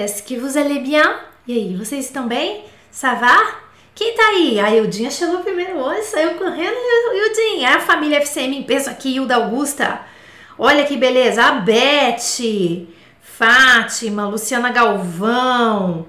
Est-ce 0.00 0.22
que 0.22 0.34
vous 0.34 0.56
allez 0.56 0.78
bien? 0.78 1.14
E 1.46 1.52
aí, 1.52 1.76
vocês 1.76 2.06
estão 2.06 2.26
bem? 2.26 2.64
Ça 2.90 3.12
va? 3.12 3.36
Quem 3.94 4.14
tá 4.14 4.28
aí? 4.28 4.58
A 4.58 4.74
Ildinha 4.74 5.10
chegou 5.10 5.40
primeiro 5.40 5.76
hoje, 5.76 6.04
saiu 6.04 6.38
correndo. 6.38 6.74
Ildinha, 7.12 7.68
é 7.68 7.74
a 7.74 7.80
família 7.80 8.16
FCM 8.16 8.56
em 8.56 8.62
peso 8.62 8.88
aqui, 8.88 9.16
Hilda 9.16 9.34
Augusta. 9.34 10.00
Olha 10.58 10.86
que 10.86 10.96
beleza, 10.96 11.44
a 11.44 11.52
Beth, 11.52 12.88
Fátima, 13.20 14.26
Luciana 14.26 14.70
Galvão. 14.70 16.06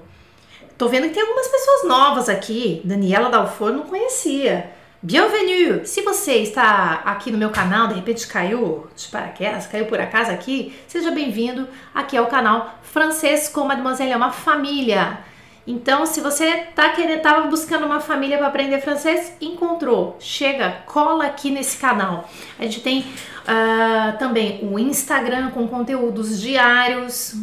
Tô 0.78 0.88
vendo 0.88 1.08
que 1.08 1.12
tem 1.12 1.22
algumas 1.22 1.48
pessoas 1.48 1.84
novas 1.84 2.30
aqui. 2.30 2.80
Daniela 2.86 3.28
Dalfor 3.28 3.72
não 3.72 3.82
conhecia. 3.82 4.70
Bienvenue! 5.04 5.84
Se 5.84 6.00
você 6.02 6.34
está 6.34 7.02
aqui 7.04 7.32
no 7.32 7.36
meu 7.36 7.50
canal, 7.50 7.88
de 7.88 7.94
repente 7.94 8.24
caiu 8.24 8.86
de 8.94 9.08
paraquedas, 9.08 9.66
caiu 9.66 9.86
por 9.86 10.00
acaso 10.00 10.30
aqui, 10.30 10.78
seja 10.86 11.10
bem-vindo. 11.10 11.66
Aqui 11.92 12.16
é 12.16 12.20
o 12.20 12.28
canal 12.28 12.78
Francês 12.84 13.48
com 13.48 13.64
Mademoiselle, 13.64 14.12
é 14.12 14.16
uma 14.16 14.30
família. 14.30 15.18
Então, 15.66 16.06
se 16.06 16.20
você 16.20 16.68
tá 16.76 16.90
querendo, 16.90 17.20
tava 17.20 17.48
buscando 17.48 17.84
uma 17.84 17.98
família 17.98 18.38
para 18.38 18.46
aprender 18.46 18.80
francês, 18.80 19.36
encontrou. 19.40 20.16
Chega, 20.20 20.82
cola 20.86 21.26
aqui 21.26 21.50
nesse 21.50 21.78
canal. 21.78 22.30
A 22.56 22.62
gente 22.62 22.80
tem 22.80 23.04
uh, 23.42 24.18
também 24.18 24.60
o 24.62 24.78
Instagram 24.78 25.50
com 25.50 25.66
conteúdos 25.68 26.40
diários, 26.40 27.34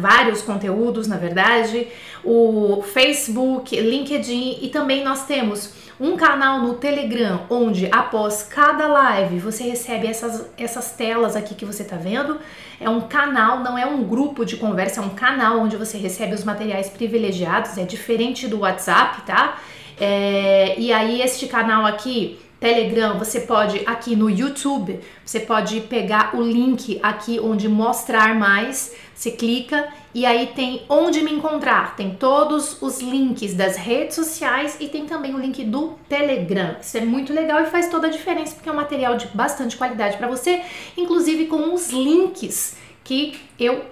vários 0.00 0.42
conteúdos, 0.42 1.06
na 1.06 1.16
verdade, 1.16 1.88
o 2.24 2.82
Facebook, 2.82 3.78
LinkedIn 3.78 4.58
e 4.62 4.68
também 4.68 5.04
nós 5.04 5.26
temos 5.26 5.84
um 6.00 6.16
canal 6.16 6.60
no 6.60 6.74
Telegram 6.74 7.42
onde 7.48 7.88
após 7.90 8.42
cada 8.42 8.86
live 8.88 9.38
você 9.38 9.64
recebe 9.64 10.06
essas, 10.06 10.46
essas 10.58 10.90
telas 10.92 11.36
aqui 11.36 11.54
que 11.54 11.64
você 11.64 11.82
está 11.82 11.96
vendo. 11.96 12.38
É 12.80 12.88
um 12.88 13.02
canal, 13.02 13.60
não 13.60 13.78
é 13.78 13.86
um 13.86 14.02
grupo 14.02 14.44
de 14.44 14.56
conversa, 14.56 15.00
é 15.00 15.04
um 15.04 15.10
canal 15.10 15.60
onde 15.60 15.76
você 15.76 15.96
recebe 15.96 16.34
os 16.34 16.42
materiais 16.42 16.88
privilegiados, 16.88 17.78
é 17.78 17.84
diferente 17.84 18.48
do 18.48 18.60
WhatsApp, 18.60 19.22
tá? 19.22 19.58
É, 20.00 20.74
e 20.76 20.92
aí 20.92 21.22
este 21.22 21.46
canal 21.46 21.86
aqui 21.86 22.40
Telegram, 22.64 23.18
você 23.18 23.40
pode 23.40 23.82
aqui 23.84 24.16
no 24.16 24.30
YouTube, 24.30 24.98
você 25.22 25.38
pode 25.38 25.82
pegar 25.82 26.34
o 26.34 26.40
link 26.40 26.98
aqui 27.02 27.38
onde 27.38 27.68
mostrar 27.68 28.34
mais, 28.34 28.96
você 29.14 29.30
clica 29.32 29.86
e 30.14 30.24
aí 30.24 30.46
tem 30.56 30.80
onde 30.88 31.20
me 31.20 31.30
encontrar, 31.30 31.94
tem 31.94 32.14
todos 32.14 32.80
os 32.80 33.02
links 33.02 33.52
das 33.52 33.76
redes 33.76 34.14
sociais 34.14 34.78
e 34.80 34.88
tem 34.88 35.04
também 35.04 35.34
o 35.34 35.38
link 35.38 35.62
do 35.62 35.98
Telegram. 36.08 36.76
Isso 36.80 36.96
é 36.96 37.02
muito 37.02 37.34
legal 37.34 37.60
e 37.60 37.66
faz 37.66 37.90
toda 37.90 38.06
a 38.06 38.10
diferença 38.10 38.54
porque 38.54 38.70
é 38.70 38.72
um 38.72 38.76
material 38.76 39.18
de 39.18 39.26
bastante 39.26 39.76
qualidade 39.76 40.16
para 40.16 40.26
você, 40.26 40.62
inclusive 40.96 41.44
com 41.44 41.74
os 41.74 41.90
links 41.90 42.78
que 43.04 43.38
eu 43.60 43.84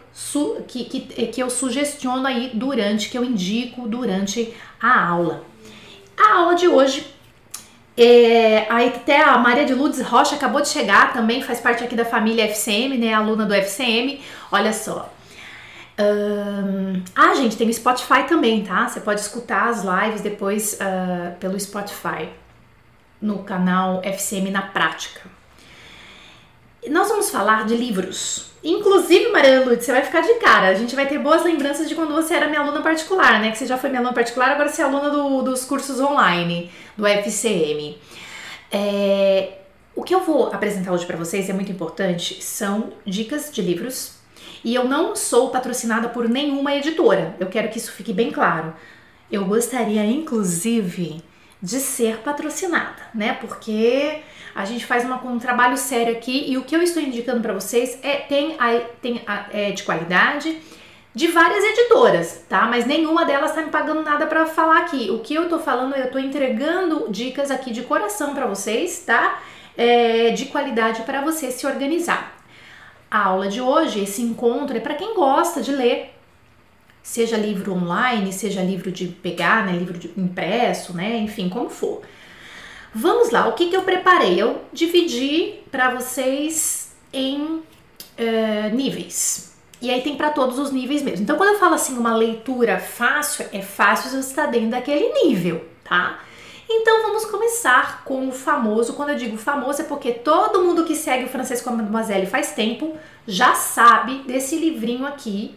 que, 0.67 0.85
que, 0.85 1.01
que 1.27 1.43
eu 1.43 1.51
sugestiono 1.51 2.27
aí 2.27 2.53
durante, 2.55 3.11
que 3.11 3.19
eu 3.19 3.25
indico 3.25 3.87
durante 3.87 4.55
a 4.81 5.09
aula. 5.09 5.45
A 6.17 6.39
aula 6.39 6.55
de 6.55 6.69
hoje 6.69 7.13
é, 7.97 8.67
até 8.71 9.23
a 9.23 9.37
Maria 9.39 9.65
de 9.65 9.75
Lourdes 9.75 10.01
Rocha 10.01 10.35
acabou 10.35 10.61
de 10.61 10.69
chegar, 10.69 11.13
também 11.13 11.43
faz 11.43 11.61
parte 11.61 11.85
aqui 11.85 11.95
da 11.95 12.05
família 12.05 12.45
FCM, 12.45 12.97
né? 12.97 13.13
Aluna 13.13 13.45
do 13.45 13.55
FCM. 13.55 14.21
Olha 14.51 14.73
só. 14.73 15.13
Um, 15.99 17.03
ah, 17.15 17.35
gente, 17.35 17.57
tem 17.57 17.69
o 17.69 17.75
Spotify 17.75 18.25
também, 18.27 18.65
tá? 18.65 18.89
Você 18.89 19.01
pode 19.01 19.21
escutar 19.21 19.69
as 19.69 19.85
lives 19.85 20.23
depois 20.23 20.79
uh, 20.81 21.37
pelo 21.39 21.59
Spotify 21.61 22.31
no 23.21 23.41
canal 23.45 24.01
FCM 24.03 24.51
na 24.51 24.63
Prática. 24.63 25.21
Nós 26.89 27.09
vamos 27.09 27.31
falar 27.31 27.67
de 27.67 27.77
livros. 27.77 28.52
Inclusive, 28.65 29.33
Maria 29.33 29.61
Lúcia, 29.61 29.81
você 29.81 29.93
vai 29.93 30.03
ficar 30.03 30.21
de 30.21 30.35
cara. 30.35 30.69
A 30.69 30.75
gente 30.75 30.95
vai 30.95 31.07
ter 31.09 31.19
boas 31.19 31.43
lembranças 31.43 31.89
de 31.89 31.95
quando 31.95 32.15
você 32.15 32.35
era 32.35 32.47
minha 32.47 32.61
aluna 32.61 32.81
particular, 32.81 33.41
né? 33.41 33.51
Que 33.51 33.59
você 33.59 33.67
já 33.67 33.77
foi 33.77 33.91
minha 33.91 34.01
aluna 34.01 34.15
particular, 34.15 34.51
agora 34.51 34.69
você 34.69 34.83
é 34.83 34.85
aluna 34.85 35.11
do, 35.11 35.43
dos 35.43 35.65
cursos 35.65 36.01
online 36.01 36.71
do 36.97 37.05
FCM. 37.07 37.99
É, 38.71 39.59
o 39.97 40.03
que 40.03 40.15
eu 40.15 40.21
vou 40.21 40.47
apresentar 40.53 40.93
hoje 40.93 41.05
para 41.05 41.17
vocês 41.17 41.51
é 41.51 41.53
muito 41.53 41.73
importante, 41.73 42.43
são 42.43 42.93
dicas 43.05 43.51
de 43.53 43.61
livros. 43.61 44.15
E 44.65 44.75
eu 44.75 44.85
não 44.85 45.17
sou 45.17 45.51
patrocinada 45.51 46.09
por 46.09 46.29
nenhuma 46.29 46.75
editora. 46.75 47.35
Eu 47.41 47.49
quero 47.49 47.69
que 47.69 47.79
isso 47.79 47.91
fique 47.91 48.13
bem 48.13 48.31
claro. 48.31 48.73
Eu 49.31 49.45
gostaria, 49.45 50.05
inclusive, 50.05 51.23
de 51.63 51.79
ser 51.79 52.19
patrocinada, 52.19 53.03
né? 53.15 53.35
Porque 53.41 54.21
a 54.55 54.65
gente 54.65 54.85
faz 54.85 55.05
uma, 55.05 55.17
um 55.25 55.39
trabalho 55.39 55.77
sério 55.77 56.13
aqui 56.13 56.51
e 56.51 56.59
o 56.59 56.65
que 56.65 56.75
eu 56.75 56.83
estou 56.83 57.01
indicando 57.01 57.41
para 57.41 57.53
vocês 57.53 57.99
é 58.03 58.17
tem, 58.17 58.57
a, 58.59 58.81
tem 59.01 59.23
a, 59.27 59.47
é 59.53 59.71
de 59.71 59.85
qualidade 59.85 60.59
de 61.15 61.29
várias 61.29 61.63
editoras, 61.63 62.45
tá? 62.49 62.63
Mas 62.63 62.87
nenhuma 62.87 63.25
delas 63.25 63.51
está 63.51 63.63
me 63.63 63.71
pagando 63.71 64.03
nada 64.03 64.27
para 64.27 64.47
falar 64.47 64.79
aqui. 64.79 65.11
O 65.11 65.21
que 65.21 65.35
eu 65.35 65.49
tô 65.49 65.59
falando, 65.59 65.95
eu 65.95 66.11
tô 66.11 66.19
entregando 66.19 67.07
dicas 67.11 67.51
aqui 67.51 67.71
de 67.71 67.83
coração 67.83 68.35
para 68.35 68.47
vocês, 68.47 69.05
tá? 69.07 69.41
É, 69.77 70.31
de 70.31 70.47
qualidade 70.47 71.03
para 71.03 71.21
você 71.21 71.51
se 71.51 71.67
organizar. 71.67 72.35
A 73.11 73.27
aula 73.27 73.49
de 73.49 73.61
hoje, 73.61 74.03
esse 74.03 74.23
encontro 74.23 74.77
é 74.77 74.81
para 74.81 74.95
quem 74.95 75.15
gosta 75.15 75.61
de 75.61 75.71
ler, 75.71 76.12
seja 77.03 77.37
livro 77.37 77.73
online, 77.75 78.33
seja 78.33 78.63
livro 78.63 78.93
de 78.93 79.09
pegar, 79.09 79.67
né, 79.67 79.73
livro 79.73 79.99
impresso, 80.17 80.95
né, 80.95 81.19
enfim, 81.19 81.49
como 81.49 81.69
for. 81.69 82.03
Vamos 82.95 83.31
lá, 83.31 83.49
o 83.49 83.53
que, 83.53 83.69
que 83.69 83.77
eu 83.77 83.83
preparei? 83.83 84.41
Eu 84.41 84.61
dividi 84.73 85.55
para 85.71 85.91
vocês 85.95 86.93
em 87.13 87.63
é, 88.17 88.71
níveis. 88.71 89.53
E 89.81 89.91
aí 89.91 90.01
tem 90.03 90.17
para 90.17 90.31
todos 90.31 90.59
os 90.59 90.71
níveis 90.71 91.03
mesmo. 91.03 91.25
Então, 91.25 91.37
quando 91.37 91.55
eu 91.55 91.59
falo 91.59 91.75
assim, 91.75 91.97
uma 91.99 92.15
leitura 92.15 92.79
fácil, 92.79 93.47
é 93.53 93.61
fácil 93.61 94.11
se 94.11 94.17
você 94.17 94.31
está 94.31 94.47
dentro 94.47 94.71
daquele 94.71 95.13
nível, 95.25 95.65
tá? 95.83 96.21
Então 96.75 97.03
vamos 97.03 97.25
começar 97.27 98.03
com 98.05 98.29
o 98.29 98.33
famoso. 98.33 98.95
Quando 98.95 99.11
eu 99.11 99.17
digo 99.17 99.37
famoso 99.37 99.83
é 99.83 99.85
porque 99.85 100.13
todo 100.13 100.63
mundo 100.63 100.85
que 100.85 100.97
segue 100.97 101.25
o 101.25 101.69
a 101.69 101.73
Mademoiselle 101.73 102.27
faz 102.27 102.53
tempo 102.53 102.97
já 103.27 103.55
sabe 103.55 104.21
desse 104.21 104.57
livrinho 104.57 105.05
aqui, 105.05 105.55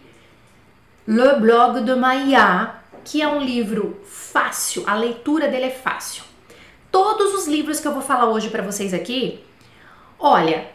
Le 1.08 1.36
Blog 1.40 1.82
de 1.82 1.94
Maya, 1.94 2.78
que 3.04 3.22
é 3.22 3.28
um 3.28 3.40
livro 3.40 4.02
fácil, 4.06 4.84
a 4.88 4.96
leitura 4.96 5.48
dele 5.48 5.66
é 5.66 5.70
fácil. 5.70 6.24
Todos 6.92 7.36
os 7.36 7.48
livros 7.48 7.80
que 7.80 7.88
eu 7.88 7.94
vou 7.94 8.02
falar 8.02 8.28
hoje 8.28 8.50
para 8.50 8.64
vocês 8.64 8.92
aqui, 8.92 9.44
olha, 10.18 10.68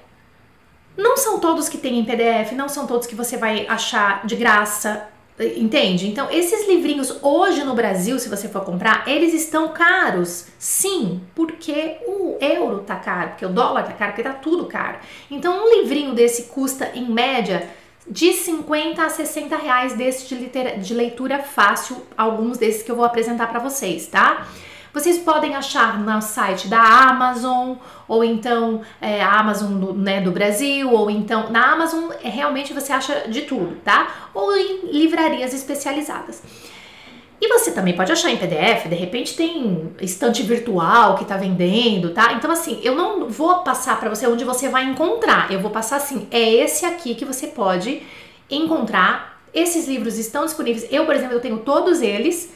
não 0.97 1.17
são 1.17 1.41
todos 1.41 1.69
que 1.69 1.79
tem 1.79 1.99
em 1.99 2.05
PDF, 2.05 2.53
não 2.53 2.69
são 2.69 2.87
todos 2.87 3.09
que 3.09 3.17
você 3.17 3.37
vai 3.37 3.67
achar 3.67 4.25
de 4.25 4.37
graça, 4.37 5.09
entende? 5.57 6.07
Então, 6.07 6.31
esses 6.31 6.69
livrinhos 6.69 7.19
hoje 7.23 7.65
no 7.65 7.75
Brasil, 7.75 8.17
se 8.21 8.29
você 8.29 8.49
for 8.49 8.65
comprar, 8.65 9.09
eles 9.09 9.35
estão 9.35 9.71
caros. 9.71 10.47
Sim, 10.61 11.23
porque 11.35 11.99
o 12.07 12.37
euro 12.41 12.85
tá 12.87 12.95
caro, 12.95 13.31
porque 13.31 13.47
o 13.47 13.49
dólar 13.49 13.83
tá 13.83 13.95
caro, 13.95 14.13
porque 14.13 14.23
tá 14.23 14.35
tudo 14.35 14.67
caro. 14.67 14.99
Então, 15.29 15.65
um 15.65 15.81
livrinho 15.81 16.15
desse 16.15 16.45
custa 16.45 16.93
em 16.95 17.11
média 17.11 17.69
de 18.11 18.33
50 18.33 19.03
a 19.03 19.09
60 19.09 19.57
reais 19.57 19.95
desse 19.95 20.35
de, 20.35 20.51
de 20.79 20.95
leitura 20.95 21.39
fácil, 21.39 22.05
alguns 22.17 22.59
desses 22.59 22.83
que 22.83 22.91
eu 22.91 22.97
vou 22.97 23.05
apresentar 23.05 23.47
para 23.47 23.61
vocês, 23.61 24.09
tá? 24.09 24.49
Vocês 24.93 25.19
podem 25.19 25.55
achar 25.55 26.01
no 26.01 26.21
site 26.21 26.67
da 26.67 26.81
Amazon, 26.81 27.77
ou 28.09 28.25
então 28.25 28.83
é, 29.01 29.23
a 29.23 29.39
Amazon 29.39 29.79
do, 29.79 29.95
né, 29.95 30.21
do 30.21 30.33
Brasil, 30.33 30.93
ou 30.93 31.09
então 31.09 31.49
na 31.51 31.73
Amazon 31.73 32.11
é, 32.25 32.29
realmente 32.29 32.73
você 32.73 32.93
acha 32.93 33.29
de 33.29 33.43
tudo, 33.43 33.77
tá? 33.85 34.29
Ou 34.35 34.57
em 34.57 34.91
livrarias 34.91 35.55
especializadas. 35.55 36.43
E 37.41 37.49
você 37.49 37.73
também 37.73 37.97
pode 37.97 38.13
achar 38.13 38.31
em 38.31 38.37
PDF, 38.37 38.87
de 38.87 38.95
repente 38.95 39.35
tem 39.35 39.93
estante 40.01 40.43
virtual 40.43 41.17
que 41.17 41.25
tá 41.25 41.37
vendendo, 41.37 42.11
tá? 42.11 42.35
Então 42.35 42.51
assim, 42.51 42.79
eu 42.83 42.95
não 42.95 43.29
vou 43.29 43.63
passar 43.63 43.99
para 43.99 44.11
você 44.11 44.27
onde 44.27 44.45
você 44.45 44.69
vai 44.69 44.85
encontrar. 44.85 45.51
Eu 45.51 45.61
vou 45.61 45.71
passar 45.71 45.97
assim, 45.97 46.29
é 46.31 46.53
esse 46.53 46.85
aqui 46.85 47.15
que 47.15 47.25
você 47.25 47.47
pode 47.47 48.03
encontrar. 48.51 49.41
Esses 49.55 49.89
livros 49.89 50.19
estão 50.19 50.45
disponíveis. 50.45 50.87
Eu, 50.91 51.07
por 51.07 51.15
exemplo, 51.15 51.35
eu 51.35 51.41
tenho 51.41 51.59
todos 51.59 52.03
eles 52.03 52.53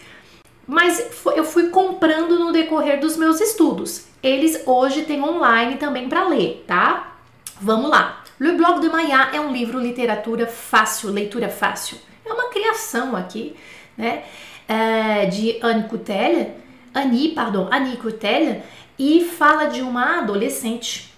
mas 0.66 1.24
eu 1.36 1.44
fui 1.44 1.68
comprando 1.68 2.38
no 2.38 2.52
decorrer 2.52 2.98
dos 2.98 3.16
meus 3.16 3.40
estudos. 3.40 4.06
Eles 4.22 4.62
hoje 4.66 5.02
têm 5.02 5.22
online 5.22 5.76
também 5.76 6.08
para 6.08 6.26
ler, 6.26 6.64
tá? 6.66 7.16
Vamos 7.60 7.90
lá. 7.90 8.24
Le 8.40 8.52
Blog 8.52 8.80
de 8.80 8.88
Maya 8.88 9.30
é 9.32 9.40
um 9.40 9.52
livro 9.52 9.78
literatura 9.78 10.46
fácil, 10.46 11.10
leitura 11.10 11.48
fácil. 11.48 11.98
É 12.24 12.32
uma 12.32 12.48
criação 12.48 13.14
aqui, 13.14 13.54
né? 13.96 14.24
É, 14.66 15.26
de 15.26 15.58
Anne 15.62 15.88
Coutel, 15.88 16.52
Annie, 16.94 17.34
pardon, 17.34 17.68
Annie 17.70 17.96
Coutel, 17.98 18.62
e 18.98 19.24
fala 19.24 19.66
de 19.66 19.82
uma 19.82 20.20
adolescente 20.20 21.12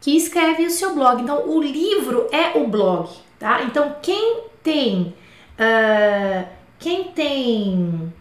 que 0.00 0.16
escreve 0.16 0.64
o 0.64 0.70
seu 0.70 0.94
blog. 0.94 1.20
Então, 1.20 1.48
o 1.48 1.60
livro 1.60 2.28
é 2.32 2.56
o 2.58 2.66
blog, 2.66 3.10
tá? 3.38 3.62
Então, 3.64 3.96
quem 4.00 4.44
tem, 4.62 5.14
uh, 5.58 6.48
quem 6.78 7.04
tem 7.12 8.12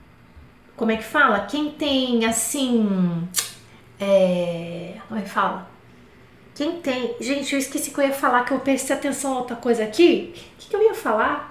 como 0.79 0.91
é 0.91 0.95
que 0.95 1.03
fala? 1.03 1.41
Quem 1.41 1.71
tem 1.71 2.23
assim. 2.23 3.27
É, 3.99 4.95
como 5.09 5.19
é 5.19 5.23
que 5.23 5.29
fala? 5.29 5.69
Quem 6.55 6.79
tem. 6.79 7.17
Gente, 7.19 7.51
eu 7.51 7.59
esqueci 7.59 7.91
que 7.91 7.99
eu 7.99 8.07
ia 8.07 8.13
falar, 8.13 8.45
que 8.45 8.53
eu 8.53 8.59
prestei 8.61 8.95
atenção 8.95 9.33
a 9.33 9.39
outra 9.39 9.57
coisa 9.57 9.83
aqui. 9.83 10.33
O 10.33 10.57
que, 10.57 10.69
que 10.69 10.75
eu 10.77 10.81
ia 10.81 10.93
falar? 10.93 11.48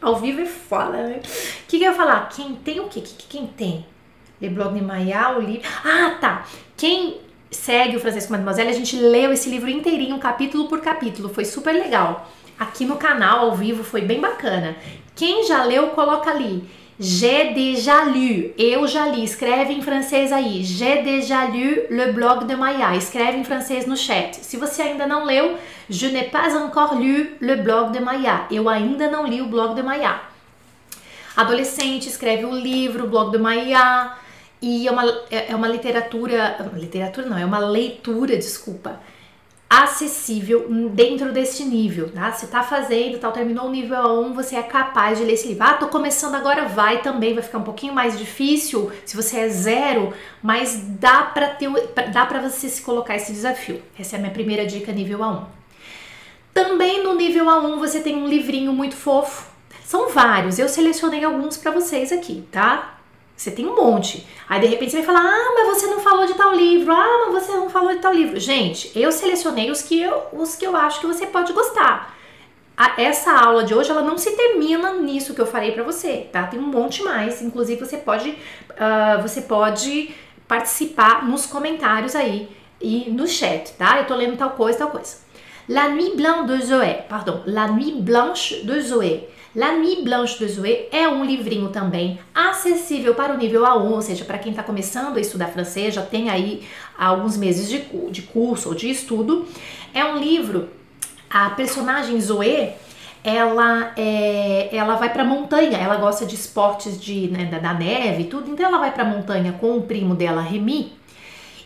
Ao 0.00 0.16
vivo 0.16 0.40
é 0.40 0.46
foda, 0.46 1.02
né? 1.02 1.16
O 1.18 1.66
que, 1.68 1.78
que 1.78 1.84
eu 1.84 1.90
ia 1.90 1.92
falar? 1.92 2.28
Quem 2.28 2.54
tem 2.56 2.80
o 2.80 2.88
quê? 2.88 3.00
Que, 3.00 3.14
quem 3.28 3.46
tem? 3.46 3.86
Le 4.40 4.48
Blog 4.48 4.72
de 4.72 4.80
Maia, 4.80 5.36
o 5.36 5.40
livro. 5.40 5.68
Ah, 5.84 6.16
tá. 6.20 6.46
Quem 6.76 7.18
segue 7.50 7.96
o 7.96 8.00
Francês 8.00 8.26
com 8.26 8.32
Mademoiselle, 8.32 8.70
a 8.70 8.74
gente 8.74 8.96
leu 8.96 9.32
esse 9.32 9.50
livro 9.50 9.68
inteirinho, 9.68 10.18
capítulo 10.18 10.68
por 10.68 10.80
capítulo. 10.80 11.28
Foi 11.28 11.44
super 11.44 11.72
legal. 11.72 12.30
Aqui 12.58 12.84
no 12.84 12.96
canal, 12.96 13.46
ao 13.46 13.56
vivo, 13.56 13.84
foi 13.84 14.00
bem 14.00 14.20
bacana. 14.20 14.76
Quem 15.14 15.46
já 15.46 15.64
leu, 15.64 15.88
coloca 15.88 16.30
ali. 16.30 16.64
J'ai 17.02 17.54
déjà 17.54 18.04
lu. 18.04 18.52
Eu 18.58 18.86
já 18.86 19.06
li. 19.06 19.24
Escreve 19.24 19.72
em 19.72 19.80
francês 19.80 20.30
aí. 20.30 20.62
J'ai 20.62 21.02
déjà 21.02 21.46
lu 21.46 21.80
le 21.88 22.12
blog 22.12 22.46
de 22.46 22.54
Maya. 22.54 22.94
Escreve 22.94 23.38
em 23.38 23.44
francês 23.44 23.86
no 23.86 23.96
chat. 23.96 24.36
Se 24.36 24.58
você 24.58 24.82
ainda 24.82 25.06
não 25.06 25.24
leu, 25.24 25.56
je 25.88 26.08
n'ai 26.08 26.24
pas 26.24 26.54
encore 26.54 26.96
lu 26.96 27.38
le 27.40 27.56
blog 27.56 27.92
de 27.92 28.00
Maya. 28.00 28.46
Eu 28.50 28.68
ainda 28.68 29.10
não 29.10 29.26
li 29.26 29.40
o 29.40 29.46
blog 29.46 29.74
de 29.74 29.82
Maya. 29.82 30.20
Adolescente 31.34 32.06
escreve 32.06 32.44
o 32.44 32.54
livro, 32.54 33.04
o 33.04 33.08
blog 33.08 33.30
de 33.32 33.38
Maya. 33.38 34.12
E 34.60 34.86
é 34.86 34.90
uma, 34.90 35.06
é, 35.30 35.52
é 35.52 35.56
uma 35.56 35.68
literatura. 35.68 36.70
Literatura 36.74 37.26
não, 37.26 37.38
é 37.38 37.46
uma 37.46 37.60
leitura, 37.60 38.36
desculpa 38.36 39.00
acessível 39.70 40.66
dentro 40.92 41.32
deste 41.32 41.62
nível, 41.62 42.10
tá? 42.10 42.32
Se 42.32 42.48
tá 42.48 42.60
fazendo, 42.60 43.20
tal, 43.20 43.30
terminou 43.30 43.66
o 43.66 43.70
nível 43.70 43.96
A1, 43.96 44.34
você 44.34 44.56
é 44.56 44.64
capaz 44.64 45.16
de 45.16 45.24
ler 45.24 45.34
esse 45.34 45.46
livro. 45.46 45.62
Ah, 45.62 45.74
tô 45.74 45.86
começando 45.86 46.34
agora, 46.34 46.66
vai 46.66 47.02
também, 47.02 47.34
vai 47.34 47.42
ficar 47.44 47.58
um 47.58 47.62
pouquinho 47.62 47.94
mais 47.94 48.18
difícil 48.18 48.90
se 49.06 49.14
você 49.14 49.38
é 49.38 49.48
zero, 49.48 50.12
mas 50.42 50.82
dá 50.98 51.22
para 51.22 51.50
ter, 51.50 51.70
dá 52.12 52.26
para 52.26 52.40
você 52.40 52.68
se 52.68 52.82
colocar 52.82 53.14
esse 53.14 53.32
desafio. 53.32 53.80
Essa 53.96 54.16
é 54.16 54.18
a 54.18 54.20
minha 54.20 54.34
primeira 54.34 54.66
dica 54.66 54.90
nível 54.90 55.20
A1. 55.20 55.44
Também 56.52 57.04
no 57.04 57.14
nível 57.14 57.44
A1 57.44 57.78
você 57.78 58.00
tem 58.00 58.16
um 58.16 58.26
livrinho 58.26 58.72
muito 58.72 58.96
fofo. 58.96 59.48
São 59.84 60.08
vários, 60.08 60.58
eu 60.58 60.68
selecionei 60.68 61.22
alguns 61.22 61.56
para 61.56 61.70
vocês 61.70 62.10
aqui, 62.10 62.44
tá? 62.50 62.99
Você 63.40 63.50
tem 63.50 63.66
um 63.66 63.74
monte. 63.74 64.26
Aí 64.46 64.60
de 64.60 64.66
repente 64.66 64.90
você 64.90 64.98
vai 64.98 65.06
falar: 65.06 65.24
"Ah, 65.24 65.52
mas 65.54 65.68
você 65.68 65.86
não 65.86 66.00
falou 66.00 66.26
de 66.26 66.34
tal 66.34 66.54
livro. 66.54 66.92
Ah, 66.92 67.30
mas 67.32 67.42
você 67.42 67.52
não 67.52 67.70
falou 67.70 67.90
de 67.90 67.98
tal 67.98 68.12
livro". 68.12 68.38
Gente, 68.38 68.92
eu 68.94 69.10
selecionei 69.10 69.70
os 69.70 69.80
que 69.80 69.98
eu, 69.98 70.24
os 70.34 70.56
que 70.56 70.66
eu 70.66 70.76
acho 70.76 71.00
que 71.00 71.06
você 71.06 71.26
pode 71.26 71.50
gostar. 71.54 72.14
A, 72.76 73.00
essa 73.00 73.32
aula 73.32 73.64
de 73.64 73.74
hoje 73.74 73.90
ela 73.90 74.02
não 74.02 74.18
se 74.18 74.32
termina 74.32 74.92
nisso 74.92 75.32
que 75.32 75.40
eu 75.40 75.46
falei 75.46 75.72
para 75.72 75.82
você, 75.82 76.28
tá? 76.30 76.48
Tem 76.48 76.60
um 76.60 76.66
monte 76.66 77.02
mais. 77.02 77.40
Inclusive 77.40 77.82
você 77.82 77.96
pode 77.96 78.28
uh, 78.28 79.22
você 79.22 79.40
pode 79.40 80.14
participar 80.46 81.24
nos 81.26 81.46
comentários 81.46 82.14
aí 82.14 82.46
e 82.78 83.08
no 83.08 83.26
chat, 83.26 83.72
tá? 83.78 84.00
Eu 84.00 84.06
tô 84.06 84.14
lendo 84.16 84.36
tal 84.36 84.50
coisa, 84.50 84.80
tal 84.80 84.90
coisa. 84.90 85.16
La 85.66 85.88
Nuit 85.88 86.14
Blanche 86.14 86.44
de 86.46 86.62
Zoé, 86.66 87.06
pardon, 87.08 87.42
La 87.46 87.68
Nuit 87.68 88.02
Blanche 88.02 88.62
de 88.64 88.82
Zoé. 88.82 89.28
La 89.52 89.72
Nuit 89.72 90.02
Blanche 90.02 90.38
de 90.38 90.46
Zoé 90.46 90.86
é 90.92 91.08
um 91.08 91.24
livrinho 91.24 91.70
também 91.70 92.20
acessível 92.32 93.16
para 93.16 93.34
o 93.34 93.36
nível 93.36 93.62
A1, 93.62 93.90
ou 93.90 94.00
seja, 94.00 94.24
para 94.24 94.38
quem 94.38 94.52
está 94.52 94.62
começando 94.62 95.16
a 95.16 95.20
estudar 95.20 95.48
francês, 95.48 95.92
já 95.92 96.02
tem 96.02 96.30
aí 96.30 96.62
alguns 96.96 97.36
meses 97.36 97.68
de, 97.68 97.80
de 98.10 98.22
curso 98.22 98.68
ou 98.68 98.76
de 98.76 98.88
estudo. 98.88 99.48
É 99.92 100.04
um 100.04 100.18
livro, 100.18 100.68
a 101.28 101.50
personagem 101.50 102.20
Zoé, 102.20 102.76
ela 103.24 103.92
é, 103.96 104.68
ela 104.70 104.94
vai 104.94 105.12
para 105.12 105.24
montanha, 105.24 105.78
ela 105.78 105.96
gosta 105.96 106.24
de 106.24 106.36
esportes 106.36 107.00
de 107.00 107.26
né, 107.26 107.46
da, 107.46 107.58
da, 107.58 107.74
neve 107.74 108.22
e 108.22 108.26
tudo, 108.26 108.52
então 108.52 108.64
ela 108.64 108.78
vai 108.78 108.92
para 108.92 109.04
montanha 109.04 109.52
com 109.54 109.76
o 109.76 109.82
primo 109.82 110.14
dela, 110.14 110.40
Remy. 110.40 110.92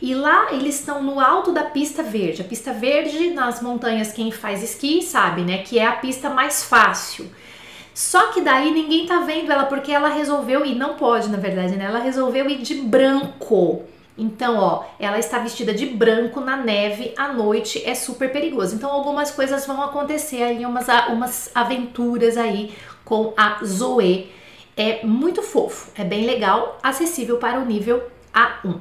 E 0.00 0.14
lá 0.14 0.54
eles 0.54 0.80
estão 0.80 1.02
no 1.02 1.20
alto 1.20 1.52
da 1.52 1.64
pista 1.64 2.02
verde. 2.02 2.40
A 2.40 2.44
pista 2.44 2.72
verde 2.72 3.28
nas 3.30 3.60
montanhas, 3.60 4.10
quem 4.10 4.32
faz 4.32 4.62
esqui 4.62 5.02
sabe, 5.02 5.42
né, 5.42 5.58
que 5.58 5.78
é 5.78 5.86
a 5.86 5.92
pista 5.92 6.30
mais 6.30 6.64
fácil. 6.64 7.30
Só 7.94 8.32
que 8.32 8.40
daí 8.40 8.72
ninguém 8.72 9.06
tá 9.06 9.20
vendo 9.20 9.52
ela 9.52 9.66
porque 9.66 9.92
ela 9.92 10.08
resolveu 10.08 10.66
e 10.66 10.74
não 10.74 10.94
pode, 10.94 11.28
na 11.28 11.38
verdade, 11.38 11.76
né? 11.76 11.84
Ela 11.84 12.00
resolveu 12.00 12.50
ir 12.50 12.58
de 12.58 12.74
branco. 12.74 13.84
Então, 14.18 14.58
ó, 14.58 14.84
ela 14.98 15.18
está 15.18 15.38
vestida 15.38 15.72
de 15.72 15.86
branco 15.86 16.40
na 16.40 16.56
neve 16.56 17.14
à 17.16 17.32
noite, 17.32 17.82
é 17.84 17.94
super 17.94 18.32
perigoso. 18.32 18.74
Então, 18.74 18.90
algumas 18.90 19.30
coisas 19.30 19.64
vão 19.64 19.80
acontecer 19.80 20.42
ali, 20.42 20.66
umas, 20.66 20.86
umas 21.08 21.50
aventuras 21.54 22.36
aí 22.36 22.74
com 23.04 23.32
a 23.36 23.58
Zoe. 23.64 24.30
É 24.76 25.06
muito 25.06 25.40
fofo, 25.40 25.90
é 25.96 26.02
bem 26.02 26.26
legal, 26.26 26.78
acessível 26.82 27.38
para 27.38 27.60
o 27.60 27.64
nível 27.64 28.02
A1. 28.34 28.76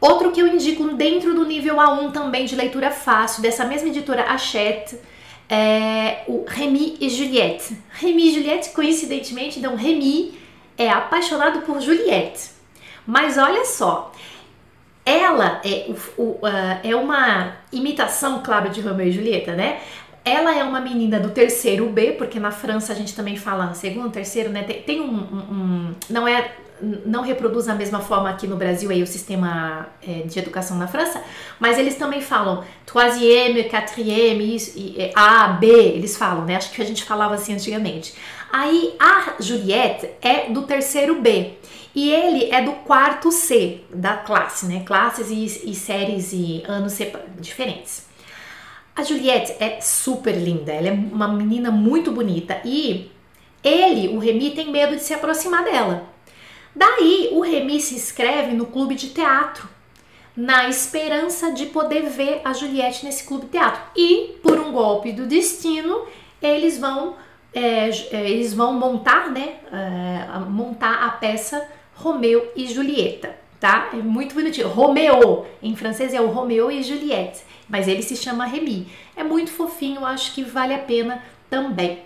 Outro 0.00 0.32
que 0.32 0.40
eu 0.40 0.48
indico 0.48 0.84
dentro 0.94 1.34
do 1.34 1.44
nível 1.44 1.76
A1 1.76 2.12
também 2.12 2.46
de 2.46 2.56
leitura 2.56 2.90
fácil, 2.90 3.42
dessa 3.42 3.64
mesma 3.66 3.88
editora 3.88 4.22
Hachette, 4.24 4.98
é 5.48 6.24
o 6.26 6.44
Remy 6.46 6.96
e 7.00 7.08
Juliette. 7.08 7.76
Remy 7.90 8.28
e 8.28 8.34
Juliette, 8.34 8.70
coincidentemente, 8.70 9.58
então 9.58 9.76
Remy 9.76 10.38
é 10.76 10.88
apaixonado 10.88 11.62
por 11.62 11.80
Juliette. 11.80 12.50
Mas 13.06 13.36
olha 13.36 13.64
só, 13.64 14.12
ela 15.04 15.60
é, 15.64 15.86
o, 16.16 16.22
o, 16.22 16.30
uh, 16.46 16.80
é 16.82 16.96
uma 16.96 17.56
imitação, 17.70 18.42
claro, 18.42 18.70
de 18.70 18.80
Romeu 18.80 19.06
e 19.06 19.12
Julieta, 19.12 19.54
né? 19.54 19.80
Ela 20.24 20.56
é 20.56 20.64
uma 20.64 20.80
menina 20.80 21.20
do 21.20 21.30
terceiro 21.30 21.86
B, 21.90 22.12
porque 22.12 22.40
na 22.40 22.50
França 22.50 22.94
a 22.94 22.96
gente 22.96 23.14
também 23.14 23.36
fala 23.36 23.74
segundo, 23.74 24.10
terceiro, 24.10 24.48
né? 24.48 24.62
Tem, 24.62 24.82
tem 24.82 25.00
um, 25.02 25.12
um, 25.12 25.38
um, 25.50 25.94
Não 26.08 26.26
é 26.26 26.50
não 27.04 27.22
reproduz 27.22 27.66
da 27.66 27.74
mesma 27.74 28.00
forma 28.00 28.28
aqui 28.28 28.46
no 28.46 28.56
Brasil 28.56 28.90
aí 28.90 29.02
o 29.02 29.06
sistema 29.06 29.88
é, 30.06 30.22
de 30.22 30.38
educação 30.38 30.76
na 30.76 30.86
França, 30.86 31.22
mas 31.58 31.78
eles 31.78 31.96
também 31.96 32.20
falam 32.20 32.62
troisième, 32.86 33.64
quatrième, 33.64 34.56
A, 35.14 35.48
B, 35.48 35.66
eles 35.66 36.16
falam, 36.16 36.44
né? 36.44 36.56
Acho 36.56 36.70
que 36.72 36.82
a 36.82 36.84
gente 36.84 37.04
falava 37.04 37.34
assim 37.34 37.54
antigamente. 37.54 38.14
Aí 38.52 38.94
a 39.00 39.34
Juliette 39.40 40.10
é 40.22 40.50
do 40.50 40.62
terceiro 40.62 41.20
B 41.20 41.54
e 41.94 42.10
ele 42.10 42.50
é 42.50 42.62
do 42.62 42.72
quarto 42.72 43.32
C 43.32 43.80
da 43.92 44.14
classe, 44.16 44.66
né? 44.66 44.82
Classes 44.84 45.30
e, 45.30 45.70
e 45.70 45.74
séries 45.74 46.32
e 46.32 46.62
anos 46.66 46.98
diferentes. 47.38 48.06
A 48.96 49.02
Juliette 49.02 49.56
é 49.58 49.80
super 49.80 50.32
linda, 50.36 50.72
ela 50.72 50.88
é 50.88 50.92
uma 50.92 51.26
menina 51.26 51.70
muito 51.70 52.12
bonita 52.12 52.60
e 52.64 53.10
ele, 53.64 54.08
o 54.14 54.18
Remy, 54.18 54.50
tem 54.50 54.70
medo 54.70 54.94
de 54.94 55.02
se 55.02 55.14
aproximar 55.14 55.64
dela. 55.64 56.13
Daí 56.74 57.30
o 57.32 57.40
Remy 57.40 57.80
se 57.80 57.94
inscreve 57.94 58.54
no 58.54 58.66
clube 58.66 58.94
de 58.94 59.10
teatro, 59.10 59.68
na 60.36 60.68
esperança 60.68 61.52
de 61.52 61.66
poder 61.66 62.08
ver 62.08 62.40
a 62.44 62.52
Juliette 62.52 63.04
nesse 63.04 63.24
clube 63.24 63.46
de 63.46 63.52
teatro. 63.52 63.80
E 63.96 64.36
por 64.42 64.58
um 64.58 64.72
golpe 64.72 65.12
do 65.12 65.26
destino, 65.26 66.06
eles 66.42 66.78
vão 66.78 67.16
é, 67.54 67.88
é 67.88 68.30
eles 68.30 68.52
vão 68.52 68.72
montar, 68.72 69.30
né, 69.30 69.54
é, 69.72 70.38
montar 70.48 71.04
a 71.04 71.10
peça 71.10 71.64
Romeu 71.94 72.50
e 72.56 72.66
Julieta, 72.66 73.36
tá? 73.60 73.90
É 73.92 73.96
muito 73.96 74.34
bonitinho. 74.34 74.68
Romeo, 74.68 75.46
em 75.62 75.76
francês 75.76 76.12
é 76.12 76.20
o 76.20 76.26
Romeu 76.26 76.70
e 76.70 76.82
Juliette, 76.82 77.42
mas 77.68 77.86
ele 77.86 78.02
se 78.02 78.16
chama 78.16 78.44
Remy. 78.44 78.88
É 79.16 79.22
muito 79.22 79.52
fofinho, 79.52 80.04
acho 80.04 80.34
que 80.34 80.42
vale 80.42 80.74
a 80.74 80.78
pena 80.78 81.22
também. 81.48 82.02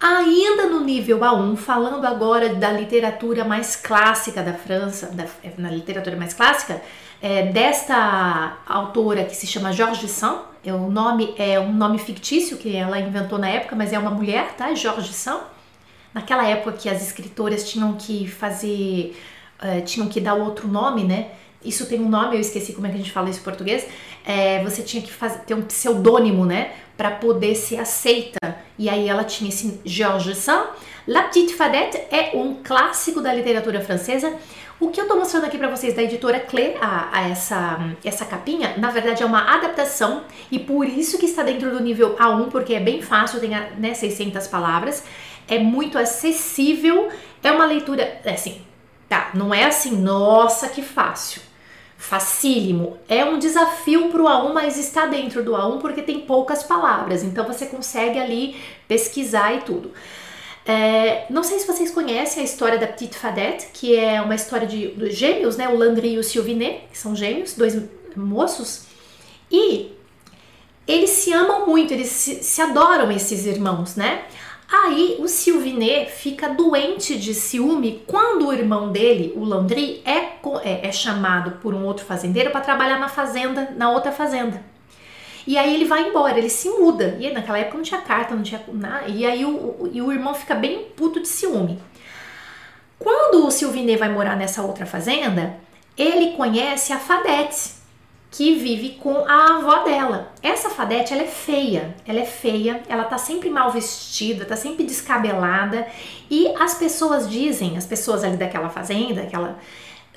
Ainda 0.00 0.66
no 0.66 0.80
nível 0.80 1.18
A1, 1.18 1.56
falando 1.56 2.06
agora 2.06 2.54
da 2.54 2.70
literatura 2.70 3.44
mais 3.44 3.74
clássica 3.74 4.42
da 4.42 4.54
França, 4.54 5.06
da, 5.08 5.26
na 5.56 5.70
literatura 5.70 6.16
mais 6.16 6.32
clássica, 6.32 6.80
é, 7.20 7.46
desta 7.46 8.58
autora 8.64 9.24
que 9.24 9.34
se 9.34 9.44
chama 9.44 9.72
Georges 9.72 10.12
Sand, 10.12 10.38
é, 10.64 10.72
o 10.72 10.88
nome 10.88 11.34
é 11.36 11.58
um 11.58 11.72
nome 11.72 11.98
fictício 11.98 12.56
que 12.56 12.76
ela 12.76 13.00
inventou 13.00 13.38
na 13.38 13.48
época, 13.48 13.74
mas 13.74 13.92
é 13.92 13.98
uma 13.98 14.10
mulher, 14.10 14.54
tá? 14.56 14.72
Georges 14.72 15.16
Sand. 15.16 15.40
Naquela 16.14 16.46
época 16.46 16.72
que 16.72 16.88
as 16.88 17.02
escritoras 17.02 17.68
tinham 17.68 17.94
que 17.94 18.26
fazer, 18.28 19.16
uh, 19.60 19.84
tinham 19.84 20.08
que 20.08 20.20
dar 20.20 20.34
outro 20.34 20.68
nome, 20.68 21.04
né? 21.04 21.32
Isso 21.64 21.86
tem 21.86 22.00
um 22.00 22.08
nome, 22.08 22.36
eu 22.36 22.40
esqueci 22.40 22.72
como 22.72 22.86
é 22.86 22.90
que 22.90 22.94
a 22.94 22.98
gente 22.98 23.10
fala 23.10 23.28
isso 23.28 23.40
em 23.40 23.42
português. 23.42 23.86
É, 24.24 24.62
você 24.62 24.82
tinha 24.82 25.02
que 25.02 25.12
fazer, 25.12 25.40
ter 25.40 25.54
um 25.54 25.62
pseudônimo, 25.62 26.46
né? 26.46 26.72
Para 26.96 27.10
poder 27.12 27.54
ser 27.56 27.80
aceita. 27.80 28.38
E 28.78 28.88
aí 28.88 29.08
ela 29.08 29.24
tinha 29.24 29.48
esse 29.48 29.80
Georges 29.84 30.38
Sand. 30.38 30.68
La 31.06 31.22
Petite 31.22 31.54
Fadette 31.54 31.96
é 32.10 32.30
um 32.34 32.62
clássico 32.62 33.20
da 33.20 33.32
literatura 33.32 33.80
francesa. 33.80 34.32
O 34.78 34.90
que 34.90 35.00
eu 35.00 35.08
tô 35.08 35.16
mostrando 35.16 35.46
aqui 35.46 35.58
para 35.58 35.68
vocês 35.68 35.94
da 35.94 36.02
editora 36.02 36.38
Clé, 36.38 36.76
a, 36.80 37.08
a, 37.18 37.28
essa, 37.28 37.96
essa 38.04 38.24
capinha, 38.24 38.76
na 38.76 38.90
verdade 38.90 39.24
é 39.24 39.26
uma 39.26 39.52
adaptação 39.56 40.22
e 40.52 40.58
por 40.60 40.86
isso 40.86 41.18
que 41.18 41.26
está 41.26 41.42
dentro 41.42 41.70
do 41.72 41.82
nível 41.82 42.14
A1, 42.14 42.48
porque 42.48 42.74
é 42.74 42.80
bem 42.80 43.02
fácil, 43.02 43.40
tem 43.40 43.50
né, 43.50 43.94
600 43.94 44.46
palavras, 44.46 45.02
é 45.48 45.58
muito 45.58 45.98
acessível, 45.98 47.08
é 47.42 47.50
uma 47.50 47.64
leitura, 47.64 48.20
é 48.24 48.30
assim, 48.30 48.62
tá, 49.08 49.30
não 49.34 49.52
é 49.52 49.64
assim, 49.64 49.96
nossa, 49.96 50.68
que 50.68 50.80
fácil 50.80 51.47
facílimo. 51.98 52.96
É 53.08 53.24
um 53.24 53.38
desafio 53.38 54.08
para 54.08 54.22
o 54.22 54.24
A1, 54.24 54.52
mas 54.54 54.78
está 54.78 55.04
dentro 55.04 55.44
do 55.44 55.50
A1 55.50 55.80
porque 55.80 56.00
tem 56.00 56.20
poucas 56.20 56.62
palavras, 56.62 57.24
então 57.24 57.44
você 57.44 57.66
consegue 57.66 58.18
ali 58.18 58.56
pesquisar 58.86 59.52
e 59.54 59.60
tudo. 59.62 59.92
É, 60.64 61.26
não 61.28 61.42
sei 61.42 61.58
se 61.58 61.66
vocês 61.66 61.90
conhecem 61.90 62.42
a 62.42 62.44
história 62.44 62.78
da 62.78 62.86
Petite 62.86 63.18
Fadette, 63.18 63.68
que 63.72 63.96
é 63.96 64.22
uma 64.22 64.34
história 64.34 64.66
de, 64.66 64.94
gêmeos, 65.10 65.56
né? 65.56 65.68
O 65.68 65.76
Landry 65.76 66.14
e 66.14 66.18
o 66.18 66.24
Sylvinet, 66.24 66.84
que 66.92 66.96
são 66.96 67.16
gêmeos, 67.16 67.54
dois 67.54 67.76
moços, 68.14 68.84
e 69.50 69.92
eles 70.86 71.10
se 71.10 71.32
amam 71.32 71.66
muito, 71.66 71.92
eles 71.92 72.08
se, 72.08 72.44
se 72.44 72.60
adoram 72.62 73.10
esses 73.10 73.44
irmãos, 73.44 73.96
né? 73.96 74.24
Aí 74.70 75.16
o 75.18 75.26
Sylvinet 75.26 76.10
fica 76.10 76.50
doente 76.50 77.18
de 77.18 77.32
ciúme 77.32 78.02
quando 78.06 78.46
o 78.46 78.52
irmão 78.52 78.92
dele, 78.92 79.32
o 79.34 79.42
Landry, 79.42 80.02
é, 80.04 80.36
é, 80.62 80.88
é 80.88 80.92
chamado 80.92 81.52
por 81.52 81.74
um 81.74 81.86
outro 81.86 82.04
fazendeiro 82.04 82.50
para 82.50 82.60
trabalhar 82.60 82.98
na 82.98 83.08
fazenda, 83.08 83.72
na 83.74 83.90
outra 83.90 84.12
fazenda. 84.12 84.62
E 85.46 85.56
aí 85.56 85.74
ele 85.74 85.86
vai 85.86 86.10
embora, 86.10 86.36
ele 86.36 86.50
se 86.50 86.68
muda. 86.68 87.16
E 87.18 87.30
naquela 87.30 87.58
época 87.58 87.78
não 87.78 87.82
tinha 87.82 88.02
carta, 88.02 88.34
não 88.34 88.42
tinha 88.42 88.62
nada. 88.70 89.08
E 89.08 89.24
aí 89.24 89.42
o, 89.46 89.48
o, 89.48 89.90
e 89.90 90.02
o 90.02 90.12
irmão 90.12 90.34
fica 90.34 90.54
bem 90.54 90.84
puto 90.94 91.20
de 91.20 91.28
ciúme. 91.28 91.80
Quando 92.98 93.46
o 93.46 93.50
Sylvinet 93.50 93.98
vai 93.98 94.10
morar 94.10 94.36
nessa 94.36 94.60
outra 94.60 94.84
fazenda, 94.84 95.56
ele 95.96 96.32
conhece 96.32 96.92
a 96.92 96.98
Fadete, 96.98 97.77
que 98.30 98.54
vive 98.56 98.90
com 99.00 99.24
a 99.26 99.56
avó 99.56 99.84
dela. 99.84 100.32
Essa 100.42 100.68
Fadete, 100.68 101.12
ela 101.12 101.22
é 101.22 101.26
feia, 101.26 101.94
ela 102.06 102.20
é 102.20 102.24
feia, 102.24 102.82
ela 102.88 103.04
tá 103.04 103.16
sempre 103.16 103.48
mal 103.48 103.70
vestida, 103.70 104.44
tá 104.44 104.56
sempre 104.56 104.84
descabelada 104.84 105.86
e 106.30 106.48
as 106.58 106.74
pessoas 106.74 107.28
dizem, 107.28 107.76
as 107.76 107.86
pessoas 107.86 108.22
ali 108.22 108.36
daquela 108.36 108.68
fazenda, 108.68 109.22
aquela 109.22 109.58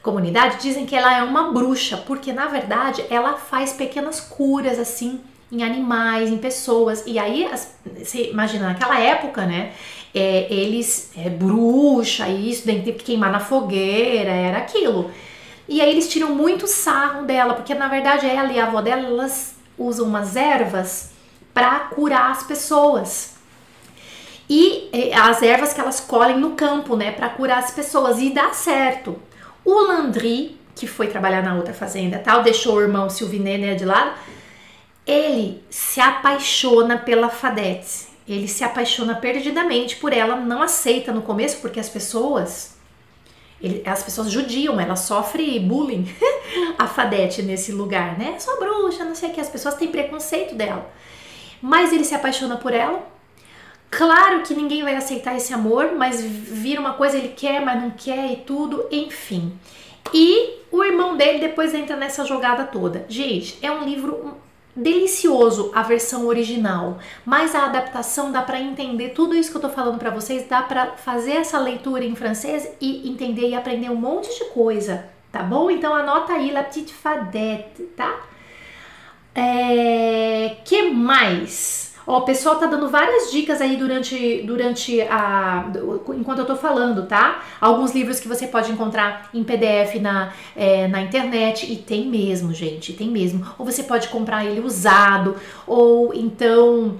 comunidade, 0.01 0.62
dizem 0.62 0.86
que 0.86 0.96
ela 0.96 1.15
é 1.18 1.24
uma 1.24 1.51
bruxa, 1.51 1.96
porque 1.98 2.34
na 2.34 2.48
verdade 2.48 3.06
ela 3.10 3.38
faz 3.38 3.72
pequenas 3.72 4.20
curas 4.20 4.77
assim 4.77 5.22
em 5.51 5.63
animais, 5.63 6.30
em 6.30 6.38
pessoas. 6.38 7.03
E 7.06 7.20
aí, 7.20 7.46
as, 7.46 7.75
você 7.86 8.30
imagina, 8.30 8.68
naquela 8.68 8.98
época, 9.00 9.46
né? 9.46 9.74
É, 10.13 10.51
eles, 10.51 11.12
é, 11.18 11.30
bruxa, 11.30 12.27
isso, 12.30 12.63
tem 12.63 12.82
que 12.82 12.94
queimar 12.94 13.32
na 13.32 13.39
fogueira, 13.39 14.32
era 14.32 14.58
aquilo. 14.60 15.12
E 15.72 15.80
aí 15.80 15.90
eles 15.90 16.10
tiram 16.10 16.36
muito 16.36 16.68
sarro 16.68 17.24
dela, 17.24 17.54
porque 17.54 17.74
na 17.74 17.88
verdade 17.88 18.25
ela 18.25 18.51
e 18.51 18.60
a 18.60 18.66
avó 18.66 18.82
dela, 18.82 19.08
elas 19.08 19.56
usam 19.78 20.06
umas 20.06 20.36
ervas 20.36 21.12
para 21.54 21.80
curar 21.80 22.30
as 22.30 22.44
pessoas. 22.44 23.36
E 24.50 24.90
as 25.16 25.42
ervas 25.42 25.74
que 25.74 25.80
elas 25.80 26.01
colhem 26.01 26.38
no 26.38 26.58
campo, 26.58 26.98
né, 26.98 27.13
para 27.13 27.30
curar 27.30 27.60
as 27.60 27.72
pessoas 27.72 28.20
e 28.20 28.32
dá 28.32 28.51
certo. 28.51 29.18
O 29.63 29.84
Landry, 29.84 30.60
que 30.75 30.86
foi 30.86 31.08
trabalhar 31.08 31.42
na 31.42 31.56
outra 31.56 31.74
fazenda, 31.74 32.20
tal, 32.20 32.44
deixou 32.44 32.75
o 32.75 32.82
irmão 32.82 33.10
Silviné 33.10 33.58
né, 33.58 33.74
de 33.74 33.86
lado, 33.86 34.12
ele 35.08 35.63
se 35.70 36.01
apaixona 36.01 36.98
pela 36.98 37.30
Fadete. 37.30 38.10
Ele 38.28 38.50
se 38.50 38.66
apaixona 38.66 39.16
perdidamente 39.16 39.96
por 39.96 40.12
ela, 40.12 40.36
não 40.36 40.62
aceita 40.62 41.13
no 41.13 41.22
começo 41.22 41.62
porque 41.62 41.80
as 41.80 41.88
pessoas 41.88 42.80
ele, 43.62 43.84
as 43.86 44.03
pessoas 44.03 44.32
judiam, 44.32 44.80
ela 44.80 44.96
sofre 44.96 45.60
bullying, 45.60 46.06
a 46.77 46.88
Fadete 46.88 47.41
nesse 47.41 47.72
lugar, 47.72 48.18
né? 48.18 48.36
Só 48.39 48.58
bruxa, 48.58 49.03
não 49.03 49.15
sei 49.15 49.30
o 49.30 49.34
que, 49.34 49.41
as 49.41 49.50
pessoas 49.50 49.75
têm 49.75 49.89
preconceito 49.89 50.56
dela. 50.56 50.91
Mas 51.62 51.94
ele 51.94 52.03
se 52.03 52.15
apaixona 52.15 52.58
por 52.58 52.74
ela. 52.74 53.08
Claro 53.89 54.41
que 54.41 54.53
ninguém 54.53 54.84
vai 54.84 54.96
aceitar 54.96 55.36
esse 55.36 55.53
amor, 55.53 55.91
mas 55.96 56.22
vira 56.22 56.80
uma 56.80 56.94
coisa, 56.94 57.18
ele 57.18 57.30
quer, 57.30 57.63
mas 57.63 57.82
não 57.82 57.91
quer 57.91 58.32
e 58.32 58.38
tudo, 58.38 58.88
enfim. 58.89 59.53
E 60.13 60.62
o 60.72 60.84
irmão 60.84 61.15
dele 61.18 61.39
depois 61.39 61.74
entra 61.74 61.96
nessa 61.96 62.25
jogada 62.25 62.63
toda. 62.63 63.06
Gente, 63.08 63.60
é 63.62 63.72
um 63.72 63.84
livro 63.84 64.38
delicioso 64.75 65.72
a 65.75 65.82
versão 65.82 66.28
original, 66.28 66.98
mas 67.25 67.54
a 67.54 67.66
adaptação 67.66 68.32
dá 68.32 68.42
para 68.42 68.60
entender 68.60 69.10
tudo 69.10 69.36
isso 69.36 69.51
que 69.51 69.58
eu 69.58 69.62
tô 69.62 69.70
falando 69.70 70.00
para 70.00 70.10
vocês, 70.10 70.48
dá 70.48 70.62
para 70.62 70.94
fazer 70.98 71.34
essa 71.34 71.60
leitura 71.60 72.06
em 72.06 72.16
francês 72.16 72.70
e 72.80 73.10
entender 73.10 73.50
e 73.50 73.56
aprender 73.56 73.90
um 73.90 73.96
monte 73.96 74.34
de 74.38 74.46
coisa, 74.51 75.06
tá 75.32 75.44
bom? 75.44 75.70
Então 75.70 75.94
anota 75.94 76.34
aí 76.34 76.51
La 76.51 76.63
Petite 76.63 76.94
Fadette, 76.94 77.84
tá? 77.96 78.22
É, 79.36 80.58
que 80.66 80.90
mais? 80.90 81.90
Ó, 82.12 82.18
o 82.18 82.22
pessoal 82.24 82.58
tá 82.58 82.65
dando 82.65 82.89
várias 82.89 83.32
dicas 83.32 83.62
aí 83.62 83.77
durante, 83.77 84.41
durante 84.41 85.00
a. 85.03 85.72
enquanto 86.10 86.39
eu 86.39 86.46
tô 86.46 86.58
falando, 86.58 87.08
tá? 87.08 87.41
Alguns 87.62 87.96
livros 87.96 88.20
que 88.20 88.27
você 88.27 88.48
pode 88.48 88.70
encontrar 88.70 89.30
em 89.34 89.46
PDF 89.46 89.96
na, 90.01 90.34
é, 90.53 90.89
na 90.89 91.01
internet. 91.01 91.72
E 91.72 91.77
tem 91.77 92.08
mesmo, 92.08 92.53
gente, 92.53 92.91
tem 92.91 93.08
mesmo. 93.08 93.48
Ou 93.58 93.65
você 93.65 93.84
pode 93.84 94.10
comprar 94.10 94.44
ele 94.44 94.60
usado, 94.60 95.38
ou 95.65 96.13
então 96.13 97.00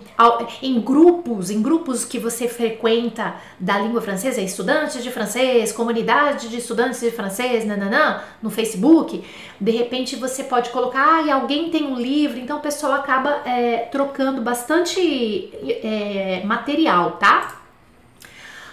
em 0.62 0.80
grupos, 0.80 1.50
em 1.50 1.62
grupos 1.62 2.06
que 2.06 2.18
você 2.18 2.48
frequenta 2.48 3.36
da 3.60 3.77
língua 3.80 4.00
francesa, 4.00 4.39
estudantes 4.39 5.03
de 5.03 5.12
francês, 5.12 5.74
comunidade 5.74 6.48
de 6.48 6.56
estudantes 6.56 7.01
de 7.01 7.12
francês, 7.12 7.65
nananã, 7.65 8.22
no 8.41 8.50
Facebook. 8.50 9.22
De 9.60 9.72
repente 9.72 10.15
você 10.15 10.46
pode 10.46 10.70
colocar, 10.70 11.18
ah, 11.18 11.22
e 11.24 11.30
alguém 11.30 11.70
tem 11.70 11.84
um 11.84 12.00
livro, 12.00 12.39
então 12.39 12.60
o 12.60 12.62
pessoal 12.62 12.94
acaba 12.94 13.41
é, 13.46 13.89
trocando 13.91 14.41
bastante 14.41 15.00
bastante 15.01 15.51
é, 15.84 16.41
material, 16.46 17.12
tá? 17.12 17.58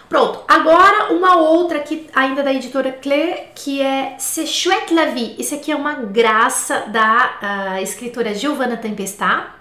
Pronto, 0.08 0.40
agora 0.48 1.12
uma 1.12 1.36
outra 1.36 1.78
aqui, 1.78 2.08
ainda 2.14 2.42
da 2.42 2.52
editora 2.52 2.92
Clé, 2.92 3.50
que 3.54 3.82
é 3.82 4.16
C'est 4.18 4.46
chouette 4.46 4.94
la 4.94 5.06
vie. 5.06 5.34
Isso 5.38 5.54
aqui 5.54 5.70
é 5.70 5.76
uma 5.76 5.94
graça 5.94 6.86
da 6.86 7.76
uh, 7.76 7.82
escritora 7.82 8.32
Giovanna 8.32 8.78
Tempestá. 8.78 9.54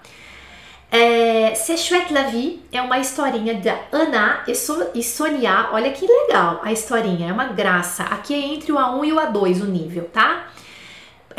É, 0.90 1.54
C'est 1.54 1.76
chouette 1.76 2.14
la 2.14 2.22
vie 2.22 2.62
é 2.72 2.80
uma 2.80 2.98
historinha 2.98 3.54
da 3.56 3.78
Ana 3.92 4.42
e, 4.48 4.54
so, 4.54 4.88
e 4.94 5.02
Sonia. 5.02 5.68
Olha 5.72 5.92
que 5.92 6.06
legal 6.06 6.62
a 6.64 6.72
historinha, 6.72 7.28
é 7.28 7.32
uma 7.32 7.48
graça. 7.48 8.04
Aqui 8.04 8.32
é 8.32 8.38
entre 8.38 8.72
o 8.72 8.76
A1 8.76 9.04
e 9.04 9.12
o 9.12 9.16
A2 9.16 9.60
o 9.60 9.66
nível, 9.66 10.08
tá? 10.10 10.46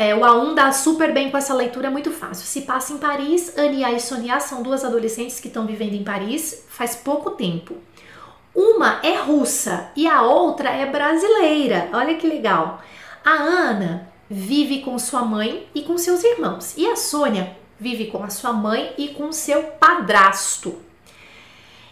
É, 0.00 0.14
o 0.14 0.20
A1 0.20 0.54
dá 0.54 0.72
super 0.72 1.12
bem 1.12 1.30
com 1.30 1.36
essa 1.36 1.52
leitura, 1.52 1.88
é 1.88 1.90
muito 1.90 2.10
fácil. 2.10 2.46
Se 2.46 2.62
passa 2.62 2.94
em 2.94 2.96
Paris, 2.96 3.58
Ania 3.58 3.92
e 3.92 4.00
Sonia 4.00 4.40
são 4.40 4.62
duas 4.62 4.82
adolescentes 4.82 5.38
que 5.38 5.48
estão 5.48 5.66
vivendo 5.66 5.92
em 5.92 6.02
Paris 6.02 6.64
faz 6.70 6.96
pouco 6.96 7.32
tempo. 7.32 7.76
Uma 8.54 8.98
é 9.02 9.16
russa 9.16 9.90
e 9.94 10.06
a 10.06 10.22
outra 10.22 10.70
é 10.70 10.86
brasileira. 10.86 11.90
Olha 11.92 12.14
que 12.14 12.26
legal. 12.26 12.80
A 13.22 13.32
Ana 13.32 14.08
vive 14.30 14.80
com 14.80 14.98
sua 14.98 15.20
mãe 15.20 15.68
e 15.74 15.82
com 15.82 15.98
seus 15.98 16.24
irmãos. 16.24 16.72
E 16.78 16.86
a 16.86 16.96
Sônia 16.96 17.54
vive 17.78 18.06
com 18.06 18.24
a 18.24 18.30
sua 18.30 18.54
mãe 18.54 18.94
e 18.96 19.08
com 19.08 19.30
seu 19.32 19.64
padrasto. 19.64 20.78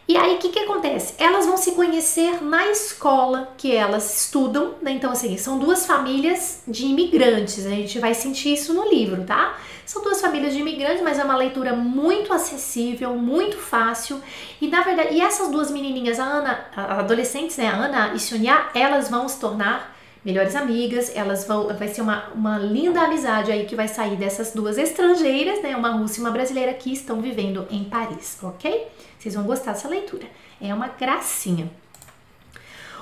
E 0.09 0.17
aí, 0.17 0.37
o 0.37 0.38
que, 0.38 0.49
que 0.49 0.61
acontece? 0.61 1.12
Elas 1.19 1.45
vão 1.45 1.59
se 1.59 1.73
conhecer 1.73 2.43
na 2.43 2.67
escola 2.69 3.53
que 3.59 3.77
elas 3.77 4.23
estudam, 4.23 4.77
né? 4.81 4.93
Então, 4.93 5.12
assim, 5.12 5.37
são 5.37 5.59
duas 5.59 5.85
famílias 5.85 6.62
de 6.67 6.87
imigrantes. 6.87 7.67
A 7.67 7.71
gente 7.71 7.99
vai 7.99 8.15
sentir 8.15 8.55
isso 8.55 8.73
no 8.73 8.88
livro, 8.88 9.25
tá? 9.25 9.59
São 9.85 10.03
duas 10.03 10.19
famílias 10.19 10.55
de 10.55 10.61
imigrantes, 10.61 11.03
mas 11.03 11.19
é 11.19 11.25
uma 11.25 11.37
leitura 11.37 11.75
muito 11.75 12.33
acessível, 12.33 13.17
muito 13.17 13.59
fácil. 13.59 14.19
E 14.62 14.67
na 14.69 14.81
verdade, 14.81 15.15
e 15.15 15.21
essas 15.21 15.50
duas 15.50 15.71
menininhas, 15.71 16.19
a 16.19 16.25
Ana, 16.25 16.67
a 16.75 17.00
adolescentes, 17.00 17.59
né? 17.59 17.69
A 17.69 17.77
Ana 17.77 18.15
e 18.15 18.19
Sonia, 18.19 18.71
elas 18.75 19.11
vão 19.11 19.29
se 19.29 19.38
tornar 19.38 19.95
melhores 20.28 20.54
amigas, 20.54 21.11
elas 21.16 21.47
vão, 21.47 21.68
vai 21.75 21.88
ser 21.88 22.02
uma, 22.02 22.25
uma 22.35 22.58
linda 22.58 23.00
amizade 23.00 23.50
aí 23.50 23.64
que 23.64 23.75
vai 23.75 23.88
sair 23.88 24.14
dessas 24.14 24.52
duas 24.52 24.76
estrangeiras, 24.76 25.62
né, 25.62 25.75
uma 25.75 25.92
russa 25.92 26.18
e 26.18 26.20
uma 26.20 26.30
brasileira 26.30 26.75
que 26.75 26.92
estão 26.92 27.23
vivendo 27.23 27.66
em 27.70 27.85
Paris, 27.85 28.38
ok? 28.42 28.88
Vocês 29.18 29.35
vão 29.35 29.44
gostar 29.44 29.73
dessa 29.73 29.88
leitura. 29.88 30.26
É 30.61 30.75
uma 30.75 30.88
gracinha. 30.88 31.70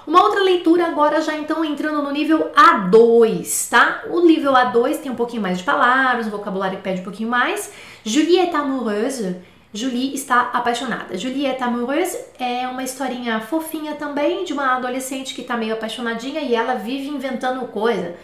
Uma 0.07 0.23
outra 0.23 0.41
leitura 0.41 0.87
agora 0.87 1.21
já 1.21 1.37
então 1.37 1.65
entrando 1.65 2.01
no 2.01 2.13
nível 2.13 2.53
A2, 2.55 3.71
tá? 3.71 4.05
O 4.09 4.21
nível 4.21 4.53
A2 4.53 4.99
tem 4.99 5.11
um 5.11 5.17
pouquinho 5.17 5.43
mais 5.43 5.59
de 5.59 5.65
palavras, 5.65 6.29
o 6.29 6.31
vocabulário 6.31 6.79
pede 6.79 7.01
um 7.01 7.05
pouquinho 7.05 7.29
mais. 7.29 7.73
Juliette 8.05 8.55
Amoureuse, 8.55 9.35
Julie 9.77 10.15
está 10.15 10.51
apaixonada. 10.55 11.19
Juliette 11.19 11.63
Amoureuse 11.63 12.19
é 12.39 12.67
uma 12.67 12.83
historinha 12.83 13.41
fofinha 13.41 13.95
também 13.95 14.43
de 14.45 14.55
uma 14.55 14.77
adolescente 14.77 15.35
que 15.35 15.43
tá 15.43 15.55
meio 15.55 15.75
apaixonadinha 15.75 16.41
e 16.41 16.55
ela 16.55 16.75
vive 16.77 17.09
inventando 17.09 17.67
coisa. 17.69 18.15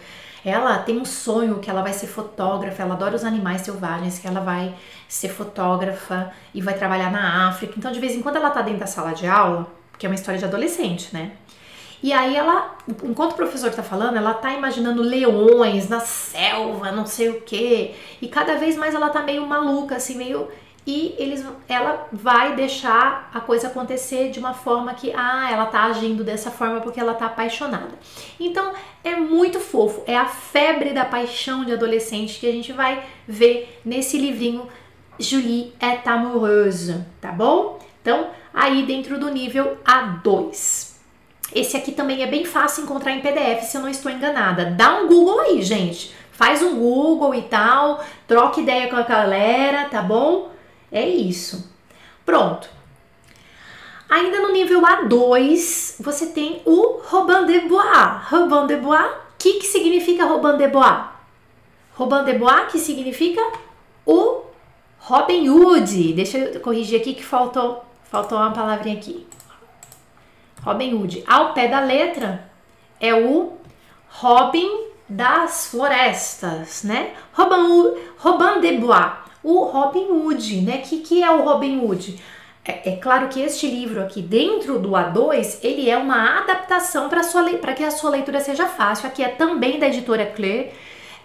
Ela 0.43 0.79
tem 0.79 0.99
um 0.99 1.05
sonho 1.05 1.59
que 1.59 1.69
ela 1.69 1.83
vai 1.83 1.93
ser 1.93 2.07
fotógrafa, 2.07 2.81
ela 2.81 2.95
adora 2.95 3.15
os 3.15 3.23
animais 3.23 3.61
selvagens, 3.61 4.17
que 4.19 4.27
ela 4.27 4.41
vai 4.41 4.73
ser 5.07 5.29
fotógrafa 5.29 6.33
e 6.53 6.59
vai 6.61 6.73
trabalhar 6.73 7.11
na 7.11 7.47
África. 7.47 7.75
Então, 7.77 7.91
de 7.91 7.99
vez 7.99 8.13
em 8.13 8.21
quando 8.21 8.37
ela 8.37 8.49
tá 8.49 8.61
dentro 8.61 8.79
da 8.79 8.87
sala 8.87 9.13
de 9.13 9.27
aula, 9.27 9.67
que 9.97 10.05
é 10.05 10.09
uma 10.09 10.15
história 10.15 10.39
de 10.39 10.45
adolescente, 10.45 11.13
né? 11.13 11.33
E 12.01 12.11
aí 12.11 12.35
ela, 12.35 12.75
enquanto 13.01 13.31
o 13.31 13.35
professor 13.35 13.71
tá 13.71 13.81
falando, 13.81 14.17
ela 14.17 14.33
tá 14.33 14.51
imaginando 14.51 15.01
leões 15.01 15.87
na 15.87 16.01
selva, 16.01 16.91
não 16.91 17.05
sei 17.05 17.29
o 17.29 17.41
quê. 17.41 17.95
E 18.21 18.27
cada 18.27 18.57
vez 18.57 18.75
mais 18.75 18.93
ela 18.93 19.09
tá 19.09 19.21
meio 19.21 19.47
maluca, 19.47 19.95
assim, 19.95 20.17
meio 20.17 20.49
e 20.85 21.15
eles, 21.17 21.45
ela 21.67 22.07
vai 22.11 22.55
deixar 22.55 23.29
a 23.33 23.39
coisa 23.39 23.67
acontecer 23.67 24.29
de 24.31 24.39
uma 24.39 24.53
forma 24.53 24.93
que, 24.93 25.13
ah, 25.15 25.49
ela 25.49 25.65
tá 25.65 25.85
agindo 25.85 26.23
dessa 26.23 26.51
forma 26.51 26.81
porque 26.81 26.99
ela 26.99 27.13
tá 27.13 27.27
apaixonada. 27.27 27.91
Então 28.39 28.73
é 29.03 29.15
muito 29.15 29.59
fofo, 29.59 30.03
é 30.05 30.17
a 30.17 30.25
febre 30.25 30.91
da 30.91 31.05
paixão 31.05 31.63
de 31.63 31.71
adolescente 31.71 32.39
que 32.39 32.47
a 32.47 32.51
gente 32.51 32.73
vai 32.73 33.03
ver 33.27 33.79
nesse 33.85 34.17
livrinho 34.17 34.67
Julie 35.19 35.73
est 35.79 36.07
amoureuse, 36.07 37.03
tá 37.21 37.31
bom? 37.31 37.79
Então, 38.01 38.27
aí 38.53 38.83
dentro 38.85 39.19
do 39.19 39.29
nível 39.29 39.77
A2. 39.85 40.91
Esse 41.53 41.77
aqui 41.77 41.91
também 41.91 42.23
é 42.23 42.27
bem 42.27 42.45
fácil 42.45 42.83
encontrar 42.83 43.11
em 43.11 43.21
PDF, 43.21 43.63
se 43.63 43.77
eu 43.77 43.81
não 43.81 43.89
estou 43.89 44.11
enganada. 44.11 44.71
Dá 44.71 44.95
um 44.95 45.07
Google 45.07 45.39
aí, 45.41 45.61
gente. 45.61 46.13
Faz 46.31 46.63
um 46.63 46.79
Google 46.79 47.35
e 47.35 47.43
tal, 47.43 48.03
troca 48.27 48.59
ideia 48.59 48.89
com 48.89 48.95
a 48.95 49.03
galera, 49.03 49.87
tá 49.87 50.01
bom? 50.01 50.52
É 50.93 51.09
isso. 51.09 51.73
Pronto. 52.23 52.69
Ainda 54.07 54.41
no 54.41 54.51
nível 54.51 54.79
A2, 54.81 55.95
você 55.99 56.27
tem 56.27 56.61
o 56.65 57.01
Robin 57.03 57.47
de 57.47 57.61
Bois. 57.61 58.29
Robin 58.29 58.67
de 58.67 58.75
Bois, 58.77 59.01
o 59.01 59.15
que, 59.39 59.53
que 59.53 59.65
significa 59.65 60.25
Robin 60.25 60.55
de 60.55 60.67
Bois? 60.67 61.05
Robin 61.95 62.23
de 62.23 62.33
Bois, 62.37 62.71
que 62.71 62.77
significa 62.77 63.41
o 64.05 64.43
Robin 64.99 65.49
Hood. 65.49 66.13
Deixa 66.13 66.37
eu 66.37 66.59
corrigir 66.61 67.01
aqui 67.01 67.15
que 67.15 67.25
faltou, 67.25 67.83
faltou 68.03 68.37
uma 68.37 68.51
palavrinha 68.51 68.97
aqui. 68.97 69.25
Robin 70.63 70.93
Hood. 70.93 71.23
Ao 71.27 71.53
pé 71.53 71.67
da 71.67 71.79
letra 71.79 72.47
é 72.99 73.15
o 73.15 73.57
Robin 74.09 74.91
das 75.09 75.67
florestas, 75.67 76.83
né? 76.83 77.15
Robin, 77.33 77.99
Robin 78.19 78.61
de 78.61 78.77
Bois, 78.77 79.22
o 79.43 79.65
Robin 79.65 80.07
Hood, 80.09 80.61
né? 80.61 80.77
Que, 80.77 80.99
que 80.99 81.21
é 81.21 81.29
o 81.29 81.43
Robin 81.43 81.79
Hood? 81.79 82.19
É, 82.65 82.93
é, 82.93 82.95
claro 82.95 83.27
que 83.27 83.41
este 83.41 83.67
livro 83.67 84.01
aqui, 84.01 84.21
dentro 84.21 84.79
do 84.79 84.91
A2, 84.91 85.59
ele 85.61 85.89
é 85.89 85.97
uma 85.97 86.39
adaptação 86.39 87.09
para 87.09 87.73
que 87.73 87.83
a 87.83 87.91
sua 87.91 88.09
leitura 88.09 88.39
seja 88.39 88.67
fácil. 88.67 89.07
Aqui 89.07 89.21
é 89.21 89.27
também 89.27 89.79
da 89.79 89.87
editora 89.87 90.25
Claire, 90.25 90.71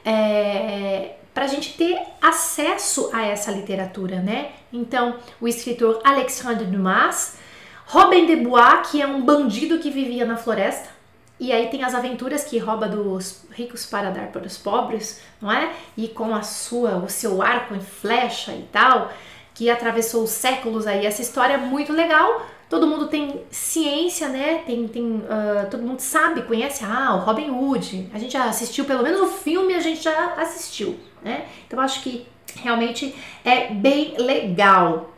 é, 0.04 1.12
para 1.32 1.44
a 1.44 1.48
gente 1.48 1.75
ter 1.75 1.96
acesso 2.20 3.10
a 3.12 3.25
essa 3.25 3.52
literatura, 3.52 4.16
né? 4.16 4.50
Então, 4.72 5.16
o 5.40 5.46
escritor 5.46 6.00
Alexandre 6.02 6.64
Dumas, 6.64 7.38
Robin 7.87 8.26
de 8.26 8.34
Bois, 8.34 8.88
que 8.90 9.00
é 9.00 9.06
um 9.06 9.22
bandido 9.22 9.78
que 9.78 9.90
vivia 9.90 10.25
na 10.25 10.37
floresta, 10.37 10.98
e 11.40 11.52
aí 11.52 11.68
tem 11.68 11.85
as 11.85 11.95
aventuras 11.95 12.45
que 12.45 12.59
rouba 12.59 12.88
dos 12.88 13.45
ricos 13.52 13.87
para 13.87 14.11
dar 14.11 14.28
para 14.33 14.47
os 14.47 14.59
pobres, 14.59 15.23
não 15.40 15.50
é? 15.52 15.73
E 15.97 16.09
com 16.09 16.35
a 16.35 16.42
sua, 16.42 16.97
o 16.97 17.09
seu 17.09 17.40
arco 17.40 17.75
em 17.75 17.80
flecha 17.80 18.52
e 18.52 18.62
tal, 18.73 19.12
que 19.54 19.71
atravessou 19.71 20.25
os 20.25 20.30
séculos 20.30 20.87
aí. 20.87 21.07
Essa 21.07 21.23
história 21.23 21.54
é 21.54 21.59
muito 21.59 21.92
legal. 21.92 22.47
Todo 22.68 22.87
mundo 22.87 23.07
tem 23.07 23.40
ciência, 23.50 24.28
né? 24.28 24.62
Tem, 24.66 24.87
tem 24.88 25.04
uh, 25.04 25.71
todo 25.71 25.83
mundo 25.83 26.00
sabe, 26.00 26.42
conhece. 26.42 26.85
Ah, 26.85 27.14
o 27.14 27.21
Robin 27.21 27.50
Hood. 27.50 28.11
A 28.12 28.18
gente 28.18 28.33
já 28.33 28.45
assistiu, 28.45 28.85
pelo 28.85 29.02
menos 29.02 29.21
o 29.21 29.26
filme 29.26 29.75
a 29.75 29.80
gente 29.80 30.02
já 30.02 30.35
assistiu, 30.35 30.99
né? 31.23 31.47
Então 31.66 31.80
acho 31.80 32.02
que 32.02 32.26
realmente 32.57 33.14
é 33.45 33.68
bem 33.68 34.16
legal, 34.18 35.12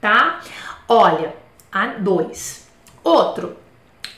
tá? 0.00 0.40
Olha, 0.88 1.34
a 1.70 1.86
dois. 1.86 2.66
Outro, 3.04 3.56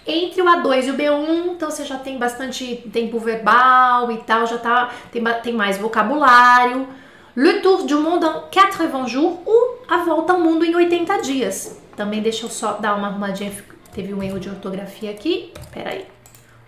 entre 0.08 0.40
o 0.40 0.44
A2 0.46 0.86
e 0.86 0.90
o 0.90 0.94
B1, 0.94 1.52
então 1.52 1.70
você 1.70 1.84
já 1.84 1.98
tem 1.98 2.18
bastante 2.18 2.88
tempo 2.92 3.18
verbal 3.18 4.10
e 4.10 4.16
tal, 4.18 4.46
já 4.46 4.56
tá, 4.56 4.90
tem, 5.12 5.22
tem 5.42 5.52
mais 5.52 5.76
vocabulário. 5.76 6.88
Le 7.36 7.60
Tour 7.60 7.84
du 7.84 8.00
Monde 8.00 8.24
en 8.24 8.34
80 8.50 9.06
jours, 9.06 9.38
ou 9.44 9.84
A 9.86 9.98
Volta 9.98 10.32
ao 10.32 10.40
Mundo 10.40 10.64
em 10.64 10.74
80 10.74 11.18
dias. 11.18 11.80
Também 11.94 12.22
deixa 12.22 12.46
eu 12.46 12.50
só 12.50 12.72
dar 12.72 12.94
uma 12.96 13.08
arrumadinha, 13.08 13.52
teve 13.92 14.14
um 14.14 14.22
erro 14.22 14.40
de 14.40 14.48
ortografia 14.48 15.10
aqui, 15.10 15.52
peraí. 15.72 16.06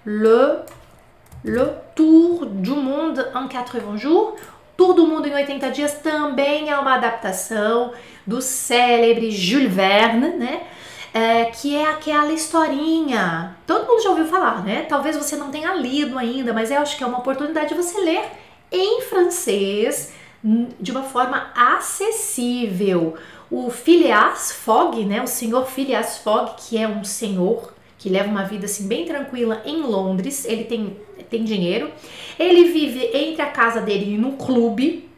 Le, 0.05 0.61
le 1.43 1.67
Tour 1.97 2.47
du 2.47 2.77
Monde 2.77 3.21
en 3.35 3.49
80 3.49 3.97
jours, 3.97 4.35
Tour 4.81 4.95
do 4.95 5.07
Mundo 5.07 5.29
em 5.29 5.35
80 5.35 5.71
dias 5.73 5.93
também 5.95 6.71
é 6.71 6.79
uma 6.79 6.95
adaptação 6.95 7.93
do 8.27 8.41
célebre 8.41 9.31
Jules 9.31 9.71
Verne, 9.71 10.29
né? 10.31 10.63
É, 11.13 11.47
que 11.47 11.77
é 11.77 11.87
aquela 11.87 12.33
historinha. 12.33 13.57
Todo 13.67 13.87
mundo 13.87 14.03
já 14.03 14.11
ouviu 14.11 14.27
falar, 14.27 14.65
né? 14.65 14.83
Talvez 14.83 15.17
você 15.17 15.37
não 15.37 15.51
tenha 15.51 15.75
lido 15.75 16.19
ainda, 16.19 16.53
mas 16.53 16.71
eu 16.71 16.79
acho 16.79 16.97
que 16.97 17.05
é 17.05 17.07
uma 17.07 17.19
oportunidade 17.19 17.71
de 17.71 17.75
você 17.75 18.01
ler 18.01 18.23
em 18.71 19.03
francês 19.03 20.13
hum, 20.45 20.69
de 20.81 20.91
uma 20.91 21.03
forma 21.03 21.51
acessível. 21.55 23.15
O 23.51 23.71
Phileas 23.71 24.53
Fogg, 24.53 25.05
né? 25.05 25.21
O 25.23 25.27
senhor 25.27 25.67
Phileas 25.67 26.19
Fogg, 26.19 26.53
que 26.57 26.79
é 26.79 26.87
um 26.87 27.03
senhor 27.03 27.75
que 27.99 28.09
leva 28.09 28.31
uma 28.31 28.45
vida 28.45 28.65
assim 28.65 28.87
bem 28.87 29.05
tranquila 29.05 29.61
em 29.67 29.83
Londres. 29.83 30.45
Ele 30.45 30.65
tem, 30.65 30.97
tem 31.29 31.45
dinheiro. 31.45 31.91
Ele 32.39 32.71
vive 32.73 33.11
entre 33.13 33.43
a 33.43 33.51
casa 33.51 33.81
dele 33.81 34.15
e 34.15 34.19
no 34.19 34.33
clube 34.33 35.10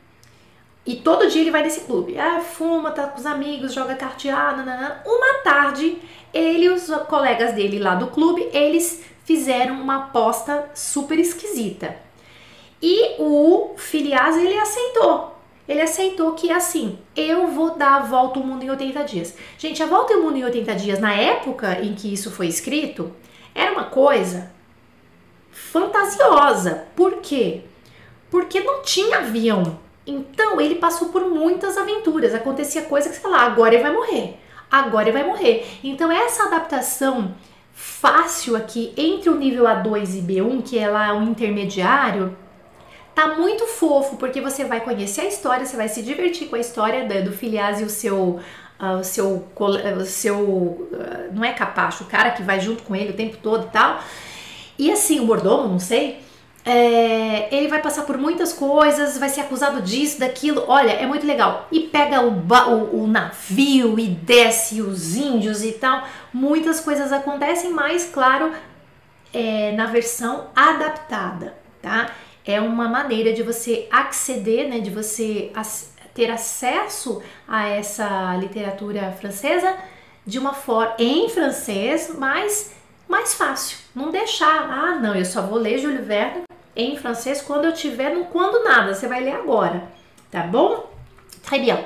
e 0.85 0.97
todo 0.97 1.29
dia 1.29 1.43
ele 1.43 1.51
vai 1.51 1.63
nesse 1.63 1.83
clube. 1.83 2.19
Ah, 2.19 2.41
fuma, 2.41 2.91
tá 2.91 3.07
com 3.07 3.19
os 3.19 3.27
amigos, 3.27 3.73
joga 3.73 3.95
carteado, 3.95 4.65
nanana. 4.65 5.01
Uma 5.07 5.43
tarde, 5.45 5.99
ele 6.35 6.65
e 6.65 6.69
os 6.71 6.89
colegas 7.09 7.55
dele 7.55 7.79
lá 7.79 7.95
do 7.95 8.09
clube, 8.09 8.49
eles 8.53 9.05
fizeram 9.25 9.81
uma 9.81 10.05
aposta 10.05 10.71
super 10.75 11.19
esquisita. 11.19 11.97
E 12.83 13.15
o 13.21 13.75
Filiaz, 13.77 14.37
ele 14.37 14.59
aceitou. 14.59 15.37
Ele 15.69 15.81
aceitou 15.81 16.33
que 16.33 16.51
assim, 16.51 16.99
eu 17.15 17.47
vou 17.47 17.77
dar 17.77 17.99
a 17.99 18.01
volta 18.01 18.41
ao 18.41 18.45
mundo 18.45 18.65
em 18.65 18.71
80 18.71 19.05
dias. 19.05 19.37
Gente, 19.57 19.81
a 19.81 19.87
volta 19.87 20.15
ao 20.15 20.21
mundo 20.21 20.37
em 20.37 20.45
80 20.45 20.75
dias, 20.75 20.99
na 20.99 21.15
época 21.15 21.81
em 21.81 21.95
que 21.95 22.13
isso 22.13 22.33
foi 22.33 22.49
escrito, 22.49 23.13
era 23.55 23.71
uma 23.71 23.85
coisa 23.85 24.51
fantasiosa. 25.53 26.89
Por 26.97 27.19
quê? 27.19 27.63
Porque 28.29 28.59
não 28.61 28.83
tinha 28.83 29.19
avião 29.19 29.79
então 30.07 30.61
ele 30.61 30.77
passou 30.77 31.09
por 31.09 31.29
muitas 31.29 31.77
aventuras, 31.77 32.35
acontecia 32.35 32.83
coisa 32.83 33.09
que 33.09 33.15
você 33.15 33.21
fala, 33.21 33.39
agora 33.39 33.75
ele 33.75 33.83
vai 33.83 33.93
morrer, 33.93 34.37
agora 34.71 35.09
ele 35.09 35.19
vai 35.19 35.27
morrer. 35.27 35.67
Então 35.83 36.11
essa 36.11 36.45
adaptação 36.45 37.35
fácil 37.73 38.57
aqui 38.57 38.93
entre 38.97 39.31
o 39.31 39.37
nível 39.37 39.65
A2 39.65 40.19
e 40.19 40.23
B1, 40.23 40.63
que 40.63 40.79
é 40.79 40.89
lá 40.89 41.15
o 41.15 41.23
intermediário, 41.23 42.37
tá 43.15 43.35
muito 43.35 43.67
fofo, 43.67 44.17
porque 44.17 44.41
você 44.41 44.65
vai 44.65 44.81
conhecer 44.81 45.23
a 45.23 45.27
história, 45.29 45.65
você 45.65 45.77
vai 45.77 45.89
se 45.89 46.03
divertir 46.03 46.49
com 46.49 46.57
a 46.57 46.61
história 46.61 47.23
do, 47.23 47.33
Filiaz 47.33 47.81
e 47.81 47.85
o 47.85 47.91
seu 47.91 48.41
Uh, 48.81 48.99
o 48.99 49.05
seu, 49.05 49.49
o 49.57 50.05
seu 50.05 50.41
uh, 50.41 51.33
não 51.33 51.45
é 51.45 51.53
capacho, 51.53 52.03
o 52.03 52.09
cara 52.09 52.33
que 52.33 52.43
vai 52.43 52.59
junto 52.59 52.83
com 52.83 52.97
ele 52.97 53.11
o 53.11 53.15
tempo 53.15 53.37
todo 53.37 53.67
e 53.67 53.71
tal. 53.71 54.01
E 54.77 54.91
assim, 54.91 55.21
o 55.21 55.25
mordomo, 55.25 55.69
não 55.69 55.79
sei, 55.79 56.19
é, 56.65 57.55
ele 57.55 57.67
vai 57.67 57.83
passar 57.83 58.03
por 58.03 58.17
muitas 58.17 58.53
coisas, 58.53 59.19
vai 59.19 59.29
ser 59.29 59.41
acusado 59.41 59.83
disso, 59.83 60.21
daquilo. 60.21 60.65
Olha, 60.69 60.93
é 60.93 61.07
muito 61.07 61.27
legal. 61.27 61.67
E 61.73 61.81
pega 61.81 62.23
o, 62.23 62.31
o, 62.31 63.03
o, 63.03 63.07
navio 63.07 63.99
e 63.99 64.07
desce 64.07 64.81
os 64.81 65.17
índios 65.17 65.65
e 65.65 65.73
tal. 65.73 66.07
Muitas 66.33 66.79
coisas 66.79 67.13
acontecem, 67.13 67.71
mas, 67.71 68.09
claro, 68.13 68.53
é, 69.33 69.73
na 69.73 69.87
versão 69.87 70.49
adaptada, 70.55 71.57
tá? 71.81 72.11
É 72.45 72.61
uma 72.61 72.89
maneira 72.89 73.33
de 73.33 73.43
você 73.43 73.89
acceder, 73.91 74.69
né, 74.69 74.81
de 74.81 74.91
você 74.91 75.53
ter 76.15 76.31
acesso 76.31 77.23
a 77.47 77.69
essa 77.69 78.37
literatura 78.37 79.13
francesa 79.13 79.77
de 80.27 80.39
uma 80.39 80.53
forma 80.53 80.95
em 80.99 81.29
francês, 81.29 82.15
mas 82.17 82.73
mais 83.09 83.35
fácil. 83.35 83.79
Não 83.95 84.11
deixar, 84.11 84.71
ah, 84.71 84.99
não, 84.99 85.15
eu 85.15 85.25
só 85.25 85.43
vou 85.43 85.59
ler 85.59 85.79
Júlio 85.79 86.05
Verne 86.05 86.43
em 86.75 86.97
francês 86.97 87.43
quando 87.43 87.67
eu 87.67 87.73
tiver 87.73 88.15
no 88.15 88.27
quando 88.27 88.65
nada. 88.65 88.95
Você 88.95 89.07
vai 89.07 89.23
ler 89.23 89.35
agora, 89.35 89.89
tá 90.31 90.43
bom? 90.43 90.91
Très 91.43 91.61
bien. 91.61 91.85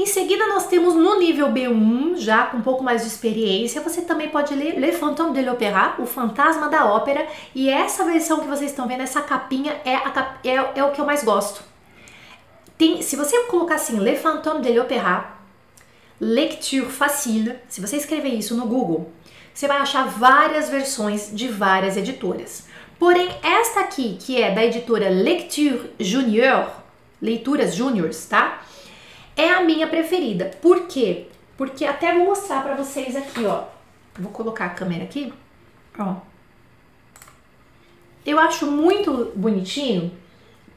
Em 0.00 0.06
seguida, 0.06 0.46
nós 0.46 0.66
temos 0.66 0.94
no 0.94 1.18
nível 1.18 1.48
B1, 1.48 2.16
já 2.16 2.46
com 2.46 2.56
um 2.56 2.62
pouco 2.62 2.82
mais 2.82 3.02
de 3.02 3.08
experiência, 3.08 3.82
você 3.82 4.00
também 4.00 4.30
pode 4.30 4.54
ler 4.54 4.78
Le 4.80 4.92
Fantôme 4.92 5.34
de 5.34 5.42
l'Opéra, 5.42 5.96
o 5.98 6.06
Fantasma 6.06 6.70
da 6.70 6.86
Ópera, 6.86 7.26
e 7.54 7.68
essa 7.68 8.02
versão 8.04 8.40
que 8.40 8.46
vocês 8.46 8.70
estão 8.70 8.88
vendo, 8.88 9.02
essa 9.02 9.20
capinha, 9.20 9.78
é, 9.84 9.96
a, 9.96 10.36
é, 10.42 10.78
é 10.80 10.84
o 10.84 10.92
que 10.92 11.02
eu 11.02 11.04
mais 11.04 11.22
gosto. 11.22 11.62
Tem, 12.78 13.02
se 13.02 13.14
você 13.14 13.42
colocar 13.42 13.74
assim, 13.74 14.00
Le 14.00 14.16
Fantôme 14.16 14.62
de 14.62 14.72
l'Opéra, 14.72 15.32
Lecture 16.18 16.86
Facile, 16.86 17.56
se 17.68 17.82
você 17.82 17.98
escrever 17.98 18.30
isso 18.30 18.56
no 18.56 18.64
Google, 18.64 19.12
você 19.60 19.68
vai 19.68 19.76
achar 19.76 20.06
várias 20.06 20.70
versões 20.70 21.30
de 21.30 21.46
várias 21.46 21.94
editoras. 21.94 22.66
Porém, 22.98 23.28
esta 23.42 23.80
aqui, 23.80 24.16
que 24.18 24.40
é 24.40 24.54
da 24.54 24.64
editora 24.64 25.10
Lecture 25.10 25.90
Junior, 26.00 26.70
Leituras 27.20 27.74
Júniors, 27.74 28.24
tá? 28.24 28.62
É 29.36 29.50
a 29.50 29.60
minha 29.60 29.86
preferida. 29.86 30.50
Por 30.62 30.86
quê? 30.86 31.26
Porque 31.58 31.84
até 31.84 32.14
vou 32.14 32.24
mostrar 32.24 32.62
para 32.62 32.74
vocês 32.74 33.14
aqui, 33.14 33.44
ó. 33.44 33.64
Vou 34.18 34.32
colocar 34.32 34.64
a 34.64 34.70
câmera 34.70 35.04
aqui, 35.04 35.30
ó. 35.98 36.14
Eu 38.24 38.38
acho 38.38 38.66
muito 38.66 39.30
bonitinho, 39.36 40.10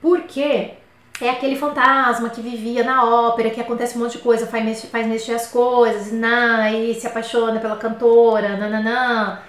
porque 0.02 0.74
é 1.22 1.30
aquele 1.30 1.56
fantasma 1.56 2.30
que 2.30 2.42
vivia 2.42 2.84
na 2.84 3.06
ópera, 3.06 3.50
que 3.50 3.62
acontece 3.62 3.98
um 3.98 4.02
monte 4.02 4.14
de 4.14 4.20
coisa, 4.20 4.48
faz, 4.48 4.86
faz 4.86 5.08
mexer 5.08 5.34
as 5.34 5.48
coisas, 5.48 6.12
na, 6.12 6.72
e 6.72 6.94
se 6.96 7.06
apaixona 7.06 7.60
pela 7.60 7.78
cantora, 7.78 8.58
nananã. 8.58 9.40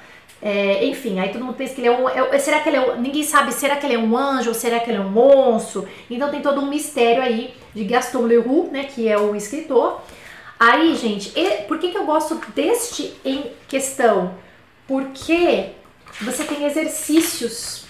É, 0.43 0.85
enfim, 0.85 1.19
aí 1.19 1.31
todo 1.31 1.43
mundo 1.43 1.57
pensa 1.57 1.75
que 1.75 1.81
ele 1.81 1.89
é 1.89 1.91
um. 1.91 2.07
É, 2.07 2.39
será 2.39 2.61
que 2.61 2.69
ele 2.69 2.77
é 2.77 2.81
um, 2.81 3.01
Ninguém 3.01 3.23
sabe, 3.23 3.51
será 3.51 3.77
que 3.77 3.87
ele 3.87 3.95
é 3.95 3.99
um 3.99 4.15
anjo 4.17 4.51
ou 4.51 4.55
será 4.55 4.79
que 4.79 4.91
ele 4.91 4.99
é 4.99 5.01
um 5.01 5.09
monstro? 5.09 5.89
Então 6.11 6.31
tem 6.31 6.43
todo 6.43 6.61
um 6.61 6.67
mistério 6.67 7.23
aí 7.23 7.55
de 7.75 7.83
Gaston 7.85 8.23
Leroux, 8.23 8.71
né? 8.71 8.85
Que 8.85 9.09
é 9.09 9.19
o 9.19 9.35
escritor. 9.35 10.03
Aí, 10.61 10.95
gente, 10.97 11.33
por 11.67 11.79
que, 11.79 11.91
que 11.91 11.97
eu 11.97 12.05
gosto 12.05 12.39
deste 12.55 13.15
em 13.25 13.51
questão? 13.67 14.35
Porque 14.87 15.71
você 16.21 16.45
tem 16.45 16.65
exercícios. 16.65 17.87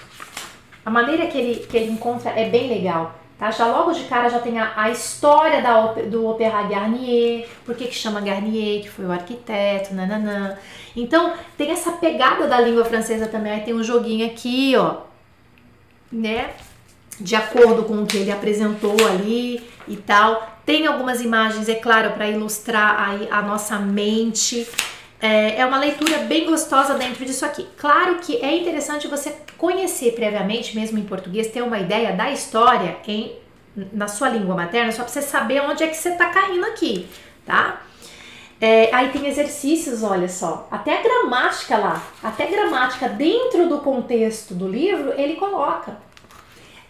A 0.87 0.91
maneira 0.91 1.27
que 1.27 1.37
ele, 1.37 1.67
que 1.67 1.77
ele 1.77 1.91
encontra 1.91 2.31
é 2.31 2.49
bem 2.49 2.69
legal. 2.69 3.24
Tá? 3.39 3.51
Já 3.51 3.67
logo 3.67 3.93
de 3.93 4.05
cara 4.05 4.29
já 4.29 4.39
tem 4.39 4.59
a, 4.59 4.73
a 4.77 4.91
história 4.91 5.61
da, 5.61 5.93
do 5.93 6.29
Opéra 6.29 6.63
Garnier, 6.63 7.49
por 7.65 7.75
que, 7.75 7.87
que 7.89 7.95
chama 7.95 8.21
Garnier, 8.21 8.83
que 8.83 8.91
foi 8.91 9.05
o 9.05 9.13
arquiteto, 9.13 9.93
nananã. 9.93 10.57
Então 10.95 11.33
tem 11.59 11.71
essa 11.71 11.93
pegada 11.93 12.47
da 12.47 12.61
língua 12.61 12.85
francesa 12.85 13.27
também. 13.27 13.53
Aí 13.53 13.61
tem 13.63 13.75
um 13.75 13.83
joguinho 13.83 14.27
aqui, 14.27 14.75
ó, 14.77 14.99
né? 16.13 16.51
De 17.19 17.35
acordo 17.35 17.85
com 17.85 18.03
o 18.03 18.07
que 18.07 18.17
ele 18.17 18.31
apresentou 18.31 18.97
ali 19.07 19.69
e 19.89 19.97
tal. 19.97 20.61
Tem 20.65 20.87
algumas 20.87 21.21
imagens, 21.21 21.69
é 21.69 21.75
claro, 21.75 22.13
para 22.13 22.29
ilustrar 22.29 23.09
aí 23.09 23.29
a 23.31 23.43
nossa 23.43 23.79
mente. 23.79 24.67
É, 25.25 25.61
é 25.61 25.65
uma 25.65 25.79
leitura 25.79 26.19
bem 26.19 26.45
gostosa 26.45 26.99
dentro 26.99 27.25
disso 27.25 27.47
aqui. 27.47 27.67
Claro 27.79 28.17
que 28.17 28.37
é 28.45 28.59
interessante 28.59 29.09
você 29.09 29.35
conhecer 29.57 30.13
previamente, 30.13 30.77
mesmo 30.77 30.99
em 30.99 31.05
português, 31.05 31.47
ter 31.47 31.63
uma 31.63 31.79
ideia 31.79 32.13
da 32.13 32.31
história 32.31 32.99
em 33.09 33.35
na 33.75 34.07
sua 34.07 34.29
língua 34.29 34.55
materna, 34.55 34.93
só 34.93 35.03
para 35.03 35.11
você 35.11 35.23
saber 35.23 35.63
onde 35.63 35.83
é 35.83 35.89
que 35.89 35.97
você 35.97 36.11
está 36.11 36.29
caindo 36.29 36.65
aqui, 36.67 37.09
tá? 37.47 37.81
É, 38.61 38.95
aí 38.95 39.09
tem 39.13 39.27
exercícios, 39.27 40.03
olha 40.03 40.29
só, 40.29 40.69
até 40.71 41.03
gramática 41.03 41.79
lá, 41.79 42.07
até 42.23 42.47
gramática 42.47 43.09
dentro 43.09 43.67
do 43.67 43.79
contexto 43.79 44.55
do 44.55 44.69
livro 44.69 45.15
ele 45.17 45.37
coloca. 45.37 45.97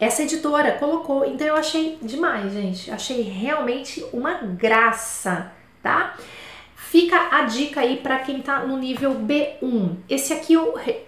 Essa 0.01 0.25
editora 0.25 0.73
colocou, 0.73 1.25
então 1.25 1.47
eu 1.47 1.55
achei 1.55 1.99
demais, 2.03 2.53
gente. 2.53 2.91
Achei 2.91 3.23
realmente 3.23 4.05
uma 4.13 4.35
graça, 4.35 5.53
tá? 5.81 6.17
Fica 6.95 7.27
a 7.33 7.43
dica 7.43 7.81
aí 7.81 7.97
para 7.97 8.21
quem 8.21 8.41
tá 8.41 8.61
no 8.61 8.77
nível 8.77 9.17
B1. 9.17 9.97
Esse 10.09 10.33
aqui, 10.33 10.55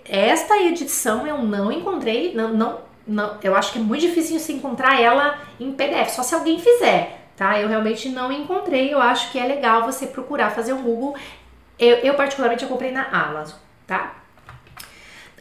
esta 0.05 0.61
edição 0.61 1.25
eu 1.25 1.39
não 1.39 1.71
encontrei, 1.71 2.35
não, 2.35 2.49
não, 2.53 2.81
não, 3.07 3.39
eu 3.41 3.55
acho 3.55 3.73
que 3.73 3.79
é 3.79 3.83
muito 3.83 4.01
difícil 4.01 4.41
se 4.41 4.53
encontrar 4.53 5.01
ela 5.01 5.39
em 5.61 5.71
PDF, 5.71 6.09
só 6.09 6.25
se 6.25 6.35
alguém 6.35 6.59
fizer, 6.59 7.29
tá? 7.37 7.61
Eu 7.61 7.69
realmente 7.69 8.09
não 8.09 8.33
encontrei, 8.33 8.93
eu 8.93 9.01
acho 9.01 9.31
que 9.31 9.39
é 9.39 9.47
legal 9.47 9.85
você 9.85 10.09
procurar 10.09 10.51
fazer 10.51 10.73
um 10.73 10.83
Google. 10.83 11.15
Eu, 11.79 11.99
eu 11.99 12.15
particularmente 12.15 12.65
eu 12.65 12.69
comprei 12.69 12.91
na 12.91 13.05
Amazon, 13.05 13.57
tá? 13.87 14.17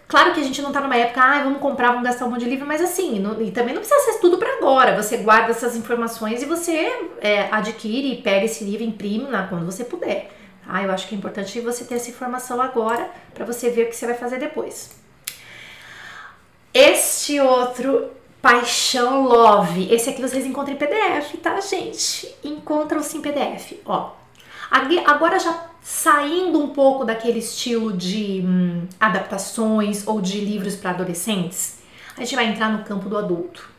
Claro 0.08 0.32
que 0.32 0.42
a 0.42 0.44
gente 0.44 0.62
não 0.62 0.72
tá 0.72 0.80
numa 0.80 0.96
época, 0.96 1.24
ah, 1.24 1.44
vamos 1.44 1.60
comprar, 1.60 1.88
vamos 1.88 2.04
gastar 2.04 2.26
um 2.26 2.30
monte 2.30 2.44
de 2.44 2.50
livro, 2.52 2.68
mas 2.68 2.84
assim, 2.84 3.20
não, 3.20 3.42
e 3.42 3.50
também 3.50 3.74
não 3.74 3.82
precisa 3.82 4.00
ser 4.12 4.20
tudo 4.20 4.38
para 4.38 4.58
agora. 4.58 4.96
Você 5.02 5.18
guarda 5.18 5.50
essas 5.50 5.76
informações 5.76 6.44
e 6.44 6.46
você 6.46 7.10
é, 7.20 7.48
adquire, 7.52 8.22
pega 8.22 8.46
esse 8.46 8.64
livro, 8.64 8.84
imprime 8.84 9.26
lá 9.26 9.48
quando 9.48 9.66
você 9.66 9.84
puder. 9.84 10.35
Ah, 10.68 10.84
eu 10.84 10.92
acho 10.92 11.08
que 11.08 11.16
é 11.16 11.18
importante 11.18 11.60
você 11.60 11.84
ter 11.84 11.96
essa 11.96 12.10
informação 12.10 12.62
agora 12.62 13.10
para 13.34 13.46
você 13.46 13.70
ver 13.70 13.84
o 13.84 13.90
que 13.90 13.96
você 13.96 14.06
vai 14.06 14.16
fazer 14.16 14.40
depois. 14.40 14.92
Este 16.74 17.40
outro 17.40 18.10
Paixão 18.42 19.24
Love, 19.24 19.92
esse 19.94 20.10
aqui 20.10 20.22
vocês 20.22 20.46
encontram 20.46 20.76
em 20.76 20.78
PDF, 20.78 21.38
tá, 21.42 21.60
gente? 21.62 22.36
Encontram-se 22.44 23.18
em 23.18 23.22
PDF, 23.22 23.74
ó. 23.86 24.12
Agora 25.06 25.40
já 25.40 25.68
saindo 25.82 26.60
um 26.60 26.70
pouco 26.70 27.06
daquele 27.06 27.40
estilo 27.40 27.94
de 27.94 28.44
hum, 28.44 28.88
adaptações 29.00 30.08
ou 30.08 30.20
de 30.20 30.40
livros 30.42 30.76
para 30.76 30.92
adolescentes, 30.92 31.80
a 32.18 32.22
gente 32.22 32.36
vai 32.36 32.46
entrar 32.46 32.70
no 32.70 32.84
campo 32.84 33.08
do 33.08 33.18
adulto. 33.18 33.75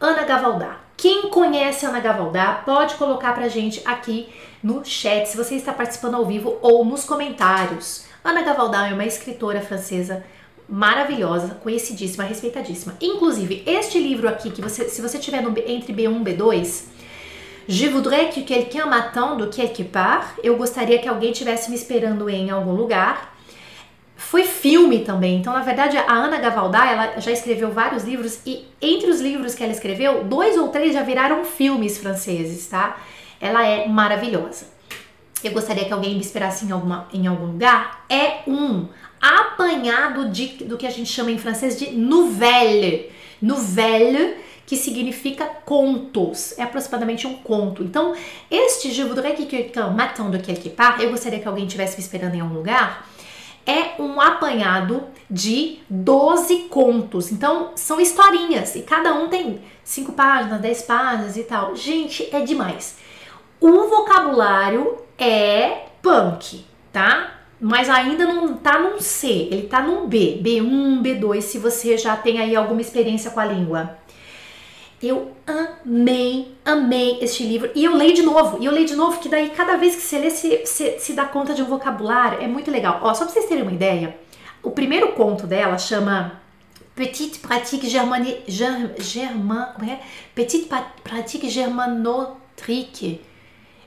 Ana 0.00 0.24
Gavaldá. 0.24 0.80
Quem 0.96 1.28
conhece 1.28 1.84
Ana 1.84 2.00
Gavaldá 2.00 2.62
pode 2.64 2.94
colocar 2.94 3.34
pra 3.34 3.48
gente 3.48 3.82
aqui 3.84 4.30
no 4.62 4.82
chat, 4.82 5.26
se 5.26 5.36
você 5.36 5.56
está 5.56 5.74
participando 5.74 6.14
ao 6.14 6.24
vivo 6.24 6.56
ou 6.62 6.82
nos 6.86 7.04
comentários. 7.04 8.06
Ana 8.24 8.40
Gavaldá 8.40 8.88
é 8.88 8.94
uma 8.94 9.04
escritora 9.04 9.60
francesa 9.60 10.24
maravilhosa, 10.66 11.56
conhecidíssima, 11.62 12.24
respeitadíssima. 12.24 12.96
Inclusive, 12.98 13.62
este 13.66 13.98
livro 13.98 14.26
aqui, 14.26 14.50
que 14.50 14.62
você, 14.62 14.88
se 14.88 15.02
você 15.02 15.18
tiver 15.18 15.42
no, 15.42 15.50
entre 15.66 15.92
B1 15.92 16.26
e 16.26 16.34
B2, 16.34 16.84
Je 17.68 17.88
voudrais 17.88 18.34
que 18.34 18.42
quelqu'un 18.42 18.86
m'attende 18.86 19.46
quelque 19.48 19.84
part. 19.84 20.26
Eu 20.42 20.56
gostaria 20.56 20.98
que 20.98 21.06
alguém 21.06 21.30
tivesse 21.30 21.70
me 21.70 21.76
esperando 21.76 22.28
em 22.28 22.50
algum 22.50 22.72
lugar. 22.72 23.29
Foi 24.20 24.44
filme 24.44 25.00
também. 25.00 25.38
Então, 25.38 25.50
na 25.54 25.62
verdade, 25.62 25.96
a 25.96 26.12
Ana 26.12 26.38
Gavaldá, 26.38 26.86
ela 26.86 27.18
já 27.20 27.32
escreveu 27.32 27.72
vários 27.72 28.04
livros 28.04 28.38
e 28.44 28.66
entre 28.80 29.10
os 29.10 29.18
livros 29.18 29.54
que 29.54 29.64
ela 29.64 29.72
escreveu, 29.72 30.24
dois 30.24 30.58
ou 30.58 30.68
três 30.68 30.92
já 30.92 31.02
viraram 31.02 31.42
filmes 31.42 31.96
franceses, 31.96 32.66
tá? 32.66 32.98
Ela 33.40 33.66
é 33.66 33.88
maravilhosa. 33.88 34.66
Eu 35.42 35.52
gostaria 35.52 35.86
que 35.86 35.92
alguém 35.92 36.14
me 36.14 36.20
esperasse 36.20 36.66
em, 36.66 36.70
alguma, 36.70 37.08
em 37.14 37.26
algum 37.26 37.46
lugar. 37.46 38.04
É 38.10 38.42
um 38.46 38.86
apanhado 39.18 40.28
de, 40.28 40.64
do 40.64 40.76
que 40.76 40.86
a 40.86 40.90
gente 40.90 41.10
chama 41.10 41.30
em 41.30 41.38
francês 41.38 41.78
de 41.78 41.90
nouvelle. 41.90 43.10
Nouvelle 43.40 44.36
que 44.66 44.76
significa 44.76 45.46
contos, 45.64 46.56
é 46.58 46.62
aproximadamente 46.62 47.26
um 47.26 47.34
conto. 47.38 47.82
Então, 47.82 48.14
este 48.50 48.92
Je 48.92 49.02
voudrais 49.02 49.34
que 49.34 49.46
quelqu'un 49.46 49.90
m'attende 49.90 50.38
quelque 50.40 50.68
part, 50.68 51.02
eu 51.02 51.10
gostaria 51.10 51.40
que 51.40 51.48
alguém 51.48 51.64
estivesse 51.64 51.96
me 51.96 52.02
esperando 52.04 52.36
em 52.36 52.40
algum 52.40 52.54
lugar, 52.54 53.04
é 53.70 53.94
um 53.98 54.20
apanhado 54.20 55.04
de 55.30 55.78
12 55.88 56.64
contos. 56.68 57.30
Então, 57.30 57.70
são 57.76 58.00
historinhas 58.00 58.74
e 58.74 58.82
cada 58.82 59.14
um 59.14 59.28
tem 59.28 59.60
5 59.84 60.12
páginas, 60.12 60.60
10 60.60 60.82
páginas 60.82 61.36
e 61.36 61.44
tal. 61.44 61.76
Gente, 61.76 62.28
é 62.34 62.40
demais. 62.40 62.96
O 63.60 63.88
vocabulário 63.88 64.98
é 65.16 65.84
punk, 66.02 66.64
tá? 66.92 67.34
Mas 67.60 67.90
ainda 67.90 68.24
não 68.24 68.54
tá 68.54 68.78
num 68.78 68.98
C, 68.98 69.48
ele 69.50 69.68
tá 69.68 69.82
num 69.82 70.08
B, 70.08 70.40
B1, 70.42 71.02
B2, 71.02 71.42
se 71.42 71.58
você 71.58 71.98
já 71.98 72.16
tem 72.16 72.40
aí 72.40 72.56
alguma 72.56 72.80
experiência 72.80 73.30
com 73.30 73.38
a 73.38 73.44
língua. 73.44 73.98
Eu 75.02 75.32
amei, 75.46 76.54
amei 76.64 77.18
este 77.22 77.42
livro. 77.42 77.70
E 77.74 77.84
eu 77.84 77.96
leio 77.96 78.14
de 78.14 78.22
novo, 78.22 78.58
e 78.60 78.66
eu 78.66 78.72
leio 78.72 78.86
de 78.86 78.94
novo, 78.94 79.18
que 79.18 79.28
daí 79.28 79.50
cada 79.50 79.76
vez 79.76 79.96
que 79.96 80.02
você 80.02 80.18
lê, 80.18 80.30
você, 80.30 80.64
você 80.64 80.98
se 80.98 81.14
dá 81.14 81.24
conta 81.24 81.54
de 81.54 81.62
um 81.62 81.66
vocabulário. 81.66 82.42
É 82.42 82.46
muito 82.46 82.70
legal. 82.70 83.00
Ó, 83.02 83.14
só 83.14 83.24
pra 83.24 83.32
vocês 83.32 83.46
terem 83.46 83.62
uma 83.62 83.72
ideia, 83.72 84.16
o 84.62 84.70
primeiro 84.70 85.12
conto 85.12 85.46
dela 85.46 85.78
chama 85.78 86.40
Petite 86.94 87.38
Pratique 87.38 87.88
Germani, 87.88 88.42
Germ, 88.46 88.90
German, 88.98 89.72
como 89.74 89.90
é? 89.90 90.00
Petite 90.34 90.68
Pratique 91.02 91.48
Germanotrique. 91.48 93.22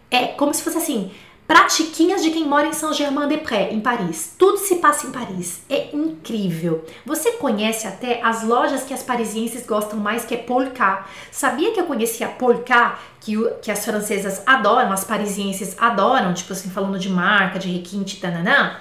É 0.10 0.28
como 0.28 0.52
se 0.52 0.64
fosse 0.64 0.78
assim, 0.78 1.12
Pratiquinhas 1.46 2.24
de 2.24 2.32
quem 2.32 2.48
mora 2.48 2.68
em 2.68 2.74
Saint-Germain-des-Prés, 2.74 3.74
em 3.74 3.82
Paris. 3.82 4.34
Tudo 4.38 4.58
se 4.58 4.78
passa 4.78 5.08
em 5.08 5.12
Paris. 5.12 5.62
É 5.70 5.94
incrível. 5.94 6.86
Você 7.06 7.34
conhece 7.34 7.86
até 7.86 8.22
as 8.24 8.44
lojas 8.44 8.84
que 8.84 8.94
as 8.94 9.04
parisienses 9.04 9.66
gostam 9.66 10.00
mais, 10.00 10.24
que 10.24 10.36
é 10.36 10.38
Polka. 10.38 11.06
Sabia 11.32 11.74
que 11.74 11.80
eu 11.82 11.86
conhecia 11.86 12.30
Polka, 12.30 12.98
que, 13.20 13.36
que 13.62 13.70
as 13.70 13.84
francesas 13.84 14.42
adoram, 14.46 14.92
as 14.94 15.04
parisienses 15.04 15.76
adoram, 15.78 16.34
tipo 16.34 16.54
assim, 16.54 16.70
falando 16.70 16.98
de 16.98 17.10
marca, 17.10 17.60
de 17.60 17.70
requinte, 17.70 18.22
tananã? 18.22 18.78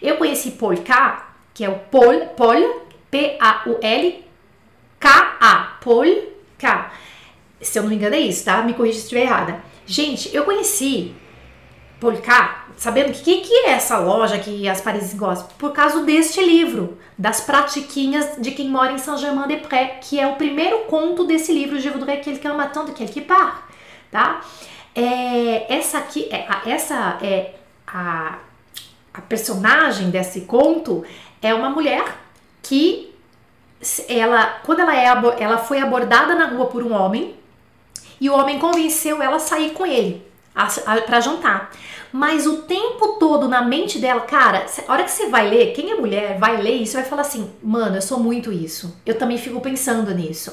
Eu 0.00 0.16
conheci 0.16 0.52
Polka, 0.52 1.24
que 1.54 1.64
é 1.64 1.68
o 1.68 1.78
Pol, 1.78 2.26
Pol, 2.36 2.84
P-A-U-L, 3.12 4.24
K-A, 4.98 5.78
Polka. 5.80 6.90
Se 7.60 7.78
eu 7.78 7.84
não 7.84 7.90
me 7.90 7.94
engano 7.94 8.16
é 8.16 8.20
isso, 8.20 8.44
tá? 8.44 8.60
Me 8.62 8.74
corrija 8.74 8.98
se 8.98 9.04
estiver 9.04 9.22
errada. 9.22 9.62
Gente, 9.86 10.34
eu 10.34 10.44
conheci 10.44 11.14
Policar, 12.02 12.66
sabendo 12.76 13.10
o 13.10 13.12
que, 13.12 13.42
que 13.42 13.54
é 13.66 13.70
essa 13.70 13.96
loja 13.96 14.36
que 14.36 14.68
as 14.68 14.80
Paris 14.80 15.14
gostam? 15.14 15.46
Por 15.56 15.70
causa 15.70 16.02
deste 16.02 16.44
livro, 16.44 16.98
das 17.16 17.42
pratiquinhas 17.42 18.38
de 18.38 18.50
quem 18.50 18.68
mora 18.68 18.90
em 18.90 18.98
Saint-Germain-des-Prés, 18.98 19.98
que 20.00 20.18
é 20.18 20.26
o 20.26 20.34
primeiro 20.34 20.80
conto 20.86 21.22
desse 21.22 21.52
livro, 21.52 21.78
Je 21.78 21.88
voudrais 21.90 22.20
quelqu'un 22.20 22.54
m'attende 22.54 22.90
quelque 22.90 23.20
part, 23.20 23.62
tá? 24.10 24.40
É, 24.96 25.72
essa 25.72 25.98
aqui, 25.98 26.28
é, 26.28 26.44
essa 26.66 27.18
é 27.22 27.54
a, 27.86 28.38
a 29.14 29.20
personagem 29.20 30.10
desse 30.10 30.40
conto 30.40 31.04
é 31.40 31.54
uma 31.54 31.70
mulher 31.70 32.04
que 32.64 33.14
ela, 34.08 34.58
quando 34.64 34.80
ela, 34.80 34.96
é, 34.96 35.04
ela 35.38 35.58
foi 35.58 35.80
abordada 35.80 36.34
na 36.34 36.46
rua 36.46 36.66
por 36.66 36.82
um 36.82 36.92
homem 36.92 37.36
e 38.20 38.28
o 38.28 38.34
homem 38.34 38.58
convenceu 38.58 39.22
ela 39.22 39.36
a 39.36 39.38
sair 39.38 39.70
com 39.70 39.86
ele 39.86 40.31
para 40.54 41.20
jantar. 41.20 41.70
Mas 42.12 42.46
o 42.46 42.58
tempo 42.62 43.16
todo 43.18 43.48
na 43.48 43.62
mente 43.62 43.98
dela, 43.98 44.20
cara, 44.20 44.66
a 44.86 44.92
hora 44.92 45.04
que 45.04 45.10
você 45.10 45.28
vai 45.28 45.48
ler, 45.48 45.72
quem 45.72 45.90
é 45.90 45.94
mulher 45.94 46.38
vai 46.38 46.60
ler 46.60 46.74
isso 46.74 46.94
vai 46.94 47.04
falar 47.04 47.22
assim: 47.22 47.50
mano, 47.62 47.96
eu 47.96 48.02
sou 48.02 48.18
muito 48.18 48.52
isso. 48.52 48.96
Eu 49.06 49.16
também 49.16 49.38
fico 49.38 49.60
pensando 49.60 50.14
nisso. 50.14 50.52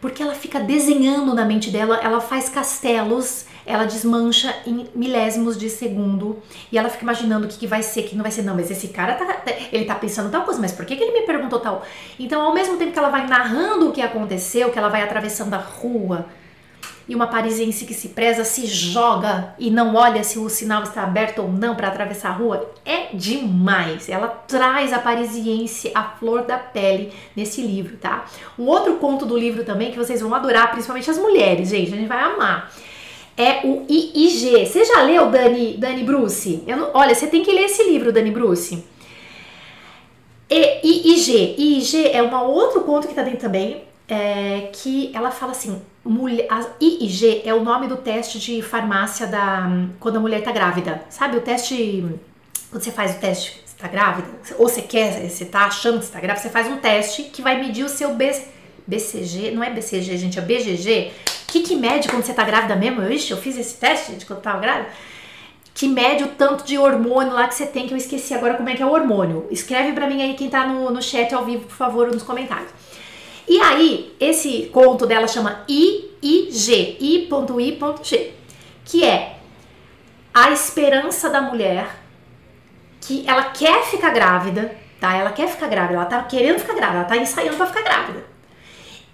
Porque 0.00 0.22
ela 0.22 0.34
fica 0.34 0.60
desenhando 0.60 1.34
na 1.34 1.44
mente 1.44 1.70
dela, 1.70 1.98
ela 2.02 2.20
faz 2.20 2.48
castelos, 2.48 3.46
ela 3.64 3.84
desmancha 3.84 4.54
em 4.64 4.86
milésimos 4.94 5.58
de 5.58 5.68
segundo 5.68 6.40
e 6.70 6.78
ela 6.78 6.88
fica 6.88 7.02
imaginando 7.02 7.46
o 7.46 7.48
que, 7.48 7.58
que 7.58 7.66
vai 7.66 7.82
ser, 7.82 8.00
o 8.00 8.04
que 8.04 8.14
não 8.14 8.22
vai 8.22 8.30
ser. 8.30 8.42
Não, 8.42 8.54
mas 8.54 8.70
esse 8.70 8.88
cara 8.88 9.14
tá, 9.14 9.42
ele 9.72 9.86
tá 9.86 9.94
pensando 9.96 10.30
tal 10.30 10.42
coisa, 10.42 10.60
mas 10.60 10.70
por 10.70 10.84
que, 10.84 10.94
que 10.94 11.02
ele 11.02 11.18
me 11.18 11.26
perguntou 11.26 11.58
tal? 11.58 11.84
Então, 12.18 12.42
ao 12.42 12.54
mesmo 12.54 12.76
tempo 12.76 12.92
que 12.92 12.98
ela 12.98 13.08
vai 13.08 13.26
narrando 13.26 13.88
o 13.88 13.92
que 13.92 14.00
aconteceu, 14.00 14.70
que 14.70 14.78
ela 14.78 14.88
vai 14.88 15.02
atravessando 15.02 15.54
a 15.54 15.58
rua, 15.58 16.26
e 17.08 17.14
uma 17.14 17.28
parisiense 17.28 17.84
que 17.84 17.94
se 17.94 18.08
preza 18.08 18.44
se 18.44 18.66
joga 18.66 19.54
e 19.58 19.70
não 19.70 19.94
olha 19.94 20.24
se 20.24 20.38
o 20.38 20.48
sinal 20.48 20.82
está 20.82 21.02
aberto 21.02 21.40
ou 21.40 21.48
não 21.48 21.76
para 21.76 21.88
atravessar 21.88 22.30
a 22.30 22.32
rua. 22.32 22.70
É 22.84 23.14
demais. 23.14 24.08
Ela 24.08 24.28
traz 24.28 24.92
a 24.92 24.98
parisiense 24.98 25.92
à 25.94 26.02
flor 26.02 26.42
da 26.42 26.58
pele 26.58 27.12
nesse 27.36 27.62
livro, 27.62 27.96
tá? 27.96 28.26
Um 28.58 28.64
outro 28.64 28.96
conto 28.96 29.24
do 29.24 29.36
livro 29.36 29.64
também 29.64 29.92
que 29.92 29.98
vocês 29.98 30.20
vão 30.20 30.34
adorar, 30.34 30.70
principalmente 30.72 31.10
as 31.10 31.18
mulheres, 31.18 31.68
gente, 31.68 31.92
a 31.92 31.96
gente 31.96 32.08
vai 32.08 32.22
amar. 32.22 32.72
É 33.36 33.60
o 33.64 33.84
IIG. 33.88 34.66
Você 34.66 34.84
já 34.84 35.02
leu, 35.02 35.30
Dani, 35.30 35.76
Dani 35.76 36.02
Bruce? 36.02 36.64
Não, 36.66 36.90
olha, 36.94 37.14
você 37.14 37.26
tem 37.26 37.42
que 37.42 37.52
ler 37.52 37.66
esse 37.66 37.84
livro, 37.84 38.10
Dani 38.10 38.30
Bruce. 38.30 38.82
E 40.48 40.80
IIG. 40.82 41.54
IIG 41.58 42.08
é 42.08 42.22
um 42.22 42.34
outro 42.46 42.80
conto 42.80 43.06
que 43.06 43.14
tá 43.14 43.22
dentro 43.22 43.40
também, 43.40 43.84
é, 44.08 44.70
que 44.72 45.10
ela 45.14 45.30
fala 45.30 45.52
assim, 45.52 45.80
mulher, 46.06 46.46
a 46.50 46.64
IIG 46.80 47.42
é 47.44 47.52
o 47.52 47.62
nome 47.62 47.86
do 47.86 47.96
teste 47.96 48.38
de 48.38 48.62
farmácia 48.62 49.26
da 49.26 49.68
quando 50.00 50.16
a 50.16 50.20
mulher 50.20 50.42
tá 50.42 50.52
grávida. 50.52 51.02
Sabe 51.10 51.36
o 51.36 51.40
teste 51.40 52.04
quando 52.70 52.82
você 52.82 52.90
faz 52.90 53.16
o 53.16 53.20
teste 53.20 53.66
você 53.76 53.82
tá 53.82 53.88
grávida, 53.88 54.28
ou 54.58 54.68
você 54.68 54.80
quer, 54.80 55.28
você 55.28 55.44
tá 55.44 55.66
achando 55.66 55.98
que 55.98 56.06
você 56.06 56.12
tá 56.12 56.20
grávida, 56.20 56.42
você 56.42 56.50
faz 56.50 56.66
um 56.66 56.78
teste 56.78 57.24
que 57.24 57.42
vai 57.42 57.60
medir 57.60 57.84
o 57.84 57.88
seu 57.88 58.14
B, 58.14 58.34
BCG, 58.86 59.50
não 59.50 59.62
é 59.62 59.70
BCG, 59.70 60.16
gente, 60.16 60.38
é 60.38 60.42
BGG. 60.42 61.12
O 61.48 61.52
que, 61.52 61.60
que 61.60 61.76
mede 61.76 62.08
quando 62.08 62.24
você 62.24 62.32
tá 62.32 62.42
grávida 62.42 62.74
mesmo? 62.74 63.02
Ixi, 63.02 63.32
eu 63.32 63.36
fiz 63.36 63.56
esse 63.58 63.76
teste 63.76 64.12
de 64.12 64.24
quando 64.24 64.40
tava 64.40 64.60
grávida. 64.60 64.88
Que 65.74 65.88
mede 65.88 66.24
o 66.24 66.28
tanto 66.28 66.64
de 66.64 66.78
hormônio 66.78 67.34
lá 67.34 67.46
que 67.46 67.54
você 67.54 67.66
tem, 67.66 67.86
que 67.86 67.92
eu 67.92 67.98
esqueci 67.98 68.32
agora 68.32 68.54
como 68.54 68.68
é 68.70 68.74
que 68.74 68.82
é 68.82 68.86
o 68.86 68.90
hormônio. 68.90 69.46
Escreve 69.50 69.92
para 69.92 70.08
mim 70.08 70.22
aí 70.22 70.34
quem 70.34 70.48
tá 70.48 70.66
no, 70.66 70.90
no 70.90 71.02
chat 71.02 71.34
ao 71.34 71.44
vivo, 71.44 71.66
por 71.66 71.76
favor, 71.76 72.10
nos 72.10 72.22
comentários. 72.22 72.70
E 73.48 73.60
aí, 73.60 74.14
esse 74.18 74.70
conto 74.72 75.06
dela 75.06 75.28
chama 75.28 75.64
IIG, 75.68 76.96
I.I.G, 77.00 78.34
que 78.84 79.04
é 79.04 79.38
a 80.34 80.50
esperança 80.50 81.30
da 81.30 81.40
mulher 81.40 81.88
que 83.00 83.24
ela 83.26 83.44
quer 83.44 83.84
ficar 83.84 84.10
grávida, 84.10 84.76
tá? 85.00 85.14
Ela 85.14 85.30
quer 85.30 85.48
ficar 85.48 85.68
grávida, 85.68 85.94
ela 85.94 86.04
tá 86.06 86.22
querendo 86.24 86.58
ficar 86.58 86.74
grávida, 86.74 86.98
ela 86.98 87.08
tá 87.08 87.16
ensaiando 87.16 87.56
para 87.56 87.66
ficar 87.66 87.82
grávida. 87.82 88.24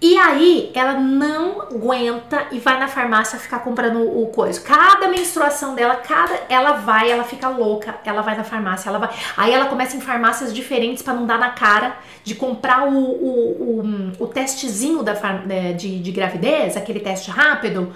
E 0.03 0.17
aí 0.17 0.69
ela 0.73 0.95
não 0.95 1.61
aguenta 1.61 2.47
e 2.51 2.59
vai 2.59 2.77
na 2.77 2.89
farmácia 2.89 3.39
ficar 3.39 3.59
comprando 3.59 4.01
o 4.01 4.27
coisa. 4.27 4.59
Cada 4.59 5.07
menstruação 5.07 5.75
dela, 5.75 5.95
cada 5.95 6.41
ela 6.49 6.73
vai, 6.73 7.09
ela 7.09 7.23
fica 7.23 7.47
louca, 7.47 7.95
ela 8.03 8.21
vai 8.21 8.35
na 8.35 8.43
farmácia, 8.43 8.89
ela 8.89 8.99
vai. 8.99 9.09
Aí 9.37 9.53
ela 9.53 9.67
começa 9.67 9.95
em 9.95 10.01
farmácias 10.01 10.53
diferentes 10.53 11.01
para 11.01 11.13
não 11.13 11.25
dar 11.25 11.39
na 11.39 11.51
cara 11.51 11.95
de 12.21 12.35
comprar 12.35 12.85
o, 12.85 12.97
o, 12.97 13.81
o, 14.19 14.23
o 14.25 14.27
testezinho 14.27 15.03
da, 15.03 15.13
né, 15.45 15.71
de, 15.71 15.97
de 15.99 16.11
gravidez, 16.11 16.75
aquele 16.75 16.99
teste 16.99 17.31
rápido. 17.31 17.93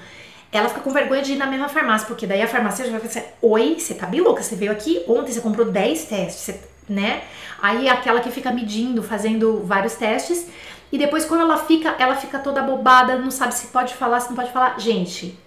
Ela 0.49 0.69
fica 0.69 0.79
com 0.79 0.91
vergonha 0.91 1.21
de 1.21 1.33
ir 1.33 1.37
na 1.37 1.45
mesma 1.45 1.67
farmácia, 1.67 2.07
porque 2.07 2.25
daí 2.25 2.41
a 2.41 2.47
farmacêutica 2.47 2.97
vai 2.97 3.05
pensar: 3.05 3.25
Oi, 3.41 3.75
você 3.77 3.93
tá 3.93 4.05
bem 4.05 4.21
louca, 4.21 4.41
você 4.41 4.55
veio 4.55 4.71
aqui 4.71 5.03
ontem, 5.09 5.33
você 5.33 5.41
comprou 5.41 5.69
10 5.69 6.05
testes, 6.05 6.41
você, 6.41 6.61
né? 6.87 7.23
Aí 7.61 7.89
aquela 7.89 8.21
que 8.21 8.31
fica 8.31 8.49
medindo, 8.49 9.03
fazendo 9.03 9.61
vários 9.65 9.95
testes. 9.95 10.47
E 10.91 10.97
depois 10.97 11.25
quando 11.25 11.41
ela 11.41 11.57
fica, 11.57 11.95
ela 11.99 12.15
fica 12.15 12.39
toda 12.39 12.61
bobada, 12.61 13.17
não 13.17 13.31
sabe 13.31 13.53
se 13.53 13.67
pode 13.67 13.93
falar, 13.93 14.19
se 14.19 14.29
não 14.29 14.35
pode 14.35 14.51
falar. 14.51 14.79
Gente, 14.79 15.37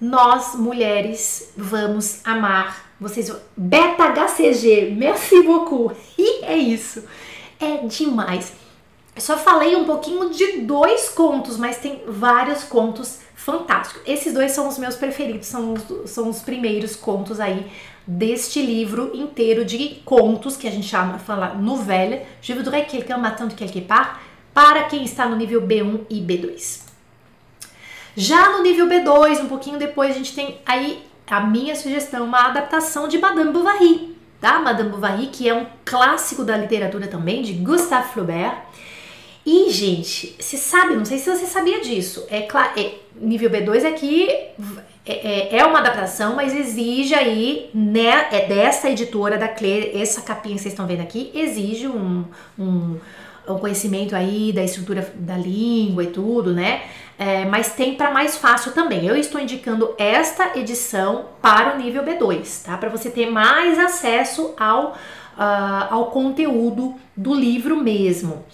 nós 0.00 0.54
mulheres 0.54 1.52
vamos 1.56 2.20
amar 2.24 2.86
vocês. 3.00 3.30
Beta 3.56 4.04
HCG, 4.08 4.94
merci 4.96 5.42
beaucoup. 5.42 5.94
E 6.18 6.44
é 6.44 6.56
isso. 6.56 7.04
É 7.60 7.86
demais. 7.86 8.52
Eu 9.14 9.22
só 9.22 9.36
falei 9.36 9.74
um 9.76 9.84
pouquinho 9.84 10.30
de 10.30 10.58
dois 10.58 11.08
contos, 11.08 11.56
mas 11.56 11.78
tem 11.78 12.02
vários 12.06 12.64
contos 12.64 13.20
fantásticos. 13.34 14.02
Esses 14.06 14.34
dois 14.34 14.52
são 14.52 14.68
os 14.68 14.76
meus 14.76 14.96
preferidos, 14.96 15.46
são 15.46 15.72
os, 15.72 16.10
são 16.10 16.28
os 16.28 16.40
primeiros 16.40 16.96
contos 16.96 17.40
aí 17.40 17.70
deste 18.06 18.60
livro 18.60 19.10
inteiro 19.14 19.64
de 19.64 20.00
contos 20.04 20.56
que 20.56 20.68
a 20.68 20.70
gente 20.70 20.86
chama, 20.86 21.18
fala 21.18 21.54
novela. 21.54 22.20
Je 22.42 22.52
voudrais 22.52 22.86
quelqu'un 22.86 23.18
m'attende 23.18 23.54
quelque 23.54 23.80
part 23.80 24.18
para 24.56 24.84
quem 24.84 25.04
está 25.04 25.26
no 25.26 25.36
nível 25.36 25.60
B1 25.60 26.06
e 26.08 26.18
B2. 26.18 26.80
Já 28.16 28.52
no 28.52 28.62
nível 28.62 28.86
B2, 28.86 29.42
um 29.42 29.48
pouquinho 29.48 29.78
depois, 29.78 30.12
a 30.12 30.14
gente 30.14 30.34
tem 30.34 30.56
aí 30.64 31.02
a 31.26 31.42
minha 31.42 31.76
sugestão, 31.76 32.24
uma 32.24 32.46
adaptação 32.46 33.06
de 33.06 33.18
Madame 33.18 33.52
Bovary, 33.52 34.16
tá? 34.40 34.58
Madame 34.58 34.88
Bovary, 34.88 35.26
que 35.26 35.46
é 35.46 35.52
um 35.52 35.66
clássico 35.84 36.42
da 36.42 36.56
literatura 36.56 37.06
também, 37.06 37.42
de 37.42 37.52
Gustave 37.52 38.14
Flaubert. 38.14 38.62
E, 39.44 39.68
gente, 39.68 40.34
se 40.40 40.56
sabe, 40.56 40.96
não 40.96 41.04
sei 41.04 41.18
se 41.18 41.28
você 41.28 41.44
sabia 41.44 41.82
disso, 41.82 42.24
é 42.30 42.40
claro, 42.40 42.70
é, 42.80 42.94
nível 43.14 43.50
B2 43.50 43.86
aqui 43.86 44.30
é, 45.04 45.12
é, 45.52 45.58
é, 45.58 45.66
uma 45.66 45.80
adaptação, 45.80 46.34
mas 46.34 46.56
exige 46.56 47.14
aí, 47.14 47.68
né, 47.74 48.28
é 48.32 48.46
dessa 48.46 48.88
editora 48.88 49.36
da 49.36 49.48
Claire, 49.48 50.00
essa 50.00 50.22
capinha 50.22 50.54
que 50.54 50.62
vocês 50.62 50.72
estão 50.72 50.86
vendo 50.86 51.02
aqui, 51.02 51.30
exige 51.34 51.86
um, 51.86 52.24
um 52.58 52.98
o 53.46 53.58
conhecimento 53.58 54.14
aí 54.14 54.52
da 54.52 54.62
estrutura 54.62 55.12
da 55.14 55.36
língua 55.36 56.04
e 56.04 56.08
tudo, 56.08 56.52
né? 56.52 56.82
É, 57.18 57.44
mas 57.46 57.72
tem 57.72 57.94
para 57.94 58.10
mais 58.10 58.36
fácil 58.36 58.72
também. 58.72 59.06
Eu 59.06 59.16
estou 59.16 59.40
indicando 59.40 59.94
esta 59.96 60.58
edição 60.58 61.26
para 61.40 61.74
o 61.74 61.78
nível 61.78 62.02
B2, 62.02 62.64
tá? 62.64 62.76
Para 62.76 62.88
você 62.88 63.10
ter 63.10 63.30
mais 63.30 63.78
acesso 63.78 64.54
ao, 64.58 64.92
uh, 64.92 65.86
ao 65.90 66.06
conteúdo 66.10 66.94
do 67.16 67.34
livro 67.34 67.76
mesmo. 67.76 68.44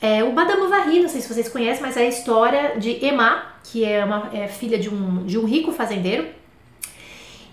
É, 0.00 0.22
o 0.24 0.32
Madame 0.32 0.60
Bovary, 0.60 1.00
não 1.00 1.08
sei 1.08 1.20
se 1.20 1.32
vocês 1.32 1.48
conhecem, 1.48 1.80
mas 1.80 1.96
é 1.96 2.00
a 2.00 2.08
história 2.08 2.78
de 2.78 3.04
Emma, 3.04 3.44
que 3.64 3.84
é 3.84 4.04
uma 4.04 4.28
é 4.32 4.48
filha 4.48 4.78
de 4.78 4.88
um, 4.88 5.24
de 5.24 5.38
um 5.38 5.44
rico 5.44 5.72
fazendeiro 5.72 6.41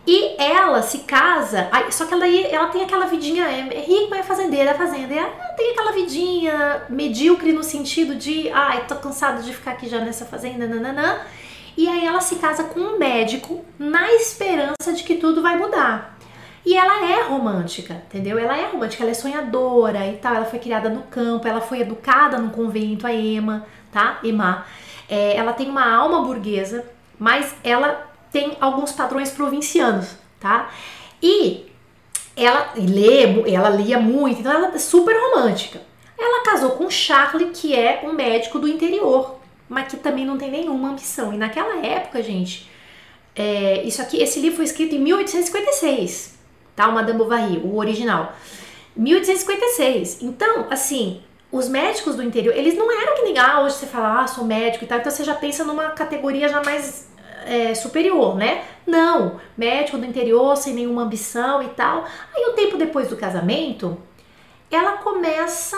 e 0.08 0.42
ela 0.42 0.82
se 0.82 1.00
casa, 1.00 1.70
só 1.92 2.06
que 2.06 2.14
ela, 2.14 2.28
ela 2.28 2.68
tem 2.70 2.84
aquela 2.84 3.06
vidinha, 3.06 3.46
é, 3.46 3.60
é 3.60 3.82
rica, 3.82 4.08
mas 4.10 4.20
é 4.20 4.24
fazendeira, 4.24 4.72
é 4.72 4.74
fazenda. 4.74 5.14
E 5.14 5.18
ela 5.18 5.30
tem 5.56 5.72
aquela 5.72 5.92
vidinha 5.92 6.84
medíocre 6.90 7.52
no 7.52 7.64
sentido 7.64 8.16
de, 8.16 8.50
ai, 8.50 8.86
tô 8.88 8.96
cansada 8.96 9.44
de 9.44 9.54
ficar 9.54 9.72
aqui 9.72 9.88
já 9.88 10.00
nessa 10.00 10.26
fazenda, 10.26 10.66
nananã. 10.66 11.20
E 11.78 11.88
aí 11.88 12.06
ela 12.06 12.22
se 12.22 12.36
casa 12.36 12.64
com 12.64 12.80
um 12.80 12.98
médico 12.98 13.64
na 13.78 14.12
esperança 14.14 14.94
de 14.94 15.04
que 15.04 15.16
tudo 15.16 15.42
vai 15.42 15.56
mudar. 15.58 16.18
E 16.66 16.76
ela 16.76 17.10
é 17.10 17.24
romântica, 17.24 17.94
entendeu? 17.94 18.38
Ela 18.38 18.58
é 18.58 18.66
romântica, 18.66 19.04
ela 19.04 19.12
é 19.12 19.16
sonhadora 19.16 20.06
e 20.08 20.18
tal. 20.18 20.36
Ela 20.36 20.46
foi 20.46 20.60
criada 20.60 20.90
no 20.90 21.04
campo, 21.04 21.48
ela 21.48 21.62
foi 21.62 21.82
educada 21.82 22.38
no 22.38 22.50
convento, 22.50 23.08
a 23.08 23.14
Emma, 23.14 23.66
tá? 23.92 24.20
Emma. 24.24 24.66
É, 25.08 25.36
ela 25.36 25.54
tem 25.54 25.70
uma 25.70 25.90
alma 25.90 26.22
burguesa, 26.22 26.86
mas 27.18 27.56
ela 27.64 28.09
tem 28.32 28.58
alguns 28.60 28.92
padrões 28.92 29.32
provincianos, 29.32 30.10
tá? 30.40 30.72
E 31.22 31.66
ela 32.36 32.74
lê, 32.76 33.52
ela 33.52 33.70
lia 33.70 34.00
muito, 34.00 34.40
então 34.40 34.52
ela 34.52 34.74
é 34.74 34.78
super 34.78 35.14
romântica. 35.14 35.82
Ela 36.18 36.44
casou 36.44 36.72
com 36.72 36.90
Charlie, 36.90 37.52
que 37.52 37.76
é 37.76 38.02
um 38.04 38.14
médico 38.14 38.60
do 38.60 38.68
interior, 38.68 39.40
mas 39.68 39.88
que 39.88 39.98
também 39.98 40.26
não 40.26 40.38
tem 40.38 40.52
nenhuma 40.52 40.90
ambição. 40.90 41.34
E 41.34 41.38
naquela 41.38 41.86
época, 41.86 42.22
gente, 42.22 42.70
é, 43.36 43.84
isso 43.84 44.02
aqui, 44.02 44.22
esse 44.22 44.40
livro 44.40 44.58
foi 44.58 44.66
escrito 44.66 44.96
em 44.96 45.00
1856, 45.00 46.38
tá? 46.76 46.88
O 46.88 46.94
Madame 46.94 47.18
Bovary, 47.18 47.58
o 47.64 47.78
original. 47.78 48.34
1856. 48.96 50.22
Então, 50.22 50.68
assim, 50.70 51.22
os 51.52 51.70
médicos 51.70 52.16
do 52.16 52.24
interior, 52.24 52.56
eles 52.56 52.76
não 52.76 52.92
eram 52.92 53.16
que 53.16 53.22
nem, 53.24 53.38
ah, 53.38 53.62
hoje 53.62 53.76
você 53.76 53.86
fala, 53.86 54.22
ah, 54.22 54.28
sou 54.28 54.44
médico 54.44 54.84
e 54.84 54.88
tal, 54.88 55.00
então 55.00 55.12
você 55.12 55.24
já 55.24 55.34
pensa 55.34 55.64
numa 55.64 55.90
categoria 55.92 56.50
já 56.50 56.62
mais 56.62 57.10
é, 57.50 57.74
superior, 57.74 58.36
né? 58.36 58.64
Não, 58.86 59.40
médico 59.58 59.98
do 59.98 60.06
interior 60.06 60.56
sem 60.56 60.74
nenhuma 60.74 61.04
ambição 61.04 61.62
e 61.64 61.70
tal. 61.70 62.06
Aí 62.36 62.46
um 62.52 62.54
tempo 62.54 62.78
depois 62.78 63.08
do 63.08 63.18
casamento, 63.18 63.98
ela 64.70 64.98
começa, 64.98 65.78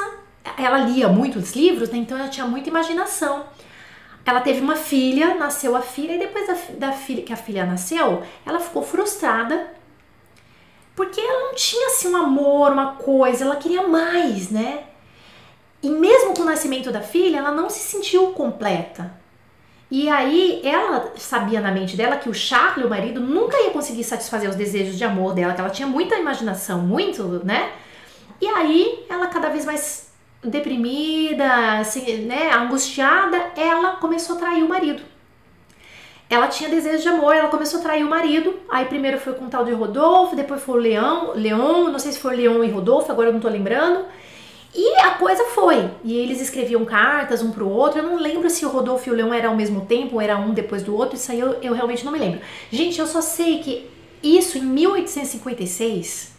ela 0.58 0.80
lia 0.80 1.08
muitos 1.08 1.56
livros, 1.56 1.90
né? 1.90 1.98
Então 1.98 2.18
ela 2.18 2.28
tinha 2.28 2.46
muita 2.46 2.70
imaginação. 2.70 3.46
Ela 4.26 4.42
teve 4.42 4.62
uma 4.62 4.76
filha, 4.76 5.36
nasceu 5.36 5.76
a 5.76 5.82
filha 5.82 6.14
e 6.14 6.20
depois 6.20 6.46
da, 6.46 6.88
da 6.88 6.92
filha 6.92 7.24
que 7.24 7.34
a 7.34 7.38
filha 7.38 7.66
nasceu, 7.66 8.22
ela 8.46 8.60
ficou 8.60 8.84
frustrada 8.84 9.72
porque 10.96 11.20
ela 11.20 11.48
não 11.48 11.56
tinha 11.56 11.88
assim 11.88 12.10
um 12.10 12.18
amor, 12.18 12.72
uma 12.72 12.96
coisa, 12.96 13.46
ela 13.46 13.56
queria 13.56 13.88
mais, 13.88 14.50
né? 14.52 14.84
E 15.82 15.90
mesmo 15.90 16.36
com 16.36 16.44
o 16.44 16.46
nascimento 16.46 16.92
da 16.92 17.02
filha, 17.02 17.38
ela 17.38 17.52
não 17.52 17.70
se 17.70 17.80
sentiu 17.80 18.34
completa. 18.34 19.21
E 19.92 20.08
aí 20.08 20.62
ela 20.64 21.12
sabia 21.18 21.60
na 21.60 21.70
mente 21.70 21.98
dela 21.98 22.16
que 22.16 22.30
o 22.30 22.34
Charlie, 22.34 22.86
o 22.86 22.90
marido, 22.90 23.20
nunca 23.20 23.62
ia 23.62 23.72
conseguir 23.72 24.06
satisfazer 24.06 24.50
os 24.50 24.56
desejos 24.56 24.98
de 24.98 25.04
amor 25.04 25.34
dela, 25.34 25.54
que 25.54 25.60
ela 25.60 25.70
tinha 25.70 25.88
muita 25.88 26.16
imaginação, 26.16 26.80
muito, 26.80 27.42
né? 27.44 27.74
E 28.40 28.48
aí 28.48 29.06
ela 29.10 29.28
cada 29.28 29.50
vez 29.50 29.66
mais 29.66 30.10
deprimida, 30.42 31.80
assim, 31.80 32.20
né, 32.20 32.52
angustiada, 32.54 33.38
ela 33.56 33.98
começou 33.98 34.38
a 34.38 34.40
trair 34.40 34.64
o 34.64 34.70
marido. 34.70 35.04
Ela 36.30 36.48
tinha 36.48 36.70
desejo 36.70 37.04
de 37.04 37.10
amor, 37.10 37.36
ela 37.36 37.50
começou 37.50 37.82
a 37.82 37.84
trair 37.84 38.06
o 38.06 38.10
marido. 38.10 38.58
Aí 38.70 38.86
primeiro 38.86 39.20
foi 39.20 39.34
com 39.34 39.46
o 39.46 39.50
tal 39.50 39.66
de 39.66 39.74
Rodolfo, 39.74 40.38
depois 40.38 40.64
foi 40.64 40.76
o 40.80 40.82
Leão, 40.82 41.34
Leão, 41.36 41.92
não 41.92 42.00
sei 42.00 42.14
se 42.14 42.20
foi 42.20 42.38
Leão 42.38 42.64
e 42.64 42.72
Rodolfo, 42.72 43.12
agora 43.12 43.28
eu 43.28 43.34
não 43.34 43.42
tô 43.42 43.50
lembrando. 43.50 44.06
E 44.74 44.96
a 45.02 45.12
coisa 45.12 45.44
foi. 45.46 45.90
E 46.04 46.18
eles 46.18 46.40
escreviam 46.40 46.86
cartas 46.86 47.42
um 47.42 47.52
pro 47.52 47.68
outro. 47.68 48.00
Eu 48.00 48.04
não 48.04 48.18
lembro 48.18 48.50
se 48.50 48.66
o 48.66 48.70
Rodolfo 48.70 49.10
e 49.10 49.12
o 49.12 49.16
Leão 49.16 49.34
eram 49.34 49.52
ao 49.52 49.56
mesmo 49.56 49.86
tempo, 49.86 50.16
ou 50.16 50.22
era 50.22 50.38
um 50.38 50.54
depois 50.54 50.82
do 50.82 50.96
outro. 50.96 51.16
Isso 51.16 51.32
aí 51.32 51.40
eu, 51.40 51.54
eu 51.62 51.74
realmente 51.74 52.06
não 52.06 52.12
me 52.12 52.20
lembro. 52.20 52.40
Gente, 52.72 53.00
eu 53.00 53.08
só 53.08 53.22
sei 53.22 53.60
que 53.60 53.90
isso 54.24 54.58
em 54.58 54.62
1856, 54.62 56.32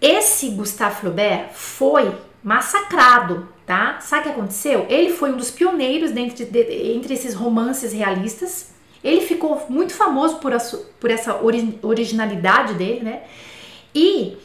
esse 0.00 0.50
Gustave 0.50 1.00
Flaubert 1.00 1.50
foi 1.52 2.14
massacrado, 2.42 3.48
tá? 3.66 4.00
Sabe 4.00 4.20
o 4.20 4.24
que 4.24 4.38
aconteceu? 4.38 4.86
Ele 4.88 5.12
foi 5.12 5.32
um 5.32 5.36
dos 5.36 5.50
pioneiros 5.50 6.12
dentro 6.12 6.44
de, 6.46 6.92
entre 6.94 7.12
esses 7.12 7.34
romances 7.34 7.92
realistas. 7.92 8.70
Ele 9.02 9.20
ficou 9.20 9.66
muito 9.68 9.92
famoso 9.92 10.36
por, 10.36 10.52
a, 10.52 10.58
por 10.98 11.10
essa 11.10 11.42
ori, 11.42 11.78
originalidade 11.82 12.74
dele, 12.74 13.00
né? 13.00 13.22
E 13.94 14.36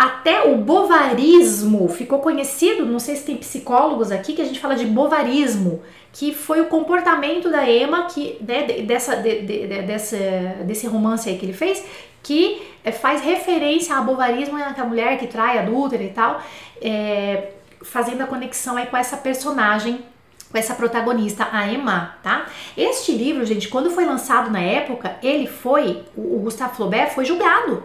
até 0.00 0.44
o 0.44 0.56
bovarismo 0.56 1.86
ficou 1.86 2.20
conhecido, 2.20 2.86
não 2.86 2.98
sei 2.98 3.16
se 3.16 3.26
tem 3.26 3.36
psicólogos 3.36 4.10
aqui 4.10 4.32
que 4.32 4.40
a 4.40 4.46
gente 4.46 4.58
fala 4.58 4.74
de 4.74 4.86
bovarismo, 4.86 5.82
que 6.10 6.32
foi 6.32 6.58
o 6.62 6.68
comportamento 6.68 7.50
da 7.50 7.70
Emma, 7.70 8.06
que 8.06 8.38
né, 8.40 8.62
dessa, 8.80 9.16
de, 9.16 9.42
de, 9.42 9.66
dessa, 9.82 10.16
desse 10.64 10.86
romance 10.86 11.28
aí 11.28 11.36
que 11.36 11.44
ele 11.44 11.52
fez, 11.52 11.84
que 12.22 12.62
é, 12.82 12.90
faz 12.90 13.20
referência 13.20 13.94
ao 13.94 14.02
bovarismo, 14.02 14.56
a 14.56 14.84
mulher 14.86 15.18
que 15.18 15.26
trai, 15.26 15.58
adúltera 15.58 16.02
e 16.02 16.08
tal, 16.08 16.40
é, 16.80 17.50
fazendo 17.82 18.22
a 18.22 18.26
conexão 18.26 18.78
aí 18.78 18.86
com 18.86 18.96
essa 18.96 19.18
personagem 19.18 20.02
com 20.50 20.56
essa 20.56 20.74
protagonista, 20.74 21.46
a 21.52 21.70
Emma, 21.70 22.16
tá? 22.24 22.46
Este 22.76 23.12
livro, 23.12 23.44
gente, 23.44 23.68
quando 23.68 23.88
foi 23.90 24.04
lançado 24.04 24.50
na 24.50 24.60
época, 24.60 25.16
ele 25.22 25.46
foi, 25.46 26.02
o 26.16 26.38
Gustave 26.38 26.74
Flaubert 26.74 27.10
foi 27.10 27.24
julgado 27.24 27.84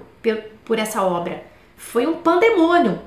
por 0.63 0.79
essa 0.79 1.03
obra. 1.03 1.54
Foi 1.75 2.05
um 2.05 2.17
pandemônio. 2.17 2.99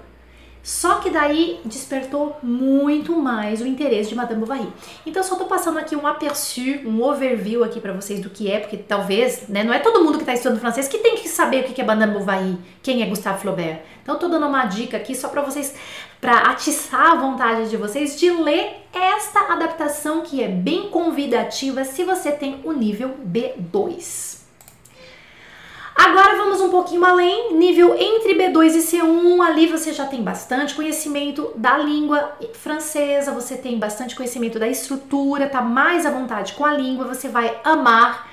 Só 0.62 0.96
que 0.96 1.08
daí 1.08 1.60
despertou 1.64 2.36
muito 2.42 3.16
mais 3.16 3.62
o 3.62 3.66
interesse 3.66 4.10
de 4.10 4.14
Madame 4.14 4.40
Bovary. 4.40 4.68
Então 5.06 5.22
só 5.22 5.34
tô 5.36 5.46
passando 5.46 5.78
aqui 5.78 5.96
um 5.96 6.06
aperçu, 6.06 6.60
um 6.84 7.02
overview 7.02 7.64
aqui 7.64 7.80
para 7.80 7.94
vocês 7.94 8.20
do 8.20 8.28
que 8.28 8.50
é, 8.50 8.58
porque 8.58 8.76
talvez, 8.76 9.48
né, 9.48 9.64
não 9.64 9.72
é 9.72 9.78
todo 9.78 10.04
mundo 10.04 10.18
que 10.18 10.26
tá 10.26 10.34
estudando 10.34 10.60
francês 10.60 10.86
que 10.86 10.98
tem 10.98 11.16
que 11.16 11.26
saber 11.26 11.64
o 11.64 11.72
que 11.72 11.80
é 11.80 11.84
Madame 11.84 12.12
Bovary, 12.12 12.58
quem 12.82 13.02
é 13.02 13.06
Gustave 13.06 13.40
Flaubert. 13.40 13.80
Então 14.02 14.18
tô 14.18 14.28
dando 14.28 14.46
uma 14.46 14.66
dica 14.66 14.98
aqui 14.98 15.14
só 15.14 15.28
para 15.28 15.40
vocês 15.40 15.74
para 16.20 16.50
atiçar 16.50 17.12
a 17.12 17.14
vontade 17.14 17.70
de 17.70 17.76
vocês 17.78 18.18
de 18.18 18.30
ler 18.30 18.84
esta 18.92 19.50
adaptação 19.50 20.20
que 20.20 20.42
é 20.42 20.48
bem 20.48 20.90
convidativa 20.90 21.82
se 21.84 22.04
você 22.04 22.30
tem 22.30 22.60
o 22.64 22.72
nível 22.72 23.14
B2. 23.26 24.37
Agora 25.98 26.36
vamos 26.36 26.60
um 26.60 26.70
pouquinho 26.70 27.04
além, 27.04 27.54
nível 27.54 27.92
entre 27.98 28.32
B2 28.32 28.76
e 28.76 28.78
C1, 28.78 29.44
ali 29.44 29.66
você 29.66 29.92
já 29.92 30.06
tem 30.06 30.22
bastante 30.22 30.72
conhecimento 30.76 31.50
da 31.56 31.76
língua 31.76 32.36
francesa, 32.52 33.32
você 33.32 33.56
tem 33.56 33.80
bastante 33.80 34.14
conhecimento 34.14 34.60
da 34.60 34.68
estrutura, 34.68 35.48
tá 35.48 35.60
mais 35.60 36.06
à 36.06 36.10
vontade 36.12 36.52
com 36.52 36.64
a 36.64 36.72
língua, 36.72 37.04
você 37.04 37.28
vai 37.28 37.60
amar 37.64 38.30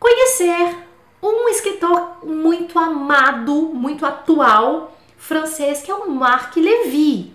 conhecer 0.00 0.74
um 1.22 1.50
escritor 1.50 2.24
muito 2.24 2.78
amado, 2.78 3.70
muito 3.74 4.06
atual 4.06 4.96
francês, 5.18 5.82
que 5.82 5.90
é 5.90 5.94
o 5.94 6.10
Marc 6.10 6.56
Levy. 6.56 7.34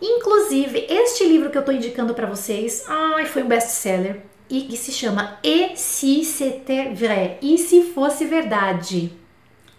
Inclusive, 0.00 0.86
este 0.88 1.24
livro 1.24 1.50
que 1.50 1.58
eu 1.58 1.64
tô 1.64 1.70
indicando 1.70 2.14
para 2.14 2.26
vocês, 2.26 2.86
ai, 2.88 3.26
foi 3.26 3.42
um 3.42 3.48
best-seller 3.48 4.22
e 4.54 4.62
que 4.62 4.76
se 4.76 4.92
chama 4.92 5.36
E 5.42 5.76
si 5.76 6.24
c'était 6.24 6.94
vrai? 6.94 7.38
E 7.42 7.58
se 7.58 7.92
fosse 7.92 8.24
verdade? 8.24 9.12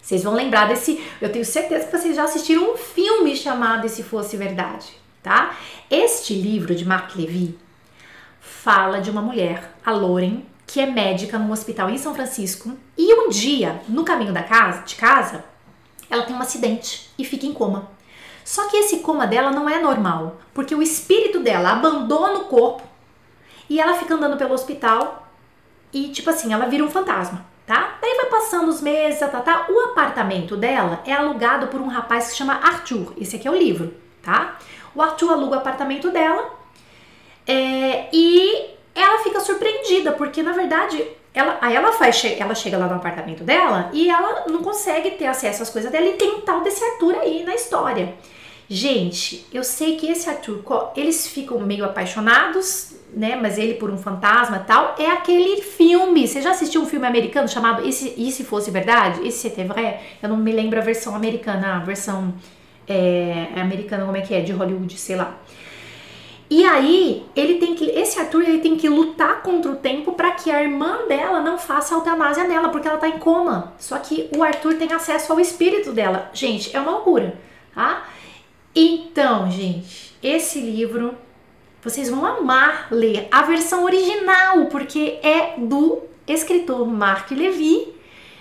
Vocês 0.02 0.22
vão 0.22 0.34
lembrar 0.34 0.68
desse, 0.68 1.02
eu 1.20 1.32
tenho 1.32 1.44
certeza 1.44 1.86
que 1.86 1.98
vocês 1.98 2.14
já 2.14 2.24
assistiram 2.24 2.72
um 2.72 2.76
filme 2.76 3.34
chamado 3.34 3.86
E 3.86 3.88
se 3.88 4.02
fosse 4.02 4.36
verdade, 4.36 4.86
tá? 5.22 5.56
Este 5.90 6.34
livro 6.34 6.74
de 6.74 6.84
Marc 6.84 7.16
Levy 7.16 7.58
fala 8.38 9.00
de 9.00 9.10
uma 9.10 9.22
mulher, 9.22 9.72
a 9.84 9.92
Lauren, 9.92 10.42
que 10.66 10.78
é 10.78 10.86
médica 10.86 11.38
num 11.38 11.52
hospital 11.52 11.88
em 11.88 11.96
São 11.96 12.14
Francisco, 12.14 12.76
e 12.98 13.14
um 13.14 13.30
dia, 13.30 13.80
no 13.88 14.04
caminho 14.04 14.32
da 14.32 14.42
casa, 14.42 14.82
de 14.82 14.94
casa, 14.94 15.42
ela 16.10 16.24
tem 16.24 16.36
um 16.36 16.40
acidente 16.40 17.10
e 17.18 17.24
fica 17.24 17.46
em 17.46 17.52
coma. 17.52 17.90
Só 18.44 18.68
que 18.68 18.76
esse 18.76 18.98
coma 18.98 19.26
dela 19.26 19.50
não 19.50 19.68
é 19.68 19.80
normal, 19.80 20.38
porque 20.52 20.74
o 20.74 20.82
espírito 20.82 21.40
dela 21.40 21.70
abandona 21.70 22.40
o 22.40 22.44
corpo 22.44 22.95
e 23.68 23.80
ela 23.80 23.94
fica 23.94 24.14
andando 24.14 24.36
pelo 24.36 24.54
hospital 24.54 25.26
e, 25.92 26.08
tipo 26.08 26.28
assim, 26.30 26.52
ela 26.52 26.66
vira 26.66 26.84
um 26.84 26.90
fantasma, 26.90 27.46
tá? 27.66 27.98
Daí 28.00 28.14
vai 28.16 28.26
passando 28.26 28.68
os 28.68 28.80
meses, 28.80 29.18
tá, 29.18 29.28
tá, 29.28 29.40
tá. 29.40 29.66
O 29.68 29.80
apartamento 29.90 30.56
dela 30.56 31.02
é 31.06 31.12
alugado 31.12 31.68
por 31.68 31.80
um 31.80 31.88
rapaz 31.88 32.24
que 32.24 32.30
se 32.30 32.36
chama 32.36 32.54
Arthur. 32.54 33.14
Esse 33.18 33.36
aqui 33.36 33.48
é 33.48 33.50
o 33.50 33.56
livro, 33.56 33.94
tá? 34.22 34.58
O 34.94 35.02
Arthur 35.02 35.32
aluga 35.32 35.56
o 35.56 35.58
apartamento 35.58 36.10
dela 36.10 36.50
é, 37.46 38.08
e 38.12 38.70
ela 38.94 39.22
fica 39.22 39.40
surpreendida, 39.40 40.12
porque 40.12 40.42
na 40.42 40.52
verdade 40.52 41.06
ela, 41.36 41.58
aí 41.60 41.76
ela 41.76 41.92
faz, 41.92 42.24
ela 42.24 42.54
chega 42.54 42.78
lá 42.78 42.86
no 42.86 42.94
apartamento 42.94 43.44
dela 43.44 43.90
e 43.92 44.08
ela 44.08 44.46
não 44.48 44.62
consegue 44.62 45.12
ter 45.12 45.26
acesso 45.26 45.62
às 45.62 45.70
coisas 45.70 45.92
dela 45.92 46.06
e 46.06 46.14
tem 46.14 46.36
um 46.36 46.40
tal 46.40 46.62
desse 46.62 46.82
Arthur 46.82 47.14
aí 47.16 47.44
na 47.44 47.54
história. 47.54 48.14
Gente, 48.68 49.46
eu 49.52 49.62
sei 49.62 49.96
que 49.96 50.10
esse 50.10 50.28
Arthur, 50.28 50.62
eles 50.96 51.26
ficam 51.26 51.60
meio 51.60 51.84
apaixonados, 51.84 52.96
né? 53.16 53.34
Mas 53.34 53.56
ele 53.56 53.74
por 53.74 53.90
um 53.90 53.96
fantasma 53.96 54.58
tal. 54.58 54.94
É 54.98 55.10
aquele 55.10 55.62
filme. 55.62 56.28
Você 56.28 56.42
já 56.42 56.50
assistiu 56.50 56.82
um 56.82 56.86
filme 56.86 57.06
americano 57.06 57.48
chamado 57.48 57.88
E 57.88 57.90
se, 57.90 58.12
e 58.14 58.30
se 58.30 58.44
Fosse 58.44 58.70
Verdade? 58.70 59.26
Esse 59.26 59.48
c'était 59.48 59.64
vrai? 59.64 60.00
Eu 60.22 60.28
não 60.28 60.36
me 60.36 60.52
lembro 60.52 60.78
a 60.78 60.82
versão 60.82 61.16
americana, 61.16 61.76
a 61.76 61.78
versão 61.78 62.34
é, 62.86 63.48
americana, 63.56 64.04
como 64.04 64.18
é 64.18 64.20
que 64.20 64.34
é? 64.34 64.42
De 64.42 64.52
Hollywood, 64.52 64.98
sei 64.98 65.16
lá. 65.16 65.38
E 66.48 66.64
aí, 66.64 67.24
ele 67.34 67.54
tem 67.54 67.74
que. 67.74 67.86
Esse 67.86 68.20
Arthur 68.20 68.42
ele 68.42 68.58
tem 68.58 68.76
que 68.76 68.88
lutar 68.88 69.42
contra 69.42 69.72
o 69.72 69.76
tempo 69.76 70.12
para 70.12 70.32
que 70.32 70.50
a 70.50 70.62
irmã 70.62 70.98
dela 71.08 71.40
não 71.40 71.58
faça 71.58 71.94
a 71.94 71.98
eutanásia 71.98 72.44
nela, 72.44 72.68
porque 72.68 72.86
ela 72.86 72.98
tá 72.98 73.08
em 73.08 73.18
coma. 73.18 73.72
Só 73.78 73.98
que 73.98 74.28
o 74.36 74.44
Arthur 74.44 74.74
tem 74.74 74.92
acesso 74.92 75.32
ao 75.32 75.40
espírito 75.40 75.92
dela. 75.92 76.30
Gente, 76.32 76.76
é 76.76 76.80
uma 76.80 76.92
loucura, 76.92 77.36
tá? 77.74 78.04
Então, 78.74 79.50
gente, 79.50 80.14
esse 80.22 80.60
livro 80.60 81.16
vocês 81.86 82.10
vão 82.10 82.26
amar 82.26 82.88
ler 82.90 83.28
a 83.30 83.42
versão 83.42 83.84
original, 83.84 84.66
porque 84.66 85.20
é 85.22 85.54
do 85.56 86.02
escritor 86.26 86.84
Marc 86.84 87.30
Levy. 87.30 87.94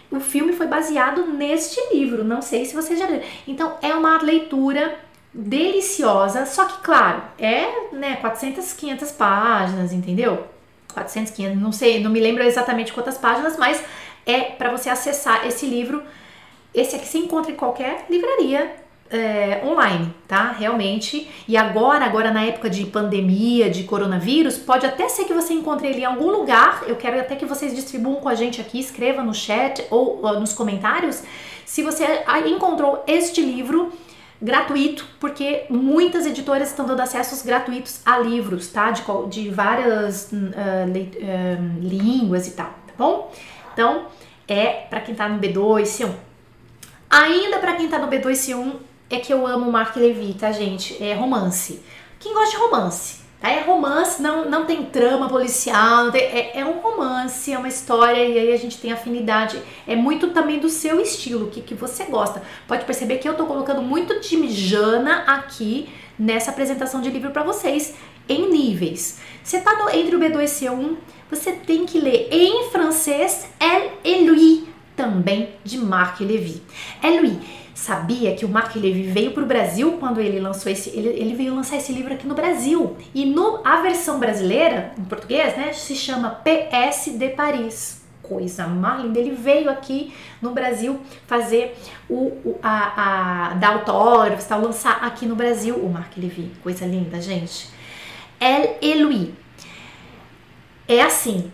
O 0.10 0.20
filme 0.20 0.52
foi 0.52 0.66
baseado 0.66 1.28
neste 1.28 1.80
livro, 1.94 2.24
não 2.24 2.42
sei 2.42 2.66
se 2.66 2.74
vocês 2.74 2.98
já 2.98 3.06
leram. 3.06 3.24
Então, 3.48 3.78
é 3.84 3.94
uma 3.94 4.20
leitura 4.20 4.98
deliciosa, 5.32 6.48
só 6.48 6.66
que, 6.66 6.82
claro, 6.82 7.22
é 7.38 7.94
né, 7.94 8.16
400, 8.16 8.74
500 8.74 9.12
páginas, 9.12 9.94
entendeu? 9.94 10.48
400, 10.96 11.32
500, 11.34 11.62
não 11.62 11.72
sei, 11.72 12.02
não 12.02 12.10
me 12.10 12.20
lembro 12.20 12.42
exatamente 12.42 12.94
quantas 12.94 13.16
páginas, 13.16 13.58
mas 13.58 13.80
é 14.26 14.42
para 14.42 14.72
você 14.72 14.90
acessar 14.90 15.46
esse 15.46 15.68
livro. 15.68 16.02
Esse 16.74 16.96
aqui 16.96 17.06
se 17.06 17.20
encontra 17.20 17.52
em 17.52 17.56
qualquer 17.56 18.08
livraria 18.10 18.85
é, 19.10 19.62
online, 19.64 20.14
tá? 20.28 20.52
Realmente. 20.52 21.30
E 21.48 21.56
agora, 21.56 22.06
agora 22.06 22.32
na 22.32 22.44
época 22.44 22.70
de 22.70 22.86
pandemia, 22.86 23.70
de 23.70 23.84
coronavírus, 23.84 24.58
pode 24.58 24.86
até 24.86 25.08
ser 25.10 25.26
que 25.26 25.34
você 25.34 25.54
encontre 25.54 25.88
ele 25.88 26.02
em 26.02 26.06
algum 26.06 26.32
lugar. 26.32 26.84
Eu 26.88 26.96
quero 26.96 27.20
até 27.20 27.36
que 27.36 27.46
vocês 27.46 27.76
distribuam 27.76 28.16
com 28.16 28.30
a 28.30 28.36
gente 28.36 28.60
aqui, 28.60 28.80
escreva 28.80 29.24
no 29.24 29.34
chat 29.34 29.86
ou, 29.90 30.20
ou 30.24 30.40
nos 30.40 30.54
comentários 30.54 31.24
se 31.66 31.82
você 31.82 32.24
encontrou 32.46 33.04
este 33.08 33.42
livro 33.42 33.92
gratuito, 34.42 35.08
porque 35.20 35.66
muitas 35.70 36.26
editoras 36.26 36.70
estão 36.70 36.86
dando 36.86 37.00
acessos 37.02 37.42
gratuitos 37.42 38.02
a 38.06 38.20
livros, 38.20 38.68
tá? 38.68 38.92
De, 38.92 39.04
de 39.30 39.50
várias 39.50 40.32
uh, 40.32 40.36
uh, 40.36 41.80
línguas 41.82 42.48
e 42.48 42.52
tal, 42.52 42.68
tá 42.88 42.94
bom? 42.98 43.34
Então, 43.74 44.06
é 44.48 44.68
para 44.90 45.02
quem 45.02 45.16
tá 45.16 45.28
no 45.28 45.40
B2, 45.40 45.84
C1. 45.84 46.14
Ainda 47.10 47.60
para 47.60 47.74
quem 47.76 47.88
tá 47.88 47.98
no 47.98 48.08
B2, 48.08 48.32
C1, 48.32 48.76
é 49.10 49.20
que 49.20 49.32
eu 49.32 49.46
amo 49.46 49.72
Mark 49.72 49.96
Levy, 49.96 50.34
tá, 50.34 50.52
gente? 50.52 51.02
É 51.04 51.14
romance. 51.14 51.82
Quem 52.20 52.34
gosta 52.34 52.52
de 52.52 52.58
romance? 52.58 53.20
Tá? 53.40 53.50
É 53.50 53.62
romance, 53.62 54.22
não, 54.22 54.50
não 54.50 54.66
tem 54.66 54.86
trama 54.86 55.30
policial, 55.30 56.12
tem, 56.12 56.22
é, 56.22 56.60
é, 56.60 56.66
um 56.66 56.80
romance, 56.80 57.52
é 57.54 57.58
uma 57.58 57.68
história 57.68 58.24
e 58.24 58.40
aí 58.40 58.54
a 58.54 58.58
gente 58.58 58.80
tem 58.80 58.92
afinidade. 58.92 59.62
É 59.88 59.96
muito 59.96 60.32
também 60.32 60.60
do 60.60 60.70
seu 60.70 61.00
estilo, 61.00 61.46
o 61.46 61.50
que, 61.52 61.62
que 61.62 61.76
você 61.76 62.06
gosta. 62.06 62.42
Pode 62.68 62.86
perceber 62.86 63.18
que 63.18 63.30
eu 63.30 63.36
tô 63.36 63.46
colocando 63.46 63.82
muito 63.82 64.20
de 64.20 64.52
Jana 64.52 65.24
aqui 65.28 65.90
nessa 66.18 66.52
apresentação 66.52 67.02
de 67.02 67.10
livro 67.10 67.32
para 67.32 67.44
vocês, 67.44 67.94
em 68.28 68.50
níveis. 68.50 69.20
Você 69.44 69.60
tá 69.60 69.76
no, 69.78 69.90
entre 69.90 70.16
o 70.16 70.20
B2 70.20 70.42
e 70.42 70.46
C1, 70.46 70.96
você 71.30 71.52
tem 71.52 71.86
que 71.86 72.00
ler 72.00 72.30
em 72.32 72.70
francês 72.72 73.48
Elle 73.60 73.92
et 74.04 74.26
lui, 74.26 74.68
também 74.96 75.50
de 75.64 75.78
Marc 75.78 76.22
Levy. 76.22 76.64
Elle 77.04 77.20
lui 77.20 77.65
sabia 77.76 78.34
que 78.36 78.46
o 78.46 78.50
Mark 78.50 78.74
Levy 78.74 79.04
veio 79.04 79.32
para 79.32 79.44
o 79.44 79.46
Brasil 79.46 79.98
quando 80.00 80.20
ele 80.20 80.40
lançou 80.40 80.72
esse 80.72 80.90
ele, 80.90 81.10
ele, 81.10 81.36
veio 81.36 81.54
lançar 81.54 81.76
esse 81.76 81.92
livro 81.92 82.14
aqui 82.14 82.26
no 82.26 82.34
Brasil 82.34 82.96
e 83.14 83.26
no 83.26 83.60
a 83.66 83.82
versão 83.82 84.18
brasileira 84.18 84.94
em 84.98 85.04
português 85.04 85.58
né 85.58 85.74
se 85.74 85.94
chama 85.94 86.42
PS 86.44 87.12
de 87.18 87.30
Paris 87.30 88.06
coisa 88.28 88.68
mais 88.68 89.04
linda. 89.04 89.20
Ele 89.20 89.32
veio 89.32 89.70
aqui 89.70 90.14
no 90.42 90.52
Brasil 90.52 91.00
fazer 91.28 91.78
o, 92.10 92.28
o 92.44 92.60
a, 92.62 93.50
a 93.50 93.54
dar 93.54 93.74
autógrafos, 93.74 94.46
tal, 94.46 94.62
lançar 94.62 95.04
aqui 95.04 95.26
no 95.26 95.36
Brasil 95.36 95.76
o 95.76 95.90
Mark 95.90 96.18
Levy. 96.18 96.52
Coisa 96.64 96.86
linda, 96.86 97.22
gente. 97.22 97.70
Elle 98.40 98.78
et 98.82 98.96
Louis. 98.96 99.30
É 100.88 101.02
assim, 101.02 101.52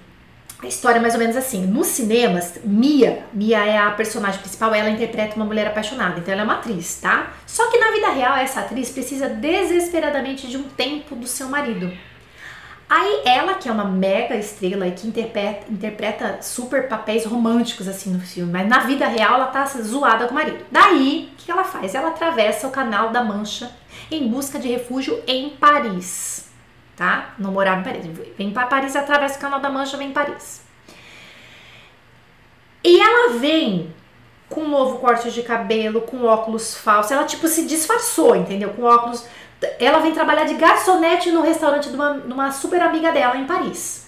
a 0.61 0.67
história 0.67 0.99
é 0.99 1.01
mais 1.01 1.15
ou 1.15 1.19
menos 1.19 1.35
assim. 1.35 1.65
Nos 1.65 1.87
cinemas, 1.87 2.59
Mia, 2.63 3.25
Mia 3.33 3.65
é 3.65 3.77
a 3.77 3.91
personagem 3.91 4.39
principal, 4.39 4.73
ela 4.73 4.89
interpreta 4.89 5.35
uma 5.35 5.45
mulher 5.45 5.67
apaixonada, 5.67 6.19
então 6.19 6.31
ela 6.31 6.43
é 6.43 6.45
uma 6.45 6.55
atriz, 6.55 6.99
tá? 7.01 7.33
Só 7.47 7.69
que 7.71 7.79
na 7.79 7.91
vida 7.91 8.09
real, 8.11 8.35
essa 8.35 8.61
atriz 8.61 8.89
precisa 8.89 9.27
desesperadamente 9.27 10.47
de 10.47 10.57
um 10.57 10.63
tempo 10.63 11.15
do 11.15 11.27
seu 11.27 11.49
marido. 11.49 11.91
Aí 12.87 13.21
ela, 13.25 13.55
que 13.55 13.69
é 13.69 13.71
uma 13.71 13.85
mega 13.85 14.35
estrela 14.35 14.85
e 14.85 14.91
que 14.91 15.07
interpreta, 15.07 15.71
interpreta 15.71 16.41
super 16.41 16.89
papéis 16.89 17.25
românticos 17.25 17.87
assim 17.87 18.11
no 18.11 18.19
filme, 18.19 18.51
mas 18.51 18.67
na 18.67 18.79
vida 18.79 19.07
real 19.07 19.35
ela 19.35 19.47
tá 19.47 19.65
zoada 19.65 20.25
com 20.25 20.31
o 20.31 20.35
marido. 20.35 20.63
Daí, 20.69 21.31
o 21.33 21.37
que 21.37 21.49
ela 21.49 21.63
faz? 21.63 21.95
Ela 21.95 22.09
atravessa 22.09 22.67
o 22.67 22.71
canal 22.71 23.09
da 23.09 23.23
Mancha 23.23 23.71
em 24.11 24.27
busca 24.27 24.59
de 24.59 24.67
refúgio 24.67 25.23
em 25.25 25.51
Paris 25.51 26.50
tá? 27.01 27.33
Não 27.39 27.51
morava 27.51 27.79
em 27.79 27.83
Paris. 27.83 28.05
Vem 28.37 28.51
para 28.51 28.67
Paris, 28.67 28.95
atravessa 28.95 29.39
o 29.39 29.41
Canal 29.41 29.59
da 29.59 29.71
Mancha, 29.71 29.97
vem 29.97 30.09
em 30.09 30.13
Paris. 30.13 30.61
E 32.83 33.01
ela 33.01 33.39
vem 33.39 33.91
com 34.47 34.61
um 34.61 34.69
novo 34.69 34.99
corte 34.99 35.31
de 35.31 35.41
cabelo, 35.41 36.01
com 36.01 36.23
óculos 36.25 36.77
falsos. 36.77 37.11
Ela, 37.11 37.23
tipo, 37.23 37.47
se 37.47 37.65
disfarçou, 37.65 38.35
entendeu? 38.35 38.69
Com 38.69 38.83
óculos. 38.83 39.25
Ela 39.79 39.97
vem 39.97 40.13
trabalhar 40.13 40.43
de 40.43 40.53
garçonete 40.53 41.31
no 41.31 41.41
restaurante 41.41 41.89
de 41.89 41.95
uma, 41.95 42.19
de 42.19 42.31
uma 42.31 42.51
super 42.51 42.79
amiga 42.83 43.11
dela 43.11 43.35
em 43.35 43.47
Paris. 43.47 44.07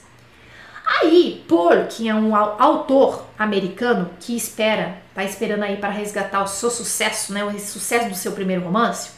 Aí, 0.86 1.44
Paul, 1.50 1.88
que 1.90 2.08
é 2.08 2.14
um 2.14 2.36
autor 2.36 3.26
americano 3.40 4.12
que 4.20 4.36
espera, 4.36 4.98
tá 5.16 5.24
esperando 5.24 5.64
aí 5.64 5.78
para 5.78 5.90
resgatar 5.90 6.44
o 6.44 6.48
seu 6.48 6.70
sucesso, 6.70 7.34
né? 7.34 7.44
O 7.44 7.60
sucesso 7.60 8.08
do 8.08 8.16
seu 8.16 8.34
primeiro 8.34 8.62
romance, 8.62 9.10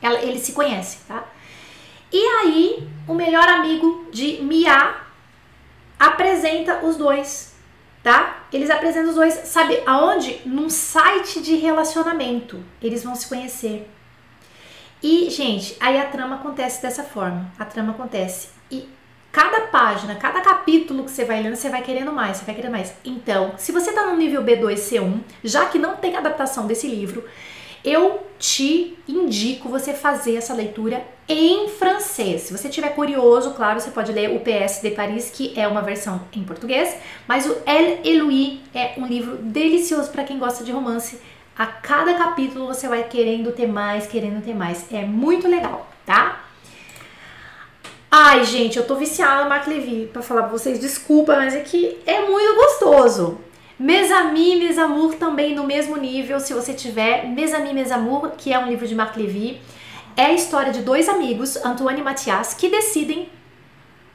ela, 0.00 0.20
ele 0.20 0.38
se 0.38 0.52
conhece, 0.52 0.98
tá? 1.08 1.24
E 2.12 2.18
aí, 2.18 2.88
o 3.06 3.14
melhor 3.14 3.48
amigo 3.48 4.08
de 4.10 4.42
Mia 4.42 4.96
apresenta 5.98 6.84
os 6.84 6.96
dois, 6.96 7.54
tá? 8.02 8.44
Eles 8.52 8.70
apresentam 8.70 9.10
os 9.10 9.16
dois, 9.16 9.34
sabe 9.44 9.82
aonde? 9.86 10.40
Num 10.44 10.68
site 10.68 11.40
de 11.40 11.56
relacionamento. 11.56 12.62
Eles 12.82 13.04
vão 13.04 13.14
se 13.14 13.28
conhecer. 13.28 13.88
E, 15.02 15.30
gente, 15.30 15.76
aí 15.80 15.98
a 15.98 16.06
trama 16.06 16.36
acontece 16.36 16.82
dessa 16.82 17.04
forma. 17.04 17.50
A 17.58 17.64
trama 17.64 17.92
acontece. 17.92 18.48
E 18.70 18.88
cada 19.32 19.68
página, 19.68 20.16
cada 20.16 20.40
capítulo 20.40 21.04
que 21.04 21.10
você 21.10 21.24
vai 21.24 21.42
lendo, 21.42 21.56
você 21.56 21.68
vai 21.68 21.82
querendo 21.82 22.12
mais, 22.12 22.38
você 22.38 22.44
vai 22.44 22.54
querendo 22.54 22.72
mais. 22.72 22.92
Então, 23.04 23.54
se 23.56 23.72
você 23.72 23.92
tá 23.92 24.06
no 24.06 24.16
nível 24.16 24.42
B2, 24.42 24.74
C1, 24.74 25.20
já 25.44 25.66
que 25.66 25.78
não 25.78 25.96
tem 25.96 26.16
adaptação 26.16 26.66
desse 26.66 26.88
livro, 26.88 27.24
eu 27.84 28.26
te 28.38 28.98
indico 29.06 29.68
você 29.68 29.92
fazer 29.92 30.36
essa 30.36 30.54
leitura 30.54 31.02
em 31.28 31.68
francês. 31.68 32.42
Se 32.42 32.52
você 32.52 32.68
estiver 32.68 32.88
curioso, 32.94 33.52
claro, 33.52 33.80
você 33.80 33.90
pode 33.90 34.12
ler 34.12 34.30
o 34.30 34.40
PS 34.40 34.80
de 34.82 34.90
Paris, 34.90 35.30
que 35.30 35.52
é 35.58 35.68
uma 35.68 35.82
versão 35.82 36.20
em 36.32 36.42
português, 36.42 36.96
mas 37.28 37.46
o 37.46 37.56
Elle 37.66 38.00
et 38.04 38.20
Louis 38.20 38.60
é 38.74 38.94
um 38.96 39.06
livro 39.06 39.36
delicioso 39.36 40.10
para 40.10 40.24
quem 40.24 40.38
gosta 40.38 40.64
de 40.64 40.72
romance. 40.72 41.20
A 41.56 41.66
cada 41.66 42.14
capítulo 42.14 42.66
você 42.66 42.88
vai 42.88 43.04
querendo 43.04 43.52
ter 43.52 43.66
mais, 43.66 44.06
querendo 44.06 44.42
ter 44.42 44.54
mais. 44.54 44.90
É 44.92 45.04
muito 45.04 45.46
legal, 45.46 45.88
tá? 46.04 46.44
Ai, 48.10 48.44
gente, 48.44 48.76
eu 48.76 48.84
tô 48.84 48.96
viciada 48.96 49.44
no 49.44 49.48
Marc 49.48 49.68
Levy, 49.68 50.10
pra 50.12 50.20
falar 50.20 50.42
pra 50.42 50.50
vocês, 50.50 50.80
desculpa, 50.80 51.36
mas 51.36 51.54
é 51.54 51.60
que 51.60 51.98
é 52.04 52.22
muito 52.22 52.56
gostoso. 52.56 53.38
Mes 53.80 54.12
Amis, 54.12 54.58
Mes 54.58 54.76
Amour 54.76 55.14
também 55.14 55.54
no 55.54 55.64
mesmo 55.64 55.96
nível, 55.96 56.38
se 56.38 56.52
você 56.52 56.74
tiver. 56.74 57.26
Mes 57.26 57.54
Amis, 57.54 57.72
Mes 57.72 57.90
Amour, 57.90 58.32
que 58.36 58.52
é 58.52 58.58
um 58.58 58.68
livro 58.68 58.86
de 58.86 58.94
Marc 58.94 59.16
Levy, 59.16 59.58
é 60.14 60.26
a 60.26 60.32
história 60.34 60.70
de 60.70 60.82
dois 60.82 61.08
amigos, 61.08 61.56
Antoine 61.64 62.00
e 62.00 62.04
Mathias, 62.04 62.52
que 62.52 62.68
decidem 62.68 63.30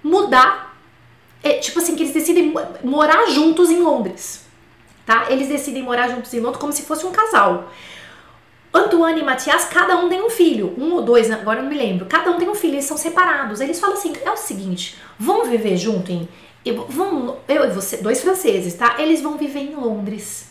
mudar, 0.03 0.77
é, 1.41 1.53
tipo 1.53 1.79
assim, 1.79 1.95
que 1.95 2.03
eles 2.03 2.13
decidem 2.13 2.53
morar 2.83 3.25
juntos 3.31 3.71
em 3.71 3.79
Londres, 3.81 4.45
tá? 5.03 5.25
Eles 5.29 5.47
decidem 5.47 5.81
morar 5.81 6.09
juntos 6.09 6.31
em 6.31 6.39
Londres 6.41 6.61
como 6.61 6.71
se 6.71 6.83
fosse 6.83 7.03
um 7.03 7.11
casal. 7.11 7.71
Antoine 8.71 9.21
e 9.21 9.23
Mathias, 9.23 9.65
cada 9.65 9.97
um 9.97 10.07
tem 10.07 10.21
um 10.21 10.29
filho, 10.29 10.75
um 10.77 10.93
ou 10.93 11.01
dois, 11.01 11.31
agora 11.31 11.57
eu 11.57 11.63
não 11.63 11.71
me 11.71 11.77
lembro. 11.77 12.05
Cada 12.05 12.29
um 12.29 12.37
tem 12.37 12.47
um 12.47 12.53
filho, 12.53 12.75
eles 12.75 12.85
são 12.85 12.97
separados. 12.97 13.61
Eles 13.61 13.79
falam 13.79 13.97
assim: 13.97 14.13
é 14.23 14.29
o 14.29 14.37
seguinte, 14.37 14.95
vamos 15.17 15.49
viver 15.49 15.75
junto 15.75 16.11
em 16.11 16.29
eu, 16.65 16.85
vamos, 16.89 17.35
eu 17.47 17.65
e 17.65 17.69
você, 17.69 17.97
dois 17.97 18.21
franceses, 18.21 18.73
tá? 18.73 18.95
Eles 18.97 19.21
vão 19.21 19.37
viver 19.37 19.59
em 19.59 19.75
Londres. 19.75 20.49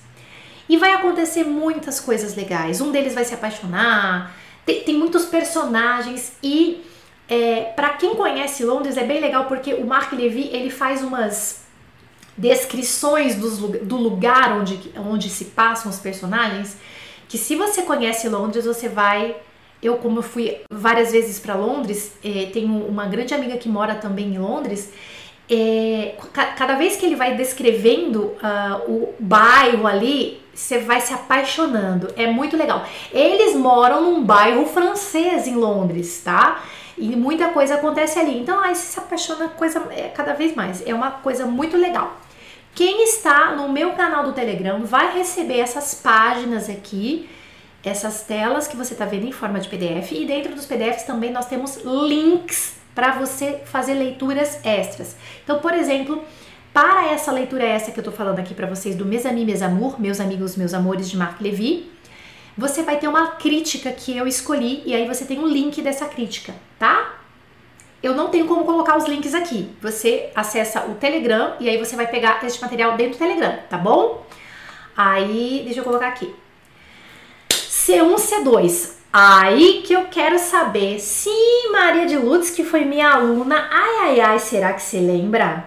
E 0.69 0.77
vai 0.77 0.93
acontecer 0.93 1.45
muitas 1.45 2.01
coisas 2.01 2.35
legais. 2.35 2.81
Um 2.81 2.91
deles 2.93 3.15
vai 3.15 3.25
se 3.25 3.35
apaixonar, 3.35 4.35
tem, 4.65 4.83
tem 4.83 4.97
muitos 4.97 5.27
personagens 5.27 6.33
e 6.43 6.85
é, 7.29 7.73
para 7.77 7.91
quem 7.91 8.15
conhece 8.15 8.65
Londres 8.65 8.97
é 8.97 9.05
bem 9.05 9.21
legal 9.21 9.47
porque 9.47 9.75
o 9.75 9.87
Mark 9.87 10.12
Levy 10.12 10.51
ele 10.53 10.71
faz 10.71 11.03
umas 11.03 11.65
descrições 12.37 13.37
dos, 13.37 13.59
do 13.59 13.97
lugar 13.97 14.59
onde, 14.59 14.93
onde 14.97 15.31
se 15.31 15.47
passam 15.47 15.91
os 15.91 15.99
personagens 15.99 16.77
que 17.29 17.39
se 17.39 17.57
você 17.57 17.83
conhece 17.83 18.29
Londres 18.29 18.65
você 18.67 18.89
vai 18.89 19.37
eu 19.83 19.97
como 19.97 20.19
eu 20.19 20.23
fui 20.23 20.61
várias 20.71 21.12
vezes 21.12 21.39
para 21.39 21.55
Londres 21.55 22.12
é, 22.23 22.51
tenho 22.53 22.87
uma 22.87 23.07
grande 23.07 23.33
amiga 23.33 23.57
que 23.57 23.69
mora 23.69 23.95
também 23.95 24.35
em 24.35 24.39
Londres 24.39 24.93
é, 25.49 26.16
cada 26.57 26.74
vez 26.74 26.97
que 26.97 27.05
ele 27.05 27.16
vai 27.16 27.36
descrevendo 27.36 28.22
uh, 28.22 28.90
o 28.90 29.14
bairro 29.18 29.86
ali, 29.86 30.42
você 30.55 30.78
vai 30.78 31.01
se 31.01 31.12
apaixonando. 31.12 32.09
É 32.16 32.26
muito 32.26 32.57
legal. 32.57 32.86
Eles 33.12 33.55
moram 33.55 34.03
num 34.03 34.24
bairro 34.24 34.64
francês 34.66 35.47
em 35.47 35.55
Londres, 35.55 36.22
tá? 36.24 36.62
E 36.97 37.16
muita 37.16 37.49
coisa 37.49 37.74
acontece 37.74 38.18
ali. 38.18 38.38
Então, 38.38 38.59
aí 38.61 38.74
você 38.74 38.92
se 38.92 38.99
apaixona 38.99 39.49
coisa 39.49 39.82
é, 39.90 40.09
cada 40.09 40.32
vez 40.32 40.55
mais. 40.55 40.86
É 40.86 40.95
uma 40.95 41.11
coisa 41.11 41.45
muito 41.45 41.76
legal. 41.76 42.16
Quem 42.74 43.05
está 43.05 43.55
no 43.55 43.68
meu 43.68 43.92
canal 43.92 44.24
do 44.24 44.32
Telegram 44.32 44.82
vai 44.84 45.16
receber 45.16 45.59
essas 45.59 45.95
páginas 45.95 46.70
aqui, 46.70 47.28
essas 47.84 48.22
telas 48.22 48.66
que 48.66 48.76
você 48.76 48.95
está 48.95 49.05
vendo 49.05 49.26
em 49.26 49.32
forma 49.32 49.61
de 49.61 49.68
PDF. 49.68 50.12
E 50.12 50.24
dentro 50.24 50.55
dos 50.55 50.66
PDFs 50.66 51.05
também 51.05 51.30
nós 51.30 51.47
temos 51.47 51.82
links 51.84 52.84
para 52.95 53.12
você 53.12 53.61
fazer 53.64 53.95
leituras 53.95 54.64
extras. 54.64 55.16
Então, 55.42 55.59
por 55.59 55.74
exemplo, 55.74 56.22
para 56.72 57.07
essa 57.12 57.32
leitura 57.32 57.64
extra 57.64 57.92
que 57.92 58.01
eu 58.01 58.05
tô 58.05 58.12
falando 58.12 58.38
aqui 58.38 58.55
para 58.55 58.66
vocês 58.66 58.95
do 58.97 59.05
Mes 59.05 59.26
Amis, 59.26 59.45
Mes 59.45 59.62
Amour, 59.62 60.01
Meus 60.01 60.20
Amigos, 60.20 60.57
Meus 60.57 60.74
Amores 60.74 61.11
de 61.11 61.16
Marc 61.16 61.40
Levy, 61.40 61.90
você 62.57 62.82
vai 62.82 62.99
ter 62.99 63.09
uma 63.09 63.32
crítica 63.32 63.90
que 63.90 64.16
eu 64.16 64.26
escolhi 64.26 64.82
e 64.86 64.95
aí 64.95 65.07
você 65.07 65.24
tem 65.24 65.38
um 65.38 65.47
link 65.47 65.82
dessa 65.82 66.07
crítica, 66.07 66.55
tá? 66.78 67.20
Eu 68.03 68.14
não 68.14 68.28
tenho 68.28 68.47
como 68.47 68.64
colocar 68.64 68.97
os 68.97 69.07
links 69.07 69.34
aqui. 69.34 69.70
Você 69.80 70.30
acessa 70.34 70.84
o 70.84 70.95
Telegram 70.95 71.55
e 71.59 71.68
aí 71.68 71.78
você 71.78 71.97
vai 71.97 72.07
pegar 72.07 72.45
este 72.45 72.61
material 72.61 72.97
dentro 72.97 73.14
do 73.14 73.18
Telegram, 73.18 73.59
tá 73.68 73.78
bom? 73.78 74.26
Aí, 74.97 75.62
deixa 75.64 75.80
eu 75.80 75.84
colocar 75.84 76.09
aqui. 76.09 76.32
C1, 77.51 78.14
C2. 78.16 79.03
Aí 79.17 79.83
que 79.87 79.93
eu 79.93 80.07
quero 80.07 80.41
saber. 80.41 80.99
Sim, 80.99 81.71
Maria 81.71 82.05
de 82.05 82.17
Lourdes, 82.17 82.51
que 82.51 82.65
foi 82.65 82.85
minha 82.85 83.11
aluna. 83.11 83.69
Ai, 83.71 84.09
ai, 84.09 84.21
ai, 84.21 84.39
será 84.41 84.73
que 84.73 84.83
você 84.83 84.99
lembra? 84.99 85.67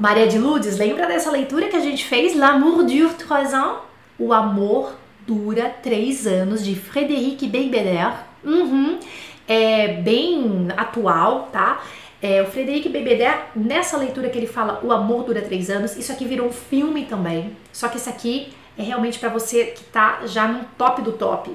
Maria 0.00 0.26
de 0.26 0.38
Lourdes, 0.38 0.78
lembra 0.78 1.06
dessa 1.06 1.30
leitura 1.30 1.68
que 1.68 1.76
a 1.76 1.80
gente 1.80 2.06
fez? 2.06 2.34
L'amour 2.34 2.84
dure 2.84 3.12
trois 3.12 3.52
ans? 3.52 3.80
O 4.18 4.32
amor 4.32 4.96
dura 5.26 5.68
três 5.68 6.26
anos, 6.26 6.64
de 6.64 6.74
Frédéric 6.74 7.46
Beigbeder. 7.46 8.14
Uhum. 8.42 9.00
É 9.46 9.88
bem 9.88 10.68
atual, 10.78 11.50
tá? 11.52 11.82
É, 12.22 12.40
o 12.40 12.46
Frederic 12.46 12.88
Bebeder, 12.88 13.38
nessa 13.54 13.98
leitura 13.98 14.30
que 14.30 14.38
ele 14.38 14.46
fala 14.46 14.80
O 14.82 14.90
Amor 14.90 15.24
Dura 15.24 15.42
Três 15.42 15.68
Anos, 15.68 15.94
isso 15.94 16.10
aqui 16.10 16.24
virou 16.24 16.48
um 16.48 16.52
filme 16.52 17.04
também. 17.04 17.54
Só 17.70 17.86
que 17.88 17.98
esse 17.98 18.08
aqui 18.08 18.50
é 18.78 18.82
realmente 18.82 19.18
para 19.18 19.28
você 19.28 19.66
que 19.66 19.84
tá 19.84 20.20
já 20.24 20.48
no 20.48 20.64
top 20.78 21.02
do 21.02 21.12
top 21.12 21.54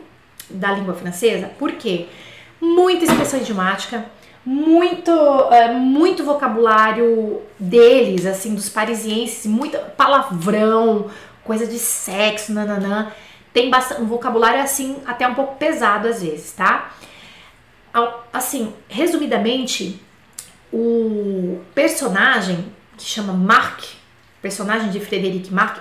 da 0.54 0.72
língua 0.72 0.94
francesa, 0.94 1.48
por 1.60 1.74
quê? 1.74 2.08
Muita 2.60 3.06
expressão 3.06 3.40
idiomática, 3.40 4.06
muito, 4.46 5.12
uh, 5.12 5.74
muito 5.74 6.24
vocabulário 6.24 7.42
deles, 7.60 8.26
assim, 8.26 8.56
dos 8.56 8.70
parisienses, 8.70 9.46
muito 9.46 9.78
palavrão, 9.96 11.10
coisa 11.44 11.66
de 11.68 11.78
sexo, 11.78 12.54
nananã. 12.54 13.12
Tem 13.54 13.70
bastante, 13.70 14.02
um 14.02 14.06
vocabulário, 14.06 14.62
assim, 14.62 14.98
até 15.06 15.28
um 15.28 15.36
pouco 15.36 15.56
pesado 15.56 16.08
às 16.08 16.24
vezes, 16.24 16.54
tá? 16.54 16.92
Assim, 18.32 18.74
resumidamente, 18.88 20.02
o 20.72 21.60
personagem 21.76 22.72
que 22.98 23.04
chama 23.04 23.34
Marc, 23.34 23.84
personagem 24.42 24.90
de 24.90 25.00
Frederic 25.00 25.54
Marc, 25.54 25.80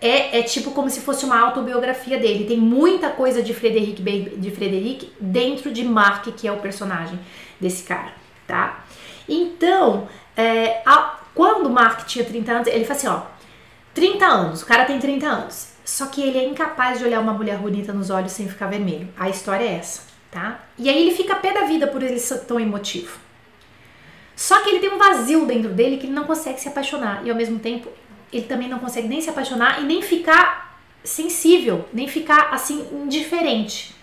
é, 0.00 0.38
é 0.38 0.42
tipo 0.42 0.72
como 0.72 0.90
se 0.90 1.00
fosse 1.00 1.24
uma 1.24 1.38
autobiografia 1.38 2.18
dele. 2.18 2.44
Tem 2.44 2.58
muita 2.58 3.10
coisa 3.10 3.42
de 3.42 3.54
Frederic, 3.54 4.02
de 4.36 5.12
dentro 5.20 5.72
de 5.72 5.84
Mark, 5.84 6.26
que 6.36 6.46
é 6.46 6.52
o 6.52 6.58
personagem 6.58 7.18
desse 7.60 7.84
cara, 7.84 8.12
tá? 8.46 8.84
Então, 9.28 10.08
é, 10.36 10.82
a, 10.84 11.18
quando 11.34 11.70
Mark 11.70 12.06
tinha 12.06 12.24
30 12.24 12.52
anos, 12.52 12.68
ele 12.68 12.84
fala 12.84 12.98
assim, 12.98 13.06
ó, 13.08 13.22
30 13.94 14.26
anos, 14.26 14.62
o 14.62 14.66
cara 14.66 14.84
tem 14.84 14.98
30 14.98 15.26
anos. 15.26 15.72
Só 15.84 16.06
que 16.06 16.22
ele 16.22 16.38
é 16.38 16.48
incapaz 16.48 16.98
de 16.98 17.04
olhar 17.04 17.20
uma 17.20 17.32
mulher 17.32 17.58
bonita 17.58 17.92
nos 17.92 18.08
olhos 18.10 18.32
sem 18.32 18.48
ficar 18.48 18.68
vermelho. 18.68 19.08
A 19.16 19.28
história 19.28 19.64
é 19.64 19.74
essa, 19.74 20.02
tá? 20.30 20.60
E 20.78 20.88
aí 20.88 21.02
ele 21.02 21.16
fica 21.16 21.34
pé 21.34 21.52
da 21.52 21.62
vida 21.62 21.86
por 21.86 22.02
ele 22.02 22.18
ser 22.18 22.40
tão 22.40 22.60
emotivo. 22.60 23.18
Só 24.36 24.60
que 24.62 24.70
ele 24.70 24.78
tem 24.78 24.90
um 24.90 24.98
vazio 24.98 25.44
dentro 25.44 25.70
dele 25.70 25.98
que 25.98 26.06
ele 26.06 26.14
não 26.14 26.24
consegue 26.24 26.60
se 26.60 26.68
apaixonar. 26.68 27.22
E 27.24 27.30
ao 27.30 27.36
mesmo 27.36 27.58
tempo, 27.58 27.88
ele 28.32 28.46
também 28.46 28.68
não 28.68 28.78
consegue 28.78 29.08
nem 29.08 29.20
se 29.20 29.28
apaixonar 29.28 29.82
e 29.82 29.84
nem 29.84 30.00
ficar 30.00 30.78
sensível, 31.04 31.84
nem 31.92 32.08
ficar 32.08 32.48
assim 32.52 32.86
indiferente. 32.92 33.94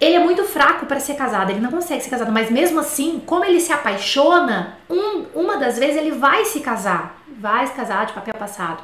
Ele 0.00 0.16
é 0.16 0.18
muito 0.18 0.42
fraco 0.44 0.86
para 0.86 0.98
ser 0.98 1.14
casado, 1.14 1.50
ele 1.50 1.60
não 1.60 1.70
consegue 1.70 2.02
ser 2.02 2.10
casado, 2.10 2.32
mas 2.32 2.50
mesmo 2.50 2.80
assim, 2.80 3.22
como 3.24 3.44
ele 3.44 3.60
se 3.60 3.72
apaixona, 3.72 4.78
um, 4.90 5.26
uma 5.34 5.56
das 5.58 5.78
vezes 5.78 5.96
ele 5.96 6.10
vai 6.10 6.44
se 6.44 6.60
casar, 6.60 7.22
vai 7.38 7.66
se 7.66 7.72
casar 7.74 8.06
de 8.06 8.12
papel 8.12 8.34
passado. 8.34 8.82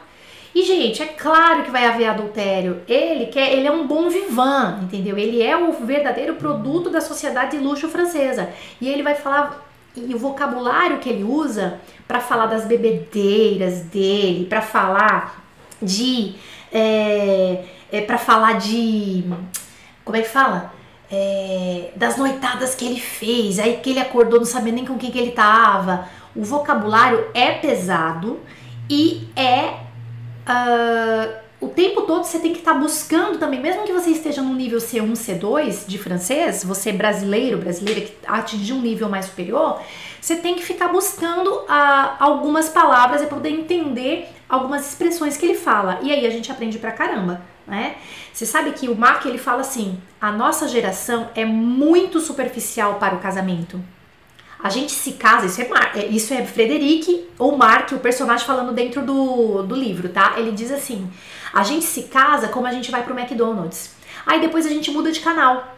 E, 0.55 0.63
gente, 0.63 1.03
é 1.03 1.07
claro 1.07 1.63
que 1.63 1.71
vai 1.71 1.85
haver 1.85 2.07
adultério. 2.07 2.83
Ele 2.89 3.27
quer, 3.27 3.53
ele 3.53 3.67
é 3.67 3.71
um 3.71 3.87
bom 3.87 4.09
vivan, 4.09 4.81
entendeu? 4.83 5.19
Ele 5.19 5.43
é 5.43 5.57
o 5.57 5.73
verdadeiro 5.73 6.35
produto 6.37 6.91
da 6.91 7.01
sociedade 7.01 7.57
de 7.57 7.63
luxo 7.63 7.89
francesa. 7.89 8.51
E 8.81 8.89
ele 8.89 9.03
vai 9.03 9.15
falar 9.15 9.68
e 9.97 10.15
o 10.15 10.19
vocabulário 10.19 10.99
que 10.99 11.09
ele 11.09 11.25
usa 11.25 11.81
para 12.07 12.21
falar 12.21 12.47
das 12.47 12.65
bebedeiras 12.65 13.81
dele, 13.83 14.47
para 14.47 14.63
falar 14.63 15.45
de 15.81 16.35
é, 16.73 17.65
é 17.91 18.01
para 18.01 18.19
falar 18.19 18.59
de 18.59 19.25
como 20.05 20.17
é 20.17 20.23
que 20.23 20.29
fala? 20.29 20.73
É, 21.11 21.91
das 21.97 22.17
noitadas 22.17 22.75
que 22.75 22.85
ele 22.85 23.01
fez, 23.01 23.59
aí 23.59 23.79
que 23.79 23.91
ele 23.91 24.01
acordou 24.01 24.39
não 24.39 24.47
sabendo 24.47 24.77
nem 24.77 24.85
com 24.87 24.99
quem 24.99 25.11
que 25.11 25.19
ele 25.19 25.33
tava. 25.33 26.09
O 26.35 26.45
vocabulário 26.45 27.27
é 27.35 27.53
pesado 27.53 28.41
e 28.89 29.29
é 29.35 29.75
uh, 30.49 31.48
o 31.61 31.69
tempo 31.69 32.03
todo 32.03 32.25
você 32.25 32.39
tem 32.39 32.53
que 32.53 32.61
estar 32.61 32.75
tá 32.75 32.79
buscando 32.79 33.39
também, 33.39 33.61
mesmo 33.61 33.85
que 33.85 33.93
você 33.93 34.11
esteja 34.11 34.43
no 34.43 34.55
nível 34.55 34.79
C1, 34.79 35.13
C2 35.13 35.87
de 35.87 35.99
francês, 35.99 36.63
você 36.63 36.93
brasileiro, 36.93 37.59
brasileira 37.59 38.03
que 38.03 38.15
atingiu 38.27 38.77
um 38.77 38.81
nível 38.81 39.09
mais 39.09 39.27
superior, 39.27 39.81
você 40.21 40.37
tem 40.37 40.55
que 40.55 40.63
ficar 40.63 40.89
buscando 40.89 41.49
uh, 41.49 42.17
algumas 42.21 42.69
palavras 42.69 43.23
e 43.23 43.27
poder 43.27 43.51
entender 43.51 44.29
algumas 44.49 44.89
expressões 44.89 45.37
que 45.37 45.47
ele 45.47 45.59
fala. 45.59 45.99
E 46.03 46.13
aí 46.13 46.27
a 46.27 46.31
gente 46.31 46.51
aprende 46.51 46.79
pra 46.79 46.93
caramba, 46.93 47.43
né? 47.67 47.97
Você 48.33 48.47
sabe 48.47 48.71
que 48.73 48.89
o 48.89 48.95
Mark 48.97 49.25
ele 49.27 49.39
fala 49.39 49.63
assim: 49.63 50.01
a 50.21 50.31
nossa 50.31 50.69
geração 50.69 51.29
é 51.35 51.45
muito 51.45 52.21
superficial 52.21 52.95
para 52.95 53.17
o 53.17 53.19
casamento. 53.19 53.83
A 54.61 54.71
gente 54.71 54.91
se 54.91 55.13
casa, 55.13 55.47
isso 55.47 55.61
é, 55.63 55.69
Mar, 55.69 55.93
é, 55.97 56.07
isso 56.07 56.35
é 56.35 56.45
Frederic 56.45 57.29
ou 57.39 57.57
Mark, 57.57 57.93
o 57.93 57.99
personagem 57.99 58.45
falando 58.45 58.73
dentro 58.73 59.03
do, 59.03 59.63
do 59.63 59.75
livro, 59.75 60.09
tá? 60.09 60.35
Ele 60.37 60.51
diz 60.51 60.73
assim: 60.73 61.09
a 61.53 61.63
gente 61.63 61.85
se 61.85 62.05
casa 62.05 62.49
como 62.49 62.67
a 62.67 62.73
gente 62.73 62.91
vai 62.91 63.03
pro 63.03 63.19
McDonald's. 63.19 63.95
Aí 64.27 64.41
depois 64.41 64.67
a 64.67 64.71
gente 64.71 64.91
muda 64.91 65.11
de 65.11 65.21
canal. 65.21 65.77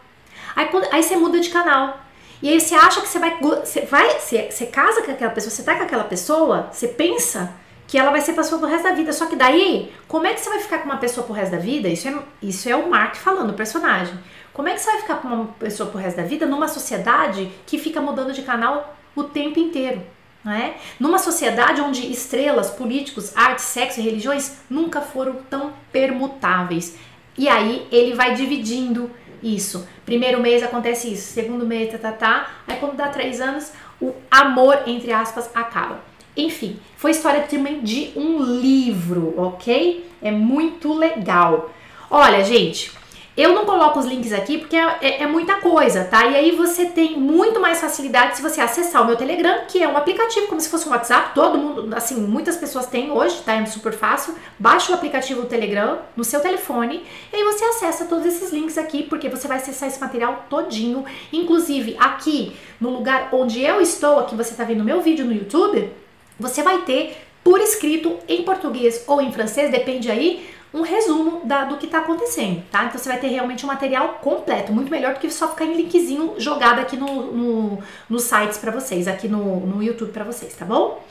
Aí, 0.55 0.69
aí 0.91 1.03
você 1.03 1.15
muda 1.15 1.39
de 1.39 1.49
canal. 1.49 1.99
E 2.41 2.49
aí 2.49 2.59
você 2.59 2.75
acha 2.75 3.01
que 3.01 3.07
você 3.07 3.19
vai. 3.19 3.37
Você, 3.39 3.81
vai 3.81 4.19
você, 4.19 4.49
você 4.49 4.65
casa 4.65 5.01
com 5.01 5.11
aquela 5.11 5.31
pessoa, 5.31 5.51
você 5.51 5.63
tá 5.63 5.75
com 5.75 5.83
aquela 5.83 6.03
pessoa, 6.03 6.69
você 6.71 6.87
pensa 6.87 7.53
que 7.87 7.97
ela 7.97 8.09
vai 8.09 8.21
ser 8.21 8.33
pessoa 8.33 8.57
pro 8.57 8.69
resto 8.69 8.83
da 8.83 8.93
vida. 8.93 9.13
Só 9.13 9.25
que 9.25 9.35
daí, 9.35 9.91
como 10.07 10.25
é 10.25 10.33
que 10.33 10.39
você 10.39 10.49
vai 10.49 10.59
ficar 10.59 10.79
com 10.79 10.85
uma 10.85 10.97
pessoa 10.97 11.25
pro 11.25 11.35
resto 11.35 11.51
da 11.51 11.57
vida? 11.57 11.87
Isso 11.87 12.07
é, 12.07 12.15
isso 12.41 12.69
é 12.69 12.75
o 12.75 12.89
Mark 12.89 13.15
falando, 13.15 13.51
o 13.51 13.53
personagem. 13.53 14.17
Como 14.53 14.67
é 14.67 14.73
que 14.73 14.79
você 14.79 14.91
vai 14.91 15.01
ficar 15.01 15.15
com 15.17 15.27
uma 15.27 15.47
pessoa 15.59 15.89
pro 15.89 15.99
resto 15.99 16.17
da 16.17 16.23
vida 16.23 16.45
numa 16.45 16.67
sociedade 16.67 17.51
que 17.65 17.77
fica 17.77 18.01
mudando 18.01 18.33
de 18.33 18.41
canal 18.41 18.95
o 19.15 19.23
tempo 19.23 19.59
inteiro? 19.59 20.01
É? 20.45 20.73
Numa 20.99 21.19
sociedade 21.19 21.81
onde 21.81 22.11
estrelas, 22.11 22.71
políticos, 22.71 23.31
arte, 23.35 23.61
sexo 23.61 23.99
e 23.99 24.03
religiões 24.03 24.57
nunca 24.67 24.99
foram 24.99 25.35
tão 25.49 25.71
permutáveis. 25.91 26.97
E 27.37 27.47
aí 27.47 27.87
ele 27.91 28.15
vai 28.15 28.33
dividindo 28.33 29.11
isso. 29.43 29.87
Primeiro 30.03 30.41
mês 30.41 30.63
acontece 30.63 31.13
isso, 31.13 31.31
segundo 31.31 31.65
mês, 31.65 31.91
tá, 31.91 31.97
tá, 31.97 32.11
tá. 32.11 32.51
Aí 32.67 32.77
quando 32.77 32.95
dá 32.95 33.09
três 33.09 33.39
anos, 33.39 33.71
o 34.01 34.13
amor, 34.31 34.83
entre 34.87 35.11
aspas, 35.11 35.49
acaba. 35.53 35.99
Enfim, 36.35 36.79
foi 36.97 37.11
história 37.11 37.41
também 37.43 37.81
de 37.81 38.11
um 38.15 38.41
livro, 38.41 39.33
ok? 39.37 40.09
É 40.21 40.31
muito 40.31 40.93
legal. 40.93 41.71
Olha, 42.09 42.43
gente, 42.43 42.91
eu 43.35 43.53
não 43.53 43.65
coloco 43.65 43.97
os 43.97 44.05
links 44.05 44.33
aqui 44.33 44.57
porque 44.57 44.75
é, 44.75 44.97
é, 45.01 45.23
é, 45.23 45.27
muita 45.27 45.55
coisa, 45.55 46.03
tá? 46.03 46.25
E 46.25 46.35
aí 46.35 46.51
você 46.51 46.85
tem 46.85 47.17
muito 47.17 47.61
mais 47.61 47.79
facilidade 47.79 48.35
se 48.35 48.41
você 48.41 48.59
acessar 48.59 49.01
o 49.01 49.05
meu 49.05 49.15
Telegram, 49.15 49.61
que 49.67 49.81
é 49.81 49.87
um 49.87 49.95
aplicativo 49.95 50.47
como 50.47 50.59
se 50.59 50.69
fosse 50.69 50.87
um 50.87 50.91
WhatsApp. 50.91 51.33
Todo 51.33 51.57
mundo, 51.57 51.95
assim, 51.95 52.15
muitas 52.15 52.57
pessoas 52.57 52.87
têm 52.87 53.09
hoje, 53.09 53.41
tá? 53.45 53.53
É 53.53 53.65
super 53.65 53.93
fácil. 53.93 54.35
Baixa 54.59 54.91
o 54.91 54.95
aplicativo 54.95 55.43
do 55.43 55.47
Telegram 55.47 55.99
no 56.15 56.25
seu 56.25 56.41
telefone 56.41 57.03
e 57.31 57.35
aí 57.37 57.43
você 57.43 57.63
acessa 57.63 58.05
todos 58.05 58.25
esses 58.25 58.51
links 58.51 58.77
aqui, 58.77 59.03
porque 59.03 59.29
você 59.29 59.47
vai 59.47 59.57
acessar 59.57 59.87
esse 59.87 59.99
material 59.99 60.45
todinho. 60.49 61.05
Inclusive, 61.31 61.95
aqui 61.99 62.53
no 62.81 62.89
lugar 62.89 63.29
onde 63.31 63.61
eu 63.61 63.79
estou, 63.79 64.19
aqui 64.19 64.35
você 64.35 64.53
tá 64.55 64.65
vendo 64.65 64.83
meu 64.83 65.01
vídeo 65.01 65.25
no 65.25 65.31
YouTube, 65.31 65.89
você 66.37 66.61
vai 66.61 66.79
ter 66.79 67.15
por 67.43 67.59
escrito 67.59 68.19
em 68.27 68.43
português 68.43 69.03
ou 69.07 69.21
em 69.21 69.31
francês, 69.31 69.71
depende 69.71 70.11
aí 70.11 70.47
um 70.73 70.81
resumo 70.81 71.41
da, 71.45 71.65
do 71.65 71.77
que 71.77 71.85
está 71.85 71.99
acontecendo, 71.99 72.63
tá? 72.71 72.85
Então 72.85 72.97
você 72.97 73.09
vai 73.09 73.19
ter 73.19 73.27
realmente 73.27 73.65
um 73.65 73.67
material 73.67 74.19
completo, 74.21 74.71
muito 74.71 74.89
melhor 74.89 75.13
do 75.13 75.19
que 75.19 75.29
só 75.29 75.49
ficar 75.49 75.65
em 75.65 75.75
linkzinho 75.75 76.35
jogado 76.37 76.79
aqui 76.79 76.95
no, 76.95 77.31
no, 77.31 77.83
nos 78.09 78.23
sites 78.23 78.57
para 78.57 78.71
vocês, 78.71 79.07
aqui 79.07 79.27
no, 79.27 79.59
no 79.61 79.83
YouTube 79.83 80.11
para 80.11 80.23
vocês, 80.23 80.55
tá 80.55 80.63
bom? 80.63 81.03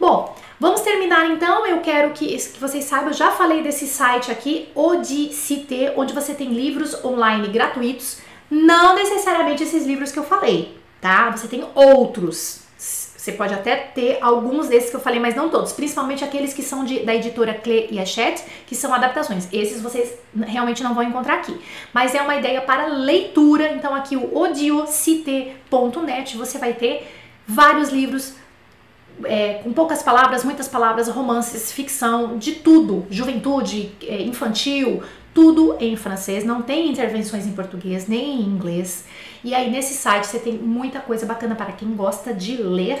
Bom, 0.00 0.34
vamos 0.58 0.80
terminar 0.80 1.26
então. 1.30 1.66
Eu 1.66 1.80
quero 1.80 2.10
que, 2.12 2.36
que 2.36 2.58
vocês 2.58 2.84
saibam, 2.84 3.10
eu 3.10 3.14
já 3.14 3.30
falei 3.30 3.62
desse 3.62 3.86
site 3.86 4.32
aqui, 4.32 4.68
Odicite, 4.74 5.92
onde 5.96 6.12
você 6.12 6.34
tem 6.34 6.48
livros 6.48 7.04
online 7.04 7.48
gratuitos, 7.48 8.18
não 8.50 8.96
necessariamente 8.96 9.62
esses 9.62 9.86
livros 9.86 10.10
que 10.10 10.18
eu 10.18 10.24
falei, 10.24 10.76
tá? 11.00 11.30
Você 11.30 11.46
tem 11.46 11.64
outros, 11.74 12.59
você 13.20 13.32
pode 13.32 13.52
até 13.52 13.76
ter 13.76 14.16
alguns 14.22 14.68
desses 14.68 14.88
que 14.88 14.96
eu 14.96 15.00
falei, 15.00 15.20
mas 15.20 15.34
não 15.34 15.50
todos. 15.50 15.74
Principalmente 15.74 16.24
aqueles 16.24 16.54
que 16.54 16.62
são 16.62 16.86
de, 16.86 17.00
da 17.00 17.14
editora 17.14 17.52
Clé 17.52 17.86
e 17.90 18.00
Hachette, 18.00 18.42
que 18.66 18.74
são 18.74 18.94
adaptações. 18.94 19.46
Esses 19.52 19.82
vocês 19.82 20.14
realmente 20.34 20.82
não 20.82 20.94
vão 20.94 21.02
encontrar 21.02 21.34
aqui. 21.34 21.60
Mas 21.92 22.14
é 22.14 22.22
uma 22.22 22.36
ideia 22.36 22.62
para 22.62 22.86
leitura. 22.86 23.74
Então 23.74 23.94
aqui 23.94 24.16
o 24.16 24.34
odiocite.net 24.34 26.38
você 26.38 26.56
vai 26.56 26.72
ter 26.72 27.06
vários 27.46 27.90
livros 27.90 28.36
é, 29.24 29.60
com 29.62 29.70
poucas 29.70 30.02
palavras, 30.02 30.42
muitas 30.42 30.66
palavras, 30.66 31.06
romances, 31.08 31.70
ficção, 31.70 32.38
de 32.38 32.52
tudo, 32.52 33.06
juventude, 33.10 33.92
é, 34.02 34.22
infantil, 34.22 35.02
tudo 35.34 35.76
em 35.78 35.94
francês, 35.94 36.42
não 36.42 36.62
tem 36.62 36.90
intervenções 36.90 37.46
em 37.46 37.52
português 37.52 38.08
nem 38.08 38.40
em 38.40 38.46
inglês. 38.46 39.04
E 39.42 39.54
aí 39.54 39.70
nesse 39.70 39.94
site 39.94 40.26
você 40.26 40.38
tem 40.38 40.54
muita 40.54 41.00
coisa 41.00 41.26
bacana 41.26 41.54
para 41.54 41.72
quem 41.72 41.94
gosta 41.94 42.32
de 42.32 42.56
ler. 42.56 43.00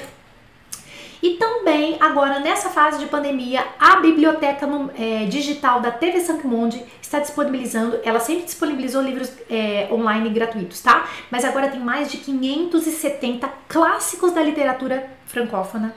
E 1.22 1.34
também, 1.34 1.98
agora 2.00 2.40
nessa 2.40 2.70
fase 2.70 2.98
de 2.98 3.06
pandemia, 3.06 3.62
a 3.78 3.96
biblioteca 3.96 4.66
no, 4.66 4.90
é, 4.98 5.26
digital 5.26 5.80
da 5.80 5.90
TV 5.90 6.18
Santo 6.20 6.48
Monde 6.48 6.82
está 7.02 7.18
disponibilizando, 7.18 8.00
ela 8.02 8.18
sempre 8.18 8.44
disponibilizou 8.44 9.02
livros 9.02 9.30
é, 9.50 9.86
online 9.92 10.30
gratuitos, 10.30 10.80
tá? 10.80 11.06
Mas 11.30 11.44
agora 11.44 11.68
tem 11.68 11.80
mais 11.80 12.10
de 12.10 12.16
570 12.16 13.46
clássicos 13.68 14.32
da 14.32 14.42
literatura 14.42 15.10
francófona 15.26 15.94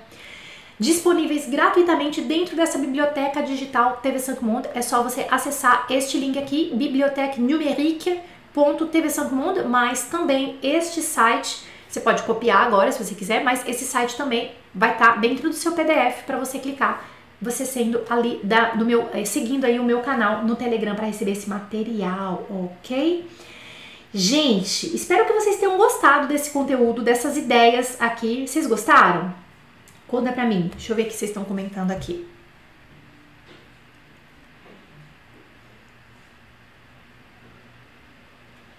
disponíveis 0.80 1.48
gratuitamente 1.48 2.20
dentro 2.20 2.56
dessa 2.58 2.78
biblioteca 2.78 3.42
digital 3.42 4.00
TV 4.02 4.20
Santo 4.20 4.44
Monde. 4.44 4.68
É 4.74 4.82
só 4.82 5.02
você 5.02 5.26
acessar 5.30 5.86
este 5.90 6.18
link 6.18 6.38
aqui, 6.38 6.72
biblioteca 6.76 7.40
numérique.tv 7.40 8.34
Santo 9.10 9.36
Monde, 9.36 9.64
mas 9.64 10.04
também 10.04 10.58
este 10.62 11.02
site, 11.02 11.64
você 11.90 12.00
pode 12.00 12.24
copiar 12.24 12.68
agora 12.68 12.92
se 12.92 13.04
você 13.04 13.16
quiser, 13.16 13.44
mas 13.44 13.68
esse 13.68 13.86
site 13.86 14.16
também 14.16 14.52
vai 14.74 14.94
estar 14.94 15.14
tá 15.14 15.16
dentro 15.18 15.50
do 15.50 15.56
seu 15.56 15.74
PDF 15.74 16.24
para 16.26 16.38
você 16.38 16.60
clicar, 16.60 17.06
você 17.42 17.66
sendo 17.66 18.02
ali 18.10 18.40
da, 18.44 18.72
do 18.72 18.86
meu, 18.86 19.10
eh, 19.14 19.26
seguindo 19.26 19.66
aí 19.66 19.80
o 19.80 19.84
meu 19.84 20.02
canal 20.02 20.44
no 20.44 20.56
Telegram 20.56 20.96
para 20.96 21.08
receber 21.08 21.32
esse 21.32 21.50
material, 21.50 22.48
ok? 22.50 23.28
Gente, 24.14 24.96
espero 24.96 25.26
que 25.26 25.34
vocês 25.34 25.58
tenham 25.58 25.76
gostado 25.76 26.28
desse 26.28 26.52
conteúdo, 26.52 27.02
dessas 27.02 27.36
ideias 27.36 28.00
aqui. 28.00 28.48
Vocês 28.48 28.68
gostaram? 28.68 29.34
Conta 30.08 30.32
pra 30.32 30.46
mim. 30.46 30.70
Deixa 30.72 30.92
eu 30.92 30.96
ver 30.96 31.04
o 31.04 31.06
que 31.08 31.14
vocês 31.14 31.32
estão 31.32 31.44
comentando 31.44 31.90
aqui. 31.90 32.33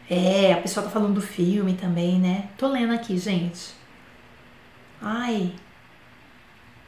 É, 0.09 0.53
a 0.53 0.61
pessoa 0.61 0.85
tá 0.85 0.91
falando 0.91 1.15
do 1.15 1.23
filme 1.23 1.75
também, 1.75 2.19
né? 2.19 2.51
Tô 2.59 2.69
lendo 2.69 2.93
aqui, 2.93 3.17
gente. 3.17 3.75
Ai. 5.01 5.55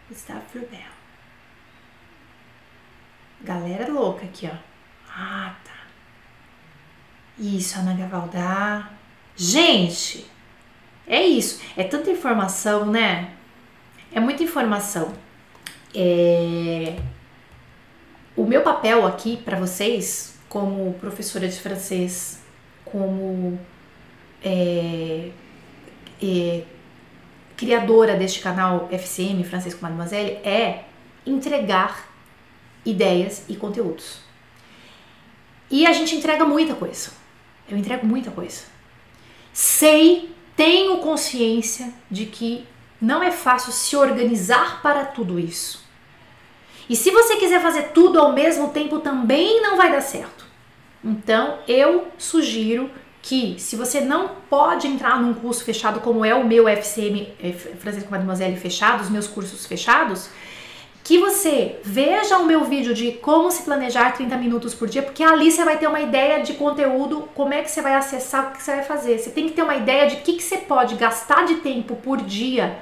Gustavo 0.08 0.42
Bell. 0.54 0.96
Galera 3.42 3.90
louca 3.92 4.24
aqui, 4.24 4.48
ó. 4.52 4.56
Ah, 5.08 5.54
tá. 5.64 5.72
Isso, 7.38 7.78
Ana 7.78 7.94
Gavaldar. 7.94 8.92
Gente, 9.34 10.26
é 11.06 11.22
isso. 11.22 11.60
É 11.76 11.84
tanta 11.84 12.10
informação, 12.10 12.86
né? 12.86 13.34
É 14.12 14.20
muita 14.20 14.42
informação. 14.42 15.12
É... 15.94 16.98
o 18.36 18.44
meu 18.44 18.62
papel 18.62 19.06
aqui 19.06 19.36
para 19.38 19.58
vocês, 19.58 20.38
como 20.48 20.92
professora 20.94 21.48
de 21.48 21.58
francês, 21.58 22.35
como 22.86 23.58
é, 24.42 25.30
é, 26.22 26.62
criadora 27.56 28.16
deste 28.16 28.40
canal 28.40 28.88
FCM, 28.90 29.44
Francês 29.44 29.74
com 29.74 29.82
Mademoiselle, 29.82 30.38
é 30.44 30.84
entregar 31.26 32.08
ideias 32.84 33.44
e 33.48 33.56
conteúdos. 33.56 34.20
E 35.70 35.86
a 35.86 35.92
gente 35.92 36.14
entrega 36.14 36.44
muita 36.44 36.74
coisa. 36.74 37.10
Eu 37.68 37.76
entrego 37.76 38.06
muita 38.06 38.30
coisa. 38.30 38.62
Sei, 39.52 40.32
tenho 40.54 40.98
consciência 40.98 41.92
de 42.10 42.26
que 42.26 42.64
não 43.00 43.22
é 43.22 43.30
fácil 43.30 43.72
se 43.72 43.96
organizar 43.96 44.80
para 44.80 45.04
tudo 45.04 45.38
isso. 45.38 45.84
E 46.88 46.94
se 46.94 47.10
você 47.10 47.36
quiser 47.36 47.60
fazer 47.60 47.88
tudo 47.88 48.20
ao 48.20 48.32
mesmo 48.32 48.68
tempo, 48.68 49.00
também 49.00 49.60
não 49.60 49.76
vai 49.76 49.90
dar 49.90 50.00
certo. 50.00 50.35
Então, 51.06 51.60
eu 51.68 52.08
sugiro 52.18 52.90
que 53.22 53.54
se 53.58 53.76
você 53.76 54.00
não 54.00 54.30
pode 54.50 54.88
entrar 54.88 55.20
num 55.20 55.32
curso 55.34 55.64
fechado 55.64 56.00
como 56.00 56.24
é 56.24 56.34
o 56.34 56.44
meu 56.44 56.68
FCM 56.68 57.32
eh, 57.40 57.52
Francisco 57.52 58.10
Mademoiselle 58.10 58.56
fechado, 58.56 59.02
os 59.02 59.08
meus 59.08 59.28
cursos 59.28 59.66
fechados, 59.66 60.28
que 61.04 61.18
você 61.18 61.78
veja 61.84 62.38
o 62.38 62.46
meu 62.46 62.64
vídeo 62.64 62.92
de 62.92 63.12
como 63.12 63.52
se 63.52 63.62
planejar 63.62 64.14
30 64.14 64.36
minutos 64.36 64.74
por 64.74 64.88
dia, 64.88 65.02
porque 65.02 65.22
ali 65.22 65.52
você 65.52 65.64
vai 65.64 65.78
ter 65.78 65.86
uma 65.86 66.00
ideia 66.00 66.42
de 66.42 66.54
conteúdo, 66.54 67.28
como 67.36 67.54
é 67.54 67.62
que 67.62 67.70
você 67.70 67.80
vai 67.80 67.94
acessar, 67.94 68.48
o 68.48 68.50
que 68.56 68.62
você 68.62 68.74
vai 68.74 68.84
fazer. 68.84 69.18
Você 69.18 69.30
tem 69.30 69.46
que 69.46 69.54
ter 69.54 69.62
uma 69.62 69.76
ideia 69.76 70.08
de 70.08 70.16
o 70.16 70.20
que, 70.22 70.32
que 70.32 70.42
você 70.42 70.58
pode 70.58 70.96
gastar 70.96 71.46
de 71.46 71.56
tempo 71.56 71.94
por 71.94 72.20
dia 72.20 72.76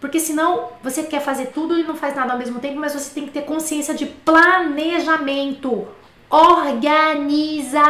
porque 0.00 0.18
senão 0.18 0.70
você 0.82 1.02
quer 1.02 1.20
fazer 1.20 1.48
tudo 1.48 1.78
e 1.78 1.82
não 1.82 1.94
faz 1.94 2.16
nada 2.16 2.32
ao 2.32 2.38
mesmo 2.38 2.58
tempo, 2.58 2.80
mas 2.80 2.94
você 2.94 3.12
tem 3.12 3.26
que 3.26 3.32
ter 3.32 3.42
consciência 3.42 3.92
de 3.92 4.06
planejamento, 4.06 5.86
organização, 6.30 7.82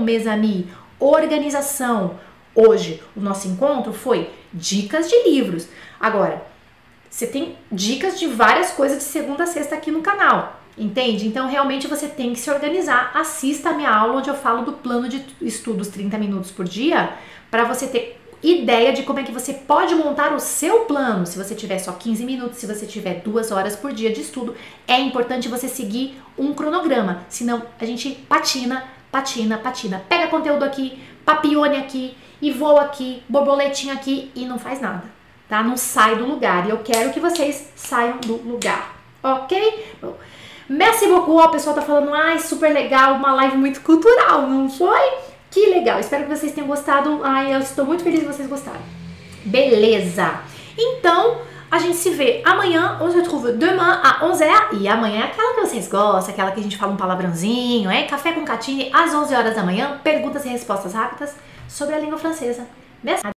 mes 0.00 0.26
amis, 0.26 0.64
organização. 0.98 2.18
Hoje 2.54 3.02
o 3.14 3.20
nosso 3.20 3.46
encontro 3.46 3.92
foi 3.92 4.30
dicas 4.52 5.08
de 5.08 5.22
livros. 5.28 5.68
Agora, 6.00 6.42
você 7.10 7.26
tem 7.26 7.56
dicas 7.70 8.18
de 8.18 8.26
várias 8.26 8.70
coisas 8.70 8.96
de 8.98 9.04
segunda 9.04 9.44
a 9.44 9.46
sexta 9.46 9.74
aqui 9.74 9.90
no 9.90 10.00
canal. 10.00 10.58
Entende? 10.78 11.26
Então, 11.26 11.48
realmente 11.48 11.86
você 11.88 12.08
tem 12.08 12.32
que 12.32 12.38
se 12.38 12.50
organizar. 12.50 13.10
Assista 13.14 13.70
a 13.70 13.74
minha 13.74 13.90
aula 13.90 14.14
onde 14.18 14.30
eu 14.30 14.34
falo 14.34 14.64
do 14.64 14.72
plano 14.74 15.08
de 15.08 15.26
estudos 15.40 15.88
30 15.88 16.16
minutos 16.16 16.50
por 16.52 16.64
dia, 16.64 17.14
para 17.50 17.64
você 17.64 17.88
ter 17.88 18.17
ideia 18.42 18.92
de 18.92 19.02
como 19.02 19.20
é 19.20 19.22
que 19.22 19.32
você 19.32 19.52
pode 19.52 19.94
montar 19.94 20.32
o 20.34 20.40
seu 20.40 20.80
plano. 20.80 21.26
Se 21.26 21.36
você 21.36 21.54
tiver 21.54 21.78
só 21.78 21.92
15 21.92 22.24
minutos, 22.24 22.58
se 22.58 22.66
você 22.66 22.86
tiver 22.86 23.20
duas 23.22 23.50
horas 23.50 23.76
por 23.76 23.92
dia 23.92 24.12
de 24.12 24.20
estudo, 24.20 24.54
é 24.86 24.98
importante 24.98 25.48
você 25.48 25.68
seguir 25.68 26.20
um 26.36 26.54
cronograma. 26.54 27.22
Senão 27.28 27.62
a 27.80 27.84
gente 27.84 28.10
patina, 28.28 28.84
patina, 29.10 29.58
patina. 29.58 30.04
Pega 30.08 30.28
conteúdo 30.28 30.64
aqui, 30.64 31.02
papione 31.24 31.76
aqui, 31.76 32.16
e 32.40 32.50
voa 32.50 32.82
aqui, 32.82 33.22
borboletinha 33.28 33.94
aqui 33.94 34.30
e 34.34 34.44
não 34.44 34.58
faz 34.58 34.80
nada, 34.80 35.04
tá? 35.48 35.62
Não 35.62 35.76
sai 35.76 36.16
do 36.16 36.26
lugar. 36.26 36.66
E 36.66 36.70
eu 36.70 36.78
quero 36.78 37.10
que 37.12 37.20
vocês 37.20 37.70
saiam 37.74 38.18
do 38.18 38.36
lugar, 38.36 38.96
ok? 39.22 39.96
Bom, 40.00 40.16
merci 40.68 41.06
beaucoup. 41.06 41.40
O 41.40 41.48
pessoal 41.50 41.74
tá 41.74 41.82
falando, 41.82 42.14
ai, 42.14 42.38
super 42.38 42.72
legal, 42.72 43.14
uma 43.14 43.34
live 43.34 43.56
muito 43.56 43.80
cultural, 43.80 44.42
não 44.42 44.70
foi? 44.70 45.12
Que 45.50 45.66
legal, 45.70 45.98
espero 45.98 46.24
que 46.24 46.36
vocês 46.36 46.52
tenham 46.52 46.68
gostado. 46.68 47.20
Ai, 47.24 47.54
eu 47.54 47.60
estou 47.60 47.84
muito 47.84 48.04
feliz 48.04 48.20
que 48.20 48.26
vocês 48.26 48.48
gostaram. 48.48 48.80
Beleza! 49.44 50.40
Então, 50.76 51.38
a 51.70 51.78
gente 51.78 51.96
se 51.96 52.10
vê 52.10 52.42
amanhã. 52.44 52.98
On 53.00 53.10
se 53.10 53.16
retrouve 53.16 53.52
demain 53.52 54.00
à 54.02 54.20
11h. 54.20 54.80
E 54.80 54.88
amanhã 54.88 55.22
é 55.22 55.24
aquela 55.24 55.54
que 55.54 55.60
vocês 55.60 55.88
gostam, 55.88 56.32
aquela 56.32 56.50
que 56.50 56.60
a 56.60 56.62
gente 56.62 56.76
fala 56.76 56.92
um 56.92 56.96
palavrãozinho, 56.96 57.90
é? 57.90 58.04
Café 58.04 58.32
com 58.32 58.44
Catine 58.44 58.90
às 58.92 59.12
11 59.14 59.34
horas 59.34 59.54
da 59.54 59.62
manhã. 59.62 60.00
Perguntas 60.02 60.44
e 60.44 60.48
respostas 60.48 60.94
rápidas 60.94 61.34
sobre 61.68 61.94
a 61.94 61.98
língua 61.98 62.18
francesa. 62.18 62.66
Beleza? 63.02 63.30